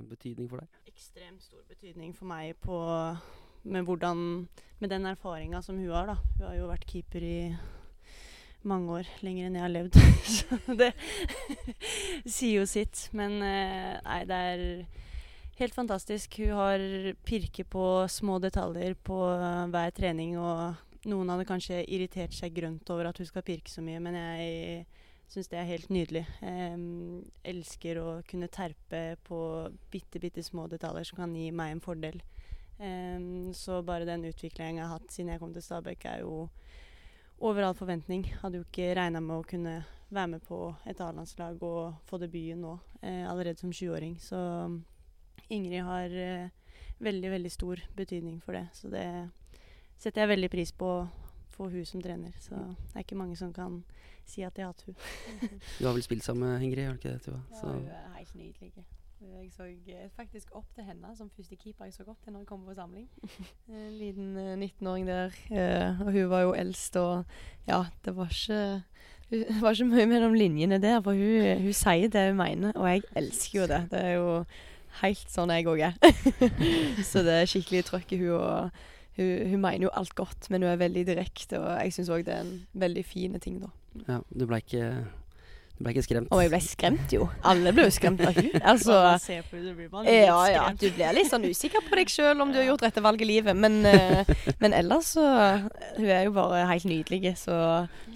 betydning 0.05 0.49
for 0.51 0.61
deg? 0.61 0.81
Ekstremt 0.91 1.41
stor 1.41 1.63
betydning 1.69 2.13
for 2.13 2.29
meg 2.29 2.53
på, 2.61 2.77
med, 3.65 3.87
hvordan, 3.87 4.21
med 4.77 4.93
den 4.93 5.09
erfaringa 5.09 5.63
som 5.65 5.79
hun 5.81 5.89
har. 5.89 6.11
da. 6.11 6.17
Hun 6.37 6.45
har 6.45 6.59
jo 6.59 6.69
vært 6.69 6.85
keeper 6.91 7.25
i 7.25 7.39
mange 8.69 8.99
år, 8.99 9.09
lenger 9.25 9.47
enn 9.47 9.57
jeg 9.57 9.65
har 9.65 9.73
levd. 9.73 9.97
Så 10.37 10.77
det 10.77 10.91
sier 12.37 12.59
jo 12.59 12.69
sitt. 12.69 13.07
Men 13.17 13.39
nei, 13.41 14.21
det 14.29 14.41
er 14.53 14.65
helt 15.59 15.75
fantastisk. 15.75 16.39
Hun 16.41 16.55
har 16.57 16.83
pirket 17.27 17.69
på 17.69 17.83
små 18.09 18.39
detaljer 18.39 18.95
på 19.03 19.17
uh, 19.19 19.65
hver 19.71 19.91
trening. 19.95 20.37
og 20.39 20.75
noen 21.07 21.29
hadde 21.31 21.47
kanskje 21.47 21.83
irritert 21.87 22.33
seg 22.35 22.55
grønt 22.55 22.89
over 22.91 23.07
at 23.09 23.17
hun 23.17 23.27
skal 23.27 23.45
pirke 23.47 23.71
så 23.71 23.83
mye, 23.85 24.01
men 24.03 24.19
jeg 24.19 24.87
Syns 25.29 25.45
det 25.51 25.59
er 25.61 25.67
helt 25.69 25.91
nydelig. 25.93 26.23
Jeg 26.41 26.77
elsker 27.51 27.99
å 28.01 28.05
kunne 28.25 28.47
terpe 28.49 29.01
på 29.27 29.37
bitte, 29.93 30.17
bitte 30.17 30.41
små 30.41 30.63
detaljer 30.71 31.05
som 31.05 31.19
kan 31.19 31.35
gi 31.37 31.51
meg 31.53 31.75
en 31.75 31.83
fordel. 31.85 32.17
Så 33.53 33.77
bare 33.85 34.07
den 34.09 34.25
utviklingen 34.25 34.79
jeg 34.79 34.87
har 34.87 34.95
hatt 34.95 35.13
siden 35.13 35.29
jeg 35.29 35.43
kom 35.43 35.53
til 35.53 35.61
Stabæk, 35.61 36.07
er 36.09 36.23
jo 36.23 36.47
over 37.45 37.67
all 37.67 37.77
forventning. 37.77 38.25
Hadde 38.41 38.57
jo 38.57 38.65
ikke 38.65 38.95
regna 38.97 39.21
med 39.21 39.35
å 39.37 39.45
kunne 39.45 39.75
være 40.09 40.31
med 40.33 40.47
på 40.49 40.63
et 40.89 41.01
A-landslag 41.05 41.61
og 41.61 41.99
få 42.09 42.17
debuten 42.17 42.63
nå, 42.65 42.73
eh, 43.03 43.29
allerede 43.29 43.61
som 43.61 43.69
20-åring. 43.69 44.17
Så 44.17 44.39
Ingrid 45.49 45.83
har 45.85 46.13
eh, 46.13 46.49
veldig, 46.99 47.31
veldig 47.31 47.51
stor 47.51 47.81
betydning 47.97 48.41
for 48.43 48.57
det. 48.57 48.67
Så 48.73 48.91
det 48.91 49.07
setter 49.97 50.23
jeg 50.23 50.33
veldig 50.35 50.51
pris 50.53 50.71
på 50.71 50.91
få 51.59 51.69
hun 51.69 51.85
som 51.85 52.01
trener. 52.01 52.31
Så 52.39 52.55
det 52.55 52.95
er 52.95 53.03
ikke 53.03 53.19
mange 53.19 53.35
som 53.35 53.51
kan 53.53 53.81
si 54.29 54.45
at 54.47 54.57
jeg 54.57 54.65
har 54.65 54.71
hatt 54.71 54.85
hun. 54.87 54.95
du 55.79 55.85
har 55.85 55.93
vel 55.93 56.05
spilt 56.05 56.23
sammen 56.23 56.47
med 56.47 56.63
Ingrid, 56.63 56.85
har 56.85 56.95
du 56.95 57.01
ikke 57.01 57.17
det? 57.17 57.21
Tuva? 57.25 57.41
Ja, 57.51 57.67
hun 57.67 57.85
er 57.87 58.17
helt 58.17 58.35
nydelig. 58.35 58.73
Jeg 59.19 59.49
så 59.51 59.65
eh, 59.67 60.07
faktisk 60.15 60.53
opp 60.55 60.69
til 60.75 60.85
henne 60.87 61.09
som 61.17 61.27
første 61.35 61.57
keeper 61.59 61.89
jeg 61.89 61.93
så 61.97 62.05
opp 62.07 62.21
til 62.23 62.31
når 62.31 62.45
jeg 62.45 62.47
kom 62.47 62.61
på 62.63 62.75
samling. 62.77 63.09
En 63.67 63.97
liten 63.99 64.37
uh, 64.37 64.53
eh, 64.53 64.69
19-åring 64.69 65.07
der. 65.07 65.35
Uh, 65.51 66.05
og 66.05 66.11
hun 66.15 66.29
var 66.31 66.45
jo 66.45 66.53
eldst, 66.53 66.95
og 66.95 67.25
ja, 67.67 67.83
det 68.05 68.15
var 68.15 68.31
ikke 68.31 68.61
det 69.29 69.57
var 69.61 69.75
ikke 69.75 69.89
mye 69.91 70.07
mellom 70.09 70.33
linjene 70.33 70.79
der, 70.81 71.01
for 71.03 71.11
hun, 71.13 71.59
hun 71.65 71.75
sier 71.75 72.07
det 72.07 72.29
hun 72.29 72.39
mener, 72.39 72.71
og 72.75 72.87
jeg 72.89 73.03
elsker 73.19 73.59
jo 73.59 73.67
det. 73.67 73.81
Det 73.91 73.99
er 73.99 74.15
jo 74.15 74.29
helt 75.01 75.31
sånn 75.31 75.53
jeg 75.53 75.67
òg 75.69 75.83
er. 75.89 75.99
så 77.09 77.23
det 77.25 77.41
er 77.41 77.49
skikkelig 77.49 77.85
trøkk 77.89 78.15
i 78.15 78.21
hun, 78.23 78.33
og 78.39 79.19
hun, 79.19 79.29
hun 79.53 79.61
mener 79.61 79.87
jo 79.87 79.93
alt 79.99 80.15
godt, 80.17 80.49
men 80.49 80.65
hun 80.65 80.73
er 80.73 80.81
veldig 80.81 81.05
direkte, 81.07 81.61
og 81.61 81.71
jeg 81.83 81.95
syns 81.95 82.11
òg 82.13 82.25
det 82.27 82.35
er 82.35 82.43
en 82.45 82.57
veldig 82.85 83.05
fin 83.07 83.39
ting, 83.41 83.61
da. 83.63 83.71
Ja, 84.07 84.19
du 84.29 84.45
ble 84.49 84.61
ikke 84.63 84.91
du 85.79 85.85
ble 85.85 85.93
ikke 85.93 86.03
skremt? 86.03 86.27
Å, 86.35 86.37
jeg 86.43 86.51
ble 86.51 86.59
skremt, 86.59 87.13
jo. 87.15 87.25
Alle 87.47 87.71
ble 87.71 87.85
jo 87.85 87.91
skremt 87.95 88.19
av 88.19 88.35
hun. 88.35 88.49
Altså, 88.73 88.97
ja, 90.11 90.39
ja, 90.51 90.65
du 90.75 90.89
blir 90.91 91.15
litt 91.15 91.29
sånn 91.31 91.47
usikker 91.47 91.85
på 91.87 91.95
deg 91.95 92.11
sjøl 92.11 92.43
om 92.43 92.51
du 92.51 92.59
har 92.59 92.67
gjort 92.67 92.83
rette 92.83 93.03
valg 93.05 93.23
i 93.23 93.29
livet. 93.29 93.55
Men, 93.55 93.79
uh, 93.87 94.27
men 94.59 94.75
ellers 94.75 95.13
så 95.15 95.23
Hun 95.95 96.09
er 96.11 96.25
jo 96.27 96.35
bare 96.35 96.65
helt 96.67 96.87
nydelig, 96.89 97.37
så 97.39 97.55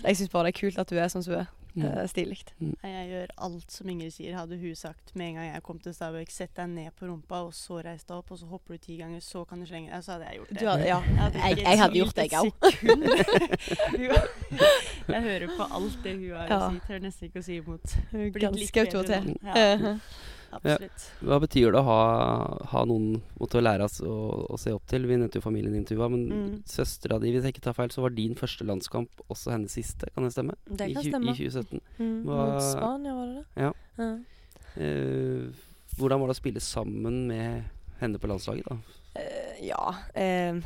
jeg 0.01 0.19
syns 0.19 0.33
bare 0.33 0.49
det 0.49 0.57
er 0.57 0.59
kult 0.59 0.81
at 0.83 0.91
hun 0.91 0.99
er 0.99 1.13
sånn 1.13 1.23
som 1.23 1.37
hun 1.37 1.45
er. 1.45 1.53
Det 1.73 1.89
er 1.89 2.07
stilig. 2.07 2.37
Mm. 2.59 2.73
Jeg 2.83 3.07
gjør 3.09 3.31
alt 3.47 3.71
som 3.73 3.89
Ingrid 3.89 4.13
sier. 4.13 4.35
Hadde 4.37 4.57
hun 4.61 4.75
sagt 4.77 5.15
med 5.17 5.31
en 5.31 5.39
gang 5.39 5.47
jeg 5.47 5.63
kom 5.65 5.79
til 5.81 5.95
Stabæk, 5.95 6.29
sett 6.33 6.53
deg 6.57 6.69
ned 6.69 6.91
på 6.99 7.07
rumpa, 7.09 7.41
og 7.47 7.53
så 7.57 7.79
reis 7.85 8.03
deg 8.05 8.15
opp, 8.19 8.29
og 8.33 8.37
så 8.39 8.49
hopper 8.51 8.77
du 8.77 8.83
ti 8.83 8.97
ganger, 8.99 9.23
så 9.25 9.41
kan 9.49 9.63
du 9.63 9.65
slenge 9.69 9.89
deg, 9.89 10.03
så 10.05 10.15
hadde 10.15 10.25
jeg 10.29 10.35
gjort 10.41 10.49
det. 10.51 10.59
Du 10.59 10.67
hadde, 10.69 10.85
ja. 10.87 10.99
Jeg, 11.07 11.79
hadde 11.81 11.97
gjort 11.97 12.15
det, 12.15 12.23
et 12.23 12.31
jeg 12.31 12.39
òg. 12.43 12.53
Jeg 15.13 15.21
hører 15.29 15.47
på 15.57 15.63
alt 15.79 15.97
det 16.03 16.13
hun 16.19 16.29
har 16.37 16.53
å 16.53 16.61
si. 16.69 16.83
Tør 16.87 17.03
nesten 17.07 17.29
ikke 17.29 17.41
å 17.41 17.47
si 17.47 17.57
imot. 17.63 17.97
Blitt 18.13 18.41
Ganske 18.43 18.85
autoritær. 18.85 19.21
Ja, 19.43 19.97
Eh, 20.63 20.77
Ja. 20.83 20.89
Hva 21.23 21.39
betyr 21.41 21.71
det 21.71 21.79
å 21.81 21.83
ha, 21.87 22.65
ha 22.71 22.83
noen 22.85 23.21
måtte 23.39 23.61
lære 23.63 23.83
oss 23.87 23.99
å, 24.01 24.47
å 24.49 24.59
se 24.59 24.71
opp 24.73 24.85
til? 24.87 25.05
Vi 25.09 25.15
nevnte 25.17 25.39
jo 25.39 25.45
familien 25.45 25.73
din, 25.73 25.85
Tuva. 25.85 26.09
Men 26.09 26.27
Mm. 26.29 26.63
søstera 26.65 27.19
di, 27.19 27.31
hvis 27.31 27.43
jeg 27.43 27.53
ikke 27.55 27.63
tar 27.69 27.73
feil, 27.73 27.89
så 27.89 28.01
var 28.01 28.09
din 28.15 28.35
første 28.35 28.65
landskamp 28.65 29.09
også 29.29 29.51
hennes 29.51 29.71
siste. 29.71 30.09
Kan 30.13 30.23
det 30.23 30.33
stemme? 30.33 30.53
Det 30.69 30.93
kan 30.93 31.03
I, 31.03 31.09
stemme. 31.09 31.31
I 31.31 31.35
2017. 31.37 31.81
Mm, 31.99 32.23
Hva- 32.25 32.53
Mot 32.53 32.61
Spania, 32.61 33.13
var 33.13 33.25
det 33.25 33.35
det? 33.35 33.45
Ja. 33.63 33.73
Ja. 33.97 34.11
Uh, 34.77 35.51
hvordan 35.99 36.19
var 36.21 36.29
det 36.31 36.35
å 36.37 36.41
spille 36.41 36.61
sammen 36.63 37.27
med 37.29 37.63
henne 37.99 38.19
på 38.19 38.29
landslaget, 38.31 38.65
da? 38.65 38.77
Uh, 39.13 39.59
ja. 39.61 39.93
Uh, 40.17 40.61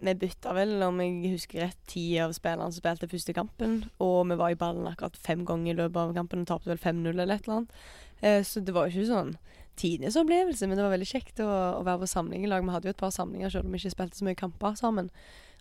vi 0.00 0.14
bytta 0.16 0.54
vel, 0.56 0.78
om 0.86 0.96
jeg 1.02 1.34
husker 1.34 1.60
rett, 1.66 1.76
ti 1.86 2.06
av 2.24 2.32
spillerne 2.32 2.72
som 2.72 2.80
spilte 2.80 3.08
første 3.10 3.34
kampen. 3.36 3.82
Og 4.00 4.22
vi 4.30 4.38
var 4.40 4.54
i 4.54 4.56
ballen 4.56 4.88
akkurat 4.88 5.18
fem 5.20 5.42
ganger 5.44 5.74
i 5.74 5.76
løpet 5.82 6.00
av 6.00 6.14
kampen 6.16 6.40
og 6.46 6.48
tapte 6.48 6.70
vel 6.72 6.80
5-0 6.80 7.10
eller 7.20 7.34
et 7.36 7.44
eller 7.44 7.58
annet. 7.58 7.74
Eh, 8.20 8.42
så 8.46 8.62
det 8.64 8.74
var 8.76 8.88
jo 8.88 9.00
ikke 9.00 9.12
sånn 9.12 9.36
tidenes 9.80 10.18
opplevelse, 10.20 10.66
men 10.68 10.76
det 10.76 10.84
var 10.84 10.92
veldig 10.92 11.08
kjekt 11.08 11.40
å, 11.40 11.48
å 11.80 11.84
være 11.86 12.02
på 12.02 12.10
samling 12.12 12.44
i 12.44 12.50
lag. 12.50 12.64
Vi 12.64 12.74
hadde 12.74 12.90
jo 12.90 12.94
et 12.96 13.00
par 13.00 13.14
samlinger 13.14 13.52
selv 13.52 13.68
om 13.68 13.74
vi 13.74 13.80
ikke 13.80 13.94
spilte 13.94 14.20
så 14.20 14.26
mye 14.28 14.38
kamper 14.38 14.76
sammen. 14.78 15.08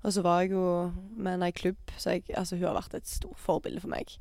Og 0.04 0.16
så 0.16 0.24
var 0.24 0.44
jeg 0.44 0.54
jo 0.56 0.64
med 1.20 1.40
en 1.44 1.56
klubb, 1.56 1.80
så 2.00 2.16
jeg, 2.16 2.24
altså, 2.32 2.56
hun 2.56 2.70
har 2.70 2.78
vært 2.80 2.96
et 3.00 3.10
stort 3.10 3.40
forbilde 3.40 3.84
for 3.84 3.92
meg. 3.92 4.16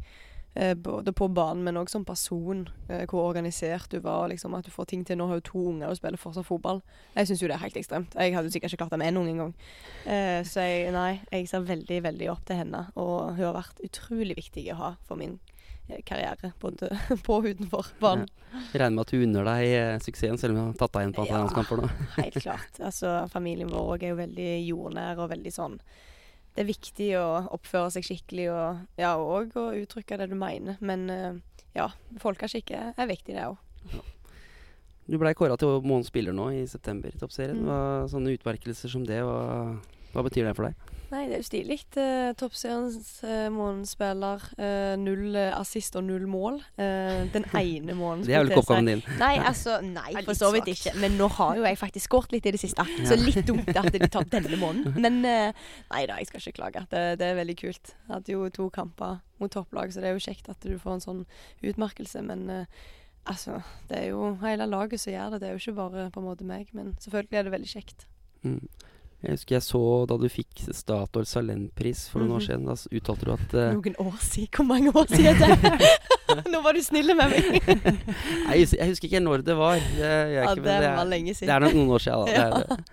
Eh, 0.59 0.73
både 0.75 1.13
på 1.15 1.29
banen, 1.31 1.61
men 1.63 1.77
òg 1.79 1.87
som 1.93 2.03
person. 2.05 2.65
Eh, 2.91 3.05
hvor 3.07 3.29
organisert 3.29 3.93
du 3.93 4.01
var. 4.03 4.25
Liksom, 4.33 4.57
at 4.59 4.67
du 4.67 4.73
får 4.75 4.89
ting 4.91 5.05
til. 5.07 5.19
Nå 5.21 5.29
har 5.31 5.39
hun 5.39 5.45
to 5.47 5.61
unger 5.71 5.93
og 5.93 5.99
spiller 6.01 6.19
fortsatt 6.19 6.49
fotball. 6.49 6.81
Jeg 7.15 7.29
syns 7.31 7.43
jo 7.45 7.51
det 7.51 7.55
er 7.55 7.63
helt 7.63 7.79
ekstremt. 7.79 8.17
Jeg 8.19 8.35
hadde 8.35 8.51
jo 8.51 8.55
sikkert 8.57 8.73
ikke 8.75 8.81
klart 8.83 8.97
det 8.97 8.99
med 9.05 9.13
én 9.13 9.21
unge 9.21 9.35
engang. 9.37 9.53
Eh, 10.11 10.41
så 10.49 10.65
jeg, 10.67 10.91
nei, 10.97 11.21
jeg 11.31 11.47
ser 11.53 11.63
veldig, 11.69 12.01
veldig 12.09 12.31
opp 12.35 12.43
til 12.51 12.59
henne. 12.59 12.81
Og 12.99 13.37
hun 13.37 13.45
har 13.47 13.55
vært 13.61 13.85
utrolig 13.87 14.35
viktig 14.41 14.67
å 14.75 14.81
ha 14.81 14.91
for 15.07 15.21
min 15.23 15.39
eh, 15.87 16.03
karriere. 16.03 16.51
Både 16.59 16.91
på 17.29 17.39
og 17.39 17.47
utenfor 17.53 17.93
banen. 18.03 18.27
Ja. 18.51 18.65
regner 18.83 18.97
med 18.99 19.07
at 19.07 19.15
hun 19.15 19.25
unner 19.29 19.45
deg 19.53 20.03
suksessen, 20.03 20.43
selv 20.43 20.57
om 20.57 20.63
hun 20.65 20.73
har 20.73 20.83
tatt 20.83 20.99
deg 20.99 21.07
igjen 21.07 21.15
på 21.21 21.23
antall 21.23 21.37
Ja. 21.37 21.47
landskamper 21.47 21.85
nå. 21.85 21.89
Helt 22.19 22.43
klart. 22.43 22.83
Altså, 22.83 23.15
familien 23.31 23.71
vår 23.71 23.95
òg 23.95 24.03
er 24.09 24.15
jo 24.17 24.21
veldig 24.25 24.51
jordnær 24.73 25.23
og 25.23 25.31
veldig 25.37 25.55
sånn 25.55 25.79
Det 26.55 26.65
er 26.65 26.69
viktig 26.69 27.09
å 27.21 27.27
oppføre 27.55 27.91
seg 27.95 28.07
skikkelig 28.07 28.49
og 28.51 29.01
ja, 29.01 29.13
og 29.17 29.55
å 29.59 29.69
uttrykke 29.79 30.19
det 30.21 30.31
du 30.31 30.37
mener. 30.39 30.79
Men 30.81 31.09
eh, 31.13 31.35
ja, 31.77 31.91
folkeskikk 32.23 32.73
er, 32.75 32.95
er 32.99 33.11
viktig, 33.11 33.37
det 33.37 33.47
òg. 33.47 33.61
Du 35.09 35.17
blei 35.17 35.33
kåra 35.37 35.57
til 35.57 35.79
månedens 35.81 36.11
spiller 36.11 36.35
nå 36.37 36.51
i 36.53 36.65
september 36.69 37.15
i 37.15 37.21
Toppserien. 37.21 37.63
Mm. 37.63 37.69
Hva, 37.71 37.79
sånne 38.13 38.35
utmerkelser 38.37 38.93
som 38.93 39.07
det, 39.09 39.23
hva, 39.25 39.79
hva 40.15 40.25
betyr 40.25 40.49
det 40.49 40.55
for 40.57 40.69
deg? 40.69 40.95
Nei, 41.09 41.23
det 41.25 41.39
er 41.39 41.41
jo 41.41 41.47
stilig. 41.47 41.77
Eh, 41.97 42.31
Toppseriens 42.37 43.07
eh, 43.25 43.47
månedsspiller. 43.53 44.43
Eh, 44.61 44.93
null 45.01 45.37
eh, 45.41 45.55
assist 45.57 45.97
og 45.97 46.05
null 46.05 46.27
mål. 46.29 46.59
Eh, 46.77 47.23
den 47.33 47.47
ene 47.63 47.95
måneden 47.97 48.27
Det 48.27 48.35
er 48.37 48.43
vel 48.43 48.53
ikke 48.53 48.61
oppgaven 48.67 48.91
din. 48.91 49.01
Nei, 49.21 49.31
altså, 49.41 49.79
nei, 49.85 50.11
for 50.27 50.37
så 50.37 50.51
vidt 50.53 50.69
ikke. 50.75 50.93
Men 51.01 51.17
nå 51.17 51.31
har 51.39 51.55
jo 51.57 51.65
jeg 51.65 51.81
faktisk 51.81 52.11
skåret 52.11 52.37
litt 52.37 52.49
i 52.51 52.53
det 52.53 52.61
siste. 52.61 52.85
Så 53.09 53.17
litt 53.17 53.41
dumt 53.49 53.71
at 53.73 53.89
de 53.95 54.03
tar 54.05 54.29
denne 54.29 54.59
måneden. 54.61 54.99
Men 55.05 55.17
eh, 55.29 55.65
nei 55.95 56.03
da, 56.11 56.19
jeg 56.21 56.29
skal 56.29 56.45
ikke 56.45 56.59
klage. 56.61 56.85
Det, 56.93 57.03
det 57.23 57.31
er 57.31 57.41
veldig 57.41 57.57
kult. 57.63 57.95
Jeg 57.95 58.13
hadde 58.13 58.37
jo 58.37 58.45
to 58.61 58.69
kamper 58.77 59.23
mot 59.41 59.55
topplag, 59.55 59.95
så 59.95 60.05
det 60.05 60.11
er 60.11 60.19
jo 60.19 60.27
kjekt 60.29 60.53
at 60.53 60.61
du 60.67 60.77
får 60.83 60.99
en 60.99 61.07
sånn 61.07 61.25
utmerkelse. 61.65 62.21
Men 62.29 62.45
eh, 62.53 62.85
altså, 63.33 63.63
det 63.89 64.03
er 64.03 64.11
jo 64.11 64.35
hele 64.45 64.69
laget 64.69 65.01
som 65.01 65.17
gjør 65.17 65.33
det. 65.39 65.41
Det 65.41 65.49
er 65.49 65.57
jo 65.57 65.65
ikke 65.65 65.79
bare 65.81 66.07
på 66.13 66.21
en 66.21 66.29
måte 66.29 66.53
meg. 66.53 66.69
Men 66.77 66.93
selvfølgelig 67.01 67.41
er 67.41 67.49
det 67.49 67.57
veldig 67.57 67.73
kjekt. 67.79 68.09
Mm. 68.45 68.61
Jeg 69.19 69.35
husker 69.35 69.57
jeg 69.57 69.65
så 69.67 69.81
da 70.07 70.15
du 70.23 70.29
fikk 70.31 70.61
Statoil 70.71 71.27
Salentpris 71.27 72.05
for 72.13 72.23
noen 72.23 72.37
år 72.37 72.43
Mhm. 72.43 72.47
siden. 72.47 72.67
Da 72.71 72.75
uttalte 73.01 73.25
du 73.27 73.33
at 73.35 73.55
uh, 73.55 73.73
Noen 73.75 73.97
år 73.99 74.19
siden. 74.23 74.49
Hvor 74.55 74.65
mange 74.69 74.93
år 74.95 75.07
siden 75.11 75.43
er 75.43 75.57
det? 75.59 75.91
Nå 76.53 76.61
var 76.63 76.77
du 76.77 76.83
snill 76.85 77.09
med 77.17 77.33
meg. 77.33 77.67
Nei, 77.67 78.59
jeg, 78.61 78.69
jeg 78.77 78.89
husker 78.93 79.09
ikke 79.09 79.23
når 79.25 79.43
det 79.47 79.57
var. 79.59 79.75
Jeg, 79.81 79.99
jeg, 79.99 80.35
Ja, 80.37 80.43
ikke, 80.53 80.63
det 80.69 80.77
det, 80.85 80.91
var 81.01 81.09
lenge 81.09 81.35
siden. 81.35 81.49
Det 81.49 81.55
er 81.57 81.65
noen 81.79 81.91
år 81.97 82.05
siden, 82.05 82.29
da. 82.29 82.33
Er 82.39 82.69
det. 82.69 82.85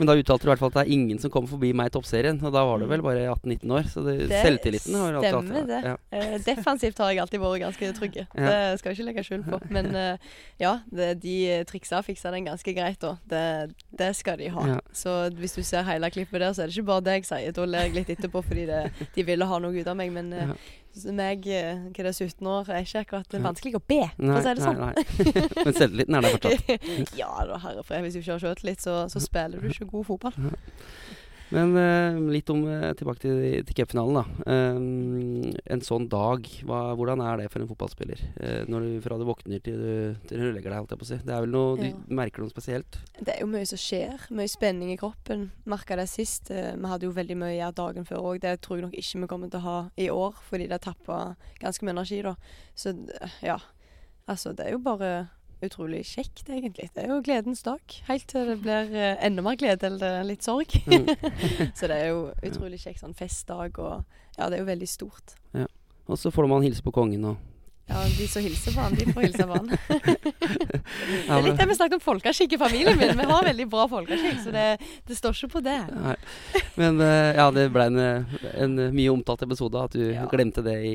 Men 0.00 0.08
da 0.08 0.14
uttalte 0.16 0.44
du 0.44 0.48
i 0.48 0.50
hvert 0.50 0.60
fall 0.62 0.70
at 0.72 0.76
det 0.78 0.82
er 0.86 0.92
ingen 0.96 1.18
som 1.20 1.30
kommer 1.32 1.50
forbi 1.50 1.70
meg 1.76 1.90
i 1.90 1.92
toppserien. 1.92 2.38
Og 2.44 2.52
da 2.54 2.62
var 2.64 2.80
du 2.80 2.86
vel 2.88 3.02
bare 3.04 3.24
18-19 3.32 3.74
år, 3.78 3.88
så 3.92 4.04
det, 4.04 4.16
Mm. 4.20 4.28
Det 4.30 4.38
selvtilliten 4.44 4.94
har 4.96 5.14
alltid 5.18 5.34
hatt. 5.34 5.44
stemmer 5.48 5.66
det. 5.70 5.80
Ja. 5.86 5.94
Uh, 6.12 6.36
defensivt 6.44 6.98
har 7.00 7.10
jeg 7.12 7.20
alltid 7.24 7.40
vært 7.40 7.60
ganske 7.64 7.90
trygge. 7.96 8.26
Ja. 8.34 8.48
Det 8.50 8.78
skal 8.80 8.90
jeg 8.90 8.98
ikke 8.98 9.08
legge 9.10 9.24
skjul 9.26 9.44
på. 9.48 9.60
Men 9.70 9.90
uh, 9.94 10.32
ja, 10.64 10.72
det, 10.92 11.08
de 11.22 11.36
triksa 11.70 12.02
fiksa 12.04 12.32
den 12.34 12.48
ganske 12.48 12.74
greit 12.76 13.00
da. 13.00 13.14
Det, 13.30 13.44
det 14.02 14.10
skal 14.18 14.40
de 14.42 14.50
ha. 14.52 14.66
Ja. 14.74 14.78
Så 14.92 15.16
hvis 15.38 15.54
du 15.56 15.62
ser 15.70 15.86
hele 15.88 16.10
klippet 16.12 16.42
der, 16.42 16.52
så 16.56 16.62
er 16.64 16.70
det 16.70 16.76
ikke 16.76 16.88
bare 16.90 17.04
det 17.06 17.14
jeg 17.20 17.28
sier. 17.30 17.54
Da 17.56 17.64
ler 17.70 17.86
jeg 17.88 17.94
litt 18.00 18.12
etterpå 18.16 18.42
fordi 18.46 18.66
det, 18.70 18.80
de 19.16 19.24
ville 19.30 19.46
ha 19.50 19.58
noe 19.62 19.72
ut 19.80 19.90
av 19.92 19.96
meg. 20.00 20.12
Men 20.14 20.32
eh, 20.36 20.50
Ja. 20.50 21.12
meg, 21.14 21.46
eh, 21.46 21.84
hva 21.94 22.02
er 22.02 22.08
det, 22.10 22.14
17 22.18 22.46
år, 22.50 22.68
er 22.74 22.82
ikke 22.82 23.04
akkurat 23.04 23.36
Ja. 23.38 23.42
vanskelig 23.46 23.74
å 23.78 23.82
be, 23.86 24.00
for 24.16 24.34
å 24.34 24.42
si 24.42 24.54
det 24.58 24.64
sånn. 24.66 24.80
nei, 24.80 24.92
nei. 24.98 25.64
Men 25.64 25.74
selvtilliten 25.78 26.18
er 26.18 26.26
der 26.26 26.36
fortsatt. 26.36 26.86
ja 27.22 27.30
da, 27.46 27.58
herre 27.62 27.84
fred. 27.86 28.02
Hvis 28.08 28.18
du 28.18 28.20
ikke 28.24 28.32
har 28.36 28.42
sjøltillit, 28.46 28.82
så, 28.82 28.96
så 29.12 29.22
spiller 29.22 29.60
du 29.62 29.68
ikke 29.70 29.86
god 29.92 30.08
fotball. 30.10 30.52
Men 31.54 31.72
uh, 31.74 32.18
litt 32.30 32.50
om 32.52 32.62
uh, 32.68 32.92
tilbake 32.96 33.22
til, 33.24 33.40
til 33.66 33.76
cupfinalen, 33.80 34.20
da. 34.20 34.50
Um, 34.76 35.50
en 35.66 35.82
sånn 35.84 36.06
dag, 36.10 36.46
hva, 36.66 36.80
hvordan 36.98 37.22
er 37.26 37.40
det 37.40 37.48
for 37.50 37.62
en 37.62 37.70
fotballspiller? 37.70 38.22
Uh, 38.38 38.62
når 38.70 38.86
du 38.86 39.00
fra 39.04 39.18
du 39.18 39.26
våkner 39.26 39.62
til 39.64 39.80
du, 39.80 40.28
til 40.30 40.44
du 40.44 40.46
legger 40.54 40.70
deg, 40.70 40.78
holdt 40.78 40.94
jeg 40.94 41.02
på 41.02 41.08
å 41.08 41.10
si. 41.10 41.18
Det 41.26 41.34
er 41.34 41.46
vel 41.46 41.56
noe 41.56 41.74
Ja. 41.80 41.90
Du 41.90 42.14
merker 42.14 42.44
noe 42.44 42.52
spesielt? 42.52 43.00
Det 43.18 43.34
er 43.34 43.42
jo 43.42 43.50
mye 43.50 43.66
som 43.68 43.80
skjer. 43.80 44.28
Mye 44.36 44.50
spenning 44.50 44.92
i 44.94 44.98
kroppen. 45.00 45.48
Merka 45.70 45.98
det 45.98 46.06
sist. 46.12 46.50
Vi 46.50 46.92
hadde 46.92 47.08
jo 47.08 47.16
veldig 47.16 47.38
mye 47.40 47.66
å 47.66 47.74
dagen 47.74 48.06
før 48.06 48.30
òg. 48.32 48.40
Det 48.44 48.56
tror 48.62 48.78
jeg 48.78 48.86
nok 48.86 48.96
ikke 49.00 49.24
vi 49.24 49.30
kommer 49.30 49.50
til 49.50 49.62
å 49.62 49.66
ha 49.66 49.76
i 49.98 50.10
år, 50.12 50.38
fordi 50.46 50.70
det 50.70 50.82
tappa 50.86 51.20
ganske 51.62 51.86
mye 51.86 51.96
energi, 51.96 52.22
da. 52.26 52.36
Så 52.78 52.94
ja. 53.42 53.58
Altså, 54.30 54.52
det 54.54 54.68
er 54.68 54.76
jo 54.76 54.82
bare 54.84 55.12
utrolig 55.66 56.02
kjekt, 56.08 56.46
egentlig. 56.48 56.88
Det 56.94 57.04
er 57.04 57.12
jo 57.12 57.20
gledens 57.26 57.62
dag. 57.66 57.80
Helt 58.08 58.26
til 58.30 58.48
det 58.52 58.58
blir 58.62 58.94
eh, 58.96 59.16
enda 59.26 59.42
mer 59.44 59.58
glede 59.60 59.90
eller 59.90 60.24
litt 60.28 60.46
sorg. 60.46 60.72
Mm. 60.86 61.10
Så 61.78 61.90
det 61.90 61.98
er 62.00 62.10
jo 62.14 62.24
utrolig 62.46 62.80
kjekt 62.82 63.02
sånn 63.04 63.14
festdag, 63.18 63.78
og 63.78 64.02
ja, 64.38 64.48
det 64.48 64.58
er 64.58 64.64
jo 64.64 64.70
veldig 64.72 64.88
stort. 64.90 65.36
Og 66.10 66.18
så 66.18 66.32
får 66.34 66.48
man 66.50 66.64
hilse 66.66 66.82
på 66.82 66.90
kongen 66.96 67.22
og 67.30 67.36
Ja, 67.90 68.00
de 68.18 68.26
som 68.30 68.42
hilser 68.42 68.74
på 68.74 68.82
han, 68.82 68.94
de 68.98 69.04
får 69.14 69.24
hilse 69.28 69.44
på 69.46 69.54
han. 69.54 69.68
Det 70.30 71.36
er 71.36 71.42
litt 71.44 71.58
det 71.58 71.66
vi 71.70 71.74
snakket 71.78 71.96
om 71.98 72.02
folkeskikk 72.02 72.52
i 72.54 72.58
familien 72.58 72.98
min. 72.98 73.12
Vi 73.18 73.26
har 73.30 73.44
veldig 73.46 73.66
bra 73.70 73.84
folkeskikk, 73.90 74.40
så 74.44 74.52
det, 74.54 74.64
det 75.06 75.16
står 75.18 75.34
ikke 75.38 75.52
på 75.56 75.62
det. 75.66 75.76
Nei. 75.94 76.14
Men 76.78 77.00
eh, 77.04 77.30
ja, 77.38 77.46
det 77.54 77.68
ble 77.74 77.86
en, 77.90 77.98
en 78.66 78.76
mye 78.94 79.10
omtalt 79.14 79.42
episode 79.46 79.82
at 79.86 79.94
du 79.94 80.02
Ja. 80.10 80.26
glemte 80.30 80.62
det 80.66 80.76
i, 80.86 80.94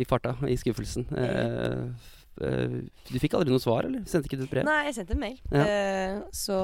i, 0.00 0.04
farta, 0.08 0.34
i 0.48 0.56
skuffelsen. 0.60 1.08
Eh, 1.16 2.15
du 2.36 3.18
fikk 3.22 3.34
aldri 3.38 3.52
noe 3.54 3.62
svar, 3.62 3.86
eller? 3.88 4.02
Sendte 4.08 4.28
ikke 4.28 4.38
du 4.40 4.44
et 4.44 4.50
brev? 4.52 4.66
Nei, 4.68 4.78
jeg 4.88 4.96
sendte 4.98 5.14
en 5.16 5.22
mail. 5.22 5.38
Ja. 5.52 5.64
Eh, 5.64 6.18
så 6.36 6.58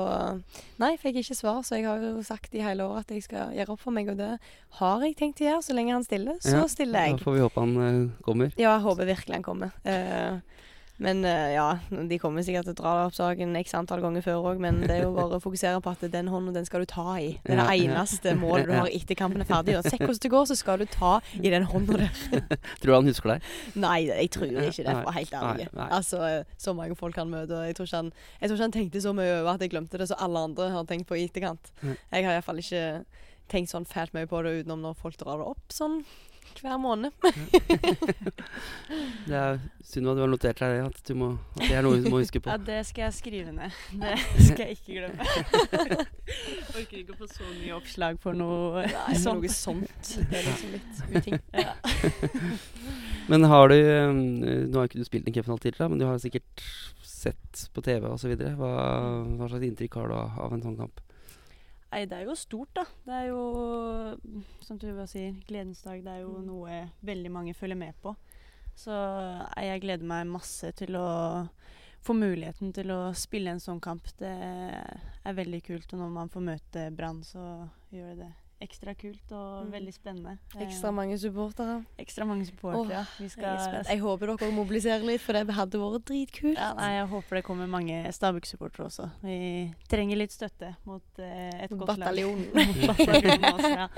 Nei, 0.82 0.92
fikk 1.00 1.20
ikke 1.22 1.36
svar. 1.38 1.62
Så 1.64 1.78
jeg 1.78 1.86
har 1.88 2.02
jo 2.02 2.22
sagt 2.26 2.54
i 2.54 2.62
hele 2.64 2.84
år 2.84 3.00
at 3.02 3.14
jeg 3.14 3.24
skal 3.24 3.54
gjøre 3.56 3.74
opp 3.76 3.82
for 3.84 3.94
meg, 3.96 4.10
og 4.12 4.18
det 4.20 4.32
har 4.80 5.06
jeg 5.06 5.16
tenkt 5.20 5.40
å 5.40 5.48
gjøre. 5.48 5.62
Så 5.64 5.76
lenge 5.78 5.94
han 5.96 6.04
stiller, 6.06 6.40
så 6.44 6.58
Ja, 6.60 6.66
stiller 6.70 7.06
jeg. 7.08 7.18
Da 7.18 7.24
får 7.24 7.38
vi 7.38 7.44
håpe 7.46 7.64
han 7.64 7.76
eh, 7.86 8.00
kommer. 8.26 8.52
Ja, 8.58 8.74
jeg 8.76 8.84
håper 8.88 9.10
virkelig 9.14 9.38
han 9.38 9.46
kommer. 9.46 9.72
Eh, 9.88 10.40
men 11.02 11.24
eh, 11.24 11.54
ja, 11.54 11.78
de 11.90 12.18
kommer 12.20 12.44
sikkert 12.44 12.68
til 12.68 12.74
å 12.74 12.78
dra 12.78 12.90
opp 13.06 13.14
saken 13.16 13.56
x 13.62 13.72
antall 13.74 14.02
ganger 14.04 14.24
før 14.24 14.44
òg, 14.52 14.60
men 14.62 14.82
det 14.84 14.98
er 14.98 15.02
jo 15.06 15.14
bare 15.16 15.38
å 15.38 15.42
fokusere 15.42 15.80
på 15.82 15.94
at 15.94 16.04
den 16.12 16.28
hånden, 16.30 16.54
den 16.54 16.68
skal 16.68 16.84
du 16.84 16.90
ta 16.90 17.16
i. 17.18 17.32
Det 17.42 17.56
er 17.56 17.62
det 17.62 17.88
eneste 17.88 18.34
målet 18.38 18.68
du 18.68 18.74
har 18.76 18.90
etter 18.92 19.18
kampen 19.18 19.42
er 19.42 19.48
ferdig. 19.48 19.78
Se 19.86 19.96
hvordan 19.96 20.20
det 20.22 20.32
går, 20.34 20.46
så 20.50 20.58
skal 20.58 20.82
du 20.82 20.86
ta 20.92 21.14
i 21.40 21.52
den 21.54 21.66
hånda 21.70 21.98
der. 22.04 22.22
Tror 22.82 22.92
du 22.92 22.94
han 22.98 23.10
husker 23.10 23.34
deg? 23.34 23.50
Nei, 23.82 23.98
jeg 24.10 24.30
tror 24.36 24.50
ikke 24.52 24.62
det, 24.62 24.84
for 24.84 25.02
å 25.02 25.06
være 25.08 25.16
helt 25.18 25.36
ærlig. 25.40 25.68
Altså, 25.88 26.22
så 26.60 26.76
mange 26.78 26.98
folk 26.98 27.18
han 27.18 27.32
møter. 27.32 27.56
og 27.62 27.70
Jeg 27.70 27.78
tror, 27.80 27.92
han, 27.96 28.12
jeg 28.38 28.50
tror 28.50 28.58
ikke 28.58 28.68
han 28.68 28.78
tenkte 28.78 29.04
så 29.04 29.14
mye 29.16 29.38
over 29.40 29.54
at 29.56 29.64
jeg 29.64 29.74
glemte 29.74 30.00
det, 30.02 30.10
som 30.12 30.22
alle 30.22 30.46
andre 30.50 30.70
har 30.76 30.88
tenkt 30.90 31.08
på 31.10 31.18
i 31.18 31.26
etterkant. 31.26 31.72
Jeg 31.82 32.26
har 32.28 32.36
iallfall 32.36 32.62
ikke 32.62 32.84
tenkt 33.52 33.72
sånn 33.72 33.88
fælt 33.88 34.14
mye 34.16 34.28
på 34.30 34.44
det 34.46 34.60
utenom 34.62 34.84
når 34.84 35.00
folk 35.00 35.18
drar 35.20 35.40
det 35.40 35.48
opp 35.50 35.74
sånn 35.74 36.02
hver 36.62 36.76
måned. 36.80 37.10
Det 39.26 39.34
er 39.38 39.58
synd 39.86 40.08
at 40.10 40.16
du 40.18 40.22
har 40.22 40.28
notert 40.30 40.58
deg 40.62 40.70
at, 40.84 40.98
du 41.08 41.14
må, 41.18 41.28
at 41.56 41.62
det 41.64 41.76
er 41.78 41.82
noe 41.86 42.00
du 42.02 42.08
må 42.12 42.18
huske 42.22 42.40
på. 42.42 42.48
Ja, 42.52 42.56
det 42.60 42.80
skal 42.88 43.02
jeg 43.06 43.14
skrive 43.16 43.50
ned. 43.54 43.70
Det 44.02 44.14
skal 44.48 44.62
jeg 44.66 44.72
ikke 44.78 44.92
glemme. 44.98 45.22
Orker 46.78 46.96
ikke 47.00 47.14
å 47.16 47.20
få 47.22 47.26
så 47.30 47.44
mye 47.48 47.72
oppslag 47.76 48.14
for 48.22 48.32
noe 48.38 48.82
Nei, 48.86 49.16
sånt. 49.20 49.40
noe 49.42 49.50
sånt. 49.52 50.04
Det 50.30 50.36
er 50.40 50.44
liksom 50.48 50.68
litt 50.76 50.94
uting. 51.16 51.38
Ja. 51.56 51.72
Men 53.30 53.40
har 53.46 53.64
du 53.70 53.76
eh, 53.78 54.10
Nå 54.12 54.74
har 54.80 54.84
ikke 54.88 55.02
du 55.02 55.06
spilt 55.06 55.26
en 55.28 55.34
cupfinale 55.36 55.62
tidligere, 55.62 55.90
men 55.92 56.00
du 56.02 56.06
har 56.08 56.16
sikkert 56.22 56.56
sett 57.06 57.50
på 57.74 57.80
TV 57.84 58.02
osv. 58.10 58.32
Hva, 58.58 58.70
hva 59.38 59.46
slags 59.50 59.66
inntrykk 59.68 59.94
har 60.00 60.06
du 60.10 60.14
av, 60.18 60.28
av 60.46 60.50
en 60.56 60.64
sånn 60.64 60.78
kamp? 60.80 60.96
Nei, 61.92 62.06
det 62.08 62.16
er 62.16 62.24
jo 62.24 62.34
stort, 62.40 62.70
da. 62.72 62.86
Det 63.04 63.12
er 63.12 63.26
jo, 63.28 63.40
som 64.64 64.78
Tuva 64.80 65.04
sier, 65.10 65.34
gledens 65.44 65.82
dag. 65.84 66.00
Det 66.00 66.14
er 66.14 66.22
jo 66.24 66.38
noe 66.40 66.86
veldig 67.04 67.32
mange 67.34 67.52
følger 67.54 67.76
med 67.76 67.98
på. 68.00 68.14
Så 68.72 68.96
jeg 69.60 69.82
gleder 69.82 70.08
meg 70.08 70.30
masse 70.32 70.70
til 70.78 70.96
å 70.96 71.08
få 72.02 72.16
muligheten 72.16 72.72
til 72.74 72.90
å 72.94 73.00
spille 73.12 73.52
en 73.52 73.60
sånn 73.60 73.82
kamp. 73.84 74.08
Det 74.16 74.32
er 74.32 75.36
veldig 75.36 75.60
kult. 75.68 75.92
Og 75.92 76.00
når 76.00 76.14
man 76.16 76.32
får 76.32 76.46
møte 76.48 76.86
Brann, 76.96 77.20
så 77.28 77.44
gjør 77.92 78.16
det 78.22 78.30
det 78.32 78.32
ekstra 78.62 78.94
kult 78.98 79.32
og 79.32 79.66
Mm. 79.66 79.70
veldig 79.72 79.92
spennende. 79.94 80.38
Ekstra 80.60 80.88
Eh, 80.88 80.94
mange 80.94 81.18
supportere. 81.18 81.84
ekstra 81.98 82.24
mange 82.26 82.46
supportere. 82.46 82.90
ja. 82.90 83.04
Vi 83.18 83.28
Jeg, 83.28 83.84
jeg 83.88 83.98
håper 84.00 84.26
dere 84.36 84.50
mobiliserer 84.52 85.04
litt, 85.04 85.20
for 85.20 85.32
det 85.32 85.46
hadde 85.54 85.78
vært 85.78 86.04
dritkult. 86.04 86.56
ja, 86.56 86.72
nei, 86.74 86.90
jeg 86.94 87.06
håper 87.08 87.36
det 87.36 87.44
kommer 87.44 87.66
mange 87.68 88.04
Stabæk-supportere 88.12 88.86
også. 88.86 89.10
Vi 89.22 89.74
trenger 89.88 90.16
litt 90.16 90.30
støtte 90.32 90.76
mot 90.86 91.02
eh, 91.18 91.50
et 91.64 91.70
godt 91.70 91.98
lag. 91.98 92.08
Bataljonen. 92.08 92.52
Bataljonen 92.92 93.44
også, 93.52 93.72
ja. 93.76 93.88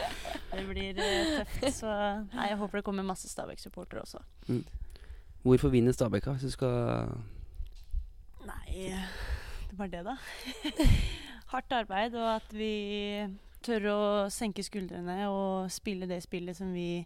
Det 0.52 0.66
blir 0.68 0.98
eh, 0.98 1.44
tøft. 1.44 1.74
Så 1.80 1.86
nei, 2.34 2.48
jeg 2.48 2.58
håper 2.58 2.78
det 2.78 2.84
kommer 2.84 3.02
masse 3.04 3.28
Stabæk-supportere 3.28 4.00
også. 4.02 4.18
Hvorfor 5.44 5.68
vinner 5.70 5.92
Stabæk, 5.92 6.24
hvis 6.24 6.40
du 6.42 6.50
skal 6.50 7.08
Nei, 8.44 8.92
det 9.70 9.78
var 9.78 9.86
det, 9.88 10.04
da. 10.04 10.16
Hardt 11.52 11.72
arbeid, 11.72 12.14
og 12.18 12.34
at 12.36 12.52
vi 12.52 13.26
tør 13.64 13.88
å 13.90 14.00
senke 14.32 14.64
skuldrene 14.64 15.24
og 15.30 15.72
spille 15.72 16.08
det 16.10 16.20
spillet 16.24 16.56
som 16.56 16.72
vi 16.74 17.04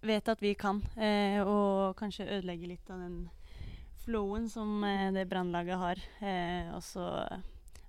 vet 0.00 0.28
at 0.30 0.42
vi 0.42 0.54
kan. 0.58 0.80
Eh, 0.96 1.40
og 1.42 1.96
kanskje 1.98 2.28
ødelegge 2.38 2.72
litt 2.72 2.90
av 2.90 3.02
den 3.02 3.18
flowen 4.04 4.48
som 4.50 4.82
eh, 4.86 5.10
det 5.14 5.28
brannlaget 5.30 5.80
har. 5.82 6.02
Eh, 6.20 6.70
og 6.74 6.82
så 6.86 7.06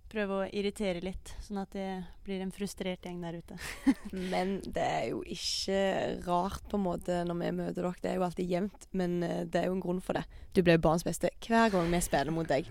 prøve 0.10 0.38
å 0.40 0.48
irritere 0.50 1.02
litt, 1.04 1.34
sånn 1.46 1.62
at 1.62 1.72
det 1.76 1.88
blir 2.26 2.42
en 2.44 2.52
frustrert 2.54 3.06
gjeng 3.06 3.20
der 3.22 3.40
ute. 3.40 3.58
Men 4.32 4.58
det 4.66 4.84
er 4.84 5.06
jo 5.12 5.22
ikke 5.26 5.80
rart 6.26 6.66
på 6.70 6.80
en 6.80 6.86
måte 6.86 7.22
når 7.28 7.40
vi 7.40 7.52
møter 7.60 7.82
dere. 7.82 7.94
Det 8.02 8.12
er 8.12 8.18
jo 8.18 8.26
alltid 8.28 8.54
jevnt, 8.54 8.88
men 8.96 9.18
eh, 9.26 9.42
det 9.50 9.62
er 9.62 9.68
jo 9.70 9.76
en 9.78 9.84
grunn 9.84 10.02
for 10.04 10.18
det. 10.18 10.24
Du 10.56 10.62
blir 10.66 10.80
barns 10.82 11.06
beste 11.06 11.30
hver 11.46 11.70
gang 11.74 11.90
vi 11.92 12.02
spiller 12.02 12.34
mot 12.34 12.50
deg. 12.50 12.68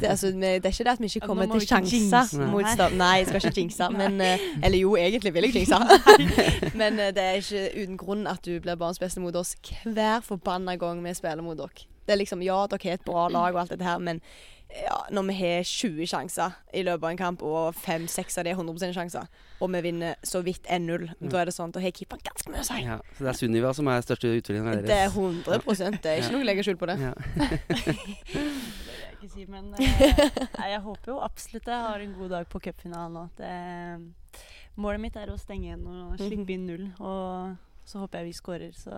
Det, 0.00 0.08
altså, 0.10 0.32
det 0.34 0.50
er 0.56 0.70
ikke 0.72 0.86
det 0.86 0.94
at 0.94 1.02
vi 1.02 1.10
ikke 1.10 1.28
kommer 1.28 1.50
til 1.50 1.66
sjanser 1.68 2.46
mot 2.50 2.66
Nei. 2.66 2.88
Nei, 2.98 3.12
jeg 3.20 3.28
skal 3.30 3.40
ikke 3.42 3.60
jinxe. 3.60 3.90
men 4.00 4.20
eh, 4.24 4.46
Eller 4.62 4.80
jo, 4.80 4.96
egentlig 4.98 5.34
vil 5.34 5.48
jeg 5.48 5.60
jinxe. 5.60 5.80
men 6.80 6.98
eh, 6.98 7.14
det 7.14 7.26
er 7.28 7.42
ikke 7.42 7.66
uten 7.82 8.00
grunn 8.00 8.26
at 8.30 8.42
du 8.46 8.56
blir 8.58 8.78
barns 8.80 9.02
beste 9.02 9.22
mot 9.22 9.36
oss 9.38 9.54
hver 9.84 10.24
forbanna 10.26 10.78
gang 10.80 11.02
vi 11.04 11.14
spiller 11.14 11.44
mot 11.46 11.58
dere. 11.58 11.86
Det 12.04 12.12
er 12.12 12.20
liksom, 12.20 12.42
Ja, 12.44 12.64
dere 12.68 12.90
er 12.90 12.98
et 12.98 13.06
bra 13.06 13.28
lag 13.32 13.54
og 13.54 13.62
alt 13.62 13.72
dette 13.72 13.86
her, 13.86 14.02
men 14.02 14.20
ja, 14.74 14.96
når 15.14 15.26
vi 15.28 15.34
har 15.38 15.62
20 15.68 16.06
sjanser 16.10 16.54
i 16.74 16.82
løpet 16.82 17.04
av 17.06 17.10
en 17.12 17.20
kamp, 17.20 17.42
og 17.46 17.74
5-6 17.78 18.38
av 18.40 18.44
de 18.46 18.50
er 18.50 18.58
100% 18.58 18.96
sjanser, 18.96 19.28
og 19.62 19.70
vi 19.74 19.80
vinner 19.86 20.16
så 20.26 20.42
vidt 20.42 20.66
1-0, 20.66 21.06
da 21.30 21.40
er 21.40 21.50
det 21.50 21.54
sånn, 21.54 21.70
da 21.74 21.80
har 21.84 21.94
keeperen 21.94 22.24
ganske 22.26 22.50
mye 22.50 22.64
å 22.64 22.66
si. 22.66 22.80
ja, 22.82 22.98
Så 23.16 23.24
det 23.26 23.30
er 23.32 23.38
Sunniva 23.38 23.74
som 23.78 23.88
er 23.92 24.02
største 24.06 24.32
utfordringen 24.40 24.82
Det 24.86 24.98
er 25.04 25.08
100% 25.14 26.00
Det 26.02 26.10
er 26.16 26.22
ikke 26.24 26.32
noe 26.34 26.42
å 26.42 26.48
legge 26.50 26.66
skjul 26.66 26.80
på 26.80 26.90
det. 26.90 26.98
Ja. 27.00 27.14
Det 29.24 29.30
si, 29.32 29.46
men 29.48 29.70
eh, 29.80 30.18
jeg 30.68 30.80
håper 30.84 31.14
jo 31.14 31.20
absolutt 31.24 31.68
jeg 31.70 31.80
har 31.86 32.02
en 32.04 32.10
god 32.18 32.28
dag 32.34 32.48
på 32.52 32.60
cupfinalen 32.66 33.14
nå. 33.16 33.22
Det- 33.38 34.42
Målet 34.76 35.00
mitt 35.00 35.14
er 35.16 35.30
å 35.30 35.36
stenge 35.38 35.68
igjen 35.70 35.84
og 35.86 36.18
slippe 36.18 36.50
inn 36.50 36.64
null. 36.66 36.88
Og 36.98 37.54
så 37.86 38.00
håper 38.02 38.18
jeg 38.20 38.26
vi 38.26 38.32
skårer, 38.36 38.72
så 38.74 38.96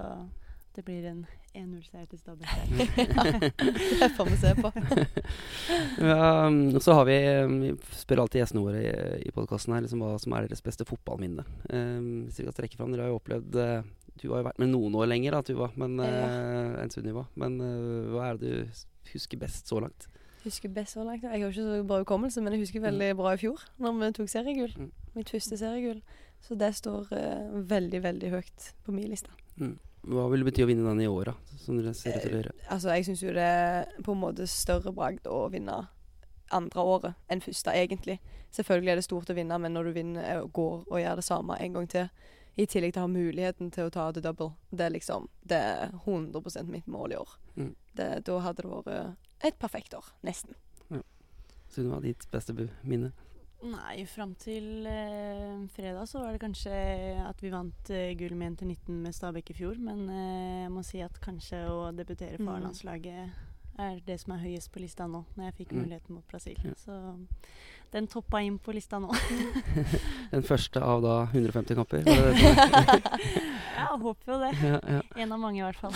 det 0.77 0.85
blir 0.85 1.05
en 1.09 1.22
1-0-seier 1.57 2.07
til 2.11 2.18
Stabæk. 2.20 2.49
Det 4.01 4.09
får 4.16 4.29
vi 4.29 4.37
se 4.41 4.53
på. 4.59 4.70
Ja, 6.11 6.47
um, 6.47 6.81
så 6.81 6.93
har 6.99 7.07
vi 7.09 7.16
um, 7.45 7.55
Vi 7.62 7.70
spør 7.97 8.24
alltid 8.24 8.43
gjestene 8.43 8.64
våre 8.64 8.83
i, 8.83 8.91
i 9.29 9.33
podkasten 9.35 9.72
her 9.72 9.85
liksom, 9.85 10.03
hva 10.05 10.18
som 10.20 10.35
er 10.37 10.45
deres 10.45 10.64
beste 10.64 10.85
fotballminne. 10.89 11.47
Um, 11.70 12.27
hvis 12.27 12.43
vi 12.43 12.49
kan 12.49 12.59
trekke 12.59 12.79
fram 12.79 12.93
Dere 12.93 13.07
har 13.07 13.14
jo 13.14 13.20
opplevd 13.22 13.57
uh, 13.57 13.89
Du 14.20 14.29
har 14.35 14.43
jo 14.43 14.49
vært 14.51 14.61
med 14.61 14.70
noen 14.74 14.99
år 15.01 15.09
lenger 15.09 15.39
da, 15.39 15.41
Tuva, 15.49 15.70
men, 15.81 15.97
uh, 16.03 16.77
enn 16.83 16.93
Sunniva. 16.93 17.24
Men 17.41 17.57
uh, 17.62 18.12
hva 18.12 18.29
er 18.29 18.43
det 18.43 18.53
du 18.53 18.85
husker 19.14 19.41
best 19.41 19.72
så 19.72 19.81
langt? 19.81 20.11
Husker 20.45 20.70
best 20.70 20.95
så 20.95 21.03
langt. 21.09 21.24
Jeg 21.24 21.41
har 21.43 21.51
ikke 21.51 21.64
så 21.64 21.81
bra 21.89 22.03
hukommelse, 22.05 22.45
men 22.45 22.55
jeg 22.55 22.66
husker 22.66 22.85
veldig 22.85 23.11
bra 23.18 23.33
i 23.35 23.41
fjor, 23.41 23.64
når 23.83 23.99
vi 23.99 24.12
tok 24.20 24.31
seriegull. 24.31 24.77
Mm. 24.79 24.93
Mitt 25.16 25.33
første 25.33 25.59
seriegull. 25.59 26.05
Så 26.45 26.55
det 26.55 26.74
står 26.79 27.09
uh, 27.16 27.61
veldig, 27.66 28.03
veldig 28.05 28.31
høyt 28.37 28.72
på 28.85 28.95
min 28.95 29.09
liste. 29.11 29.33
Mm. 29.57 29.79
Hva 30.07 30.28
vil 30.30 30.42
det 30.42 30.50
bety 30.52 30.62
å 30.62 30.68
vinne 30.70 30.86
den 30.86 31.02
i 31.02 31.09
år, 31.11 31.32
da? 31.32 31.59
Som 31.59 31.80
dere 31.80 31.92
ser 31.98 32.20
til 32.22 32.36
å 32.36 32.40
gjøre? 32.40 32.54
Altså, 32.70 32.92
jeg 32.94 33.07
syns 33.09 33.22
jo 33.24 33.34
det 33.34 33.42
er 33.42 33.94
på 34.07 34.14
en 34.14 34.22
måte 34.22 34.46
større 34.50 34.92
bragd 34.94 35.26
å 35.26 35.46
vinne 35.50 35.80
andre 36.54 36.84
året 36.94 37.32
enn 37.32 37.42
første, 37.42 37.74
egentlig. 37.74 38.20
Selvfølgelig 38.54 38.92
er 38.92 39.00
det 39.00 39.07
stort 39.07 39.32
å 39.32 39.36
vinne, 39.36 39.59
men 39.59 39.74
når 39.74 39.88
du 39.88 39.96
vinner 39.96 40.28
eh, 40.28 40.42
og 40.44 40.52
går 40.54 40.76
og 40.84 41.00
gjør 41.02 41.18
det 41.18 41.26
samme 41.26 41.59
en 41.59 41.78
gang 41.78 41.88
til, 41.90 42.07
i 42.57 42.68
tillegg 42.70 42.94
til 42.94 43.02
å 43.02 43.09
ha 43.09 43.12
muligheten 43.12 43.72
til 43.74 43.88
å 43.88 43.92
ta 43.92 44.07
the 44.14 44.22
double, 44.24 44.54
det 44.70 44.86
er 44.86 44.94
liksom 44.94 45.26
Det 45.42 45.59
er 45.59 45.90
100% 46.07 46.70
mitt 46.70 46.86
mål 46.86 47.12
i 47.12 47.18
år. 47.18 47.34
Mm. 47.57 47.74
Det, 47.98 48.09
da 48.28 48.38
hadde 48.46 48.62
det 48.62 48.70
vært 48.70 49.44
et 49.44 49.59
perfekt 49.61 49.98
år. 49.98 50.07
Nesten. 50.24 50.54
Sunniva, 51.72 51.98
ditt 52.00 52.24
beste 52.30 52.54
minne? 52.86 53.11
Nei, 53.64 54.04
fram 54.07 54.34
til 54.38 54.84
eh, 54.86 55.64
fredag 55.74 56.04
så 56.11 56.20
var 56.20 56.34
det 56.36 56.42
kanskje 56.42 56.72
at 57.24 57.40
vi 57.42 57.48
vant 57.50 57.88
eh, 57.90 58.12
gull 58.18 58.34
med 58.38 58.61
1-19 58.61 58.98
med 59.02 59.14
Stabæk 59.16 59.50
i 59.50 59.57
fjor. 59.59 59.78
Men 59.82 60.04
eh, 60.12 60.62
jeg 60.66 60.72
må 60.74 60.84
si 60.86 61.00
at 61.02 61.16
kanskje 61.24 61.62
å 61.72 61.90
debutere 61.96 62.36
for 62.36 62.46
Mm. 62.46 62.54
A-landslaget 62.59 63.32
er 63.80 63.98
det 64.07 64.18
som 64.22 64.32
er 64.36 64.44
høyest 64.44 64.70
på 64.72 64.80
lista 64.80 65.04
nå, 65.09 65.24
når 65.36 65.48
jeg 65.50 65.54
fikk 65.59 65.72
Mm. 65.72 65.80
muligheten 65.82 66.14
mot 66.14 66.26
Brasil. 66.30 66.57
Ja. 66.64 66.72
Så 66.80 67.16
den 67.92 68.07
toppa 68.12 68.40
inn 68.44 68.59
på 68.59 68.72
lista 68.76 68.98
nå. 69.00 69.11
Den 70.32 70.42
første 70.46 70.80
av 70.80 71.02
da 71.04 71.16
150 71.32 71.74
kamper? 71.76 72.04
ja, 73.76 73.88
håper 73.96 74.32
jo 74.32 74.38
det. 74.44 74.52
ja, 74.62 74.78
ja. 74.96 75.02
En 75.16 75.32
av 75.32 75.40
mange, 75.42 75.61
i 75.61 75.64
hvert 75.64 75.80
fall. 75.80 75.92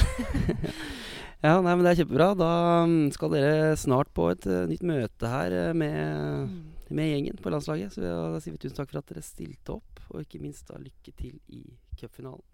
ja, 1.47 1.55
nei, 1.61 1.73
men 1.77 1.85
det 1.85 1.93
er 1.95 2.03
kjempebra. 2.03 2.33
Da 2.41 2.51
um, 2.85 2.99
skal 3.15 3.33
dere 3.37 3.77
snart 3.81 4.13
på 4.17 4.29
et 4.33 4.45
uh, 4.49 4.65
nytt 4.69 4.85
møte 4.87 5.31
her 5.33 5.57
uh, 5.71 5.73
med, 5.77 6.53
med 6.97 7.11
gjengen 7.11 7.39
på 7.41 7.53
landslaget. 7.53 7.95
Så 7.95 8.03
da 8.03 8.41
sier 8.43 8.57
vi 8.57 8.63
tusen 8.63 8.79
takk 8.79 8.91
for 8.93 9.01
at 9.03 9.13
dere 9.13 9.23
stilte 9.25 9.77
opp, 9.77 10.03
og 10.11 10.25
ikke 10.25 10.43
minst 10.43 10.69
da 10.71 10.81
lykke 10.81 11.15
til 11.17 11.39
i 11.53 11.63
cupfinalen. 12.01 12.45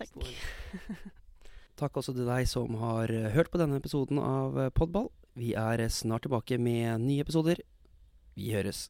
Takk. 0.00 0.14
Takk 1.80 1.96
også 1.96 2.12
til 2.12 2.28
deg 2.28 2.44
som 2.48 2.74
har 2.76 3.08
uh, 3.08 3.30
hørt 3.32 3.48
på 3.52 3.60
denne 3.60 3.78
episoden 3.80 4.18
av 4.20 4.56
uh, 4.58 4.68
Podball. 4.76 5.08
Vi 5.40 5.54
er 5.56 5.80
snart 5.88 6.26
tilbake 6.26 6.58
med 6.60 7.00
nye 7.06 7.24
episoder. 7.24 7.62
Vi 8.36 8.50
høres. 8.52 8.88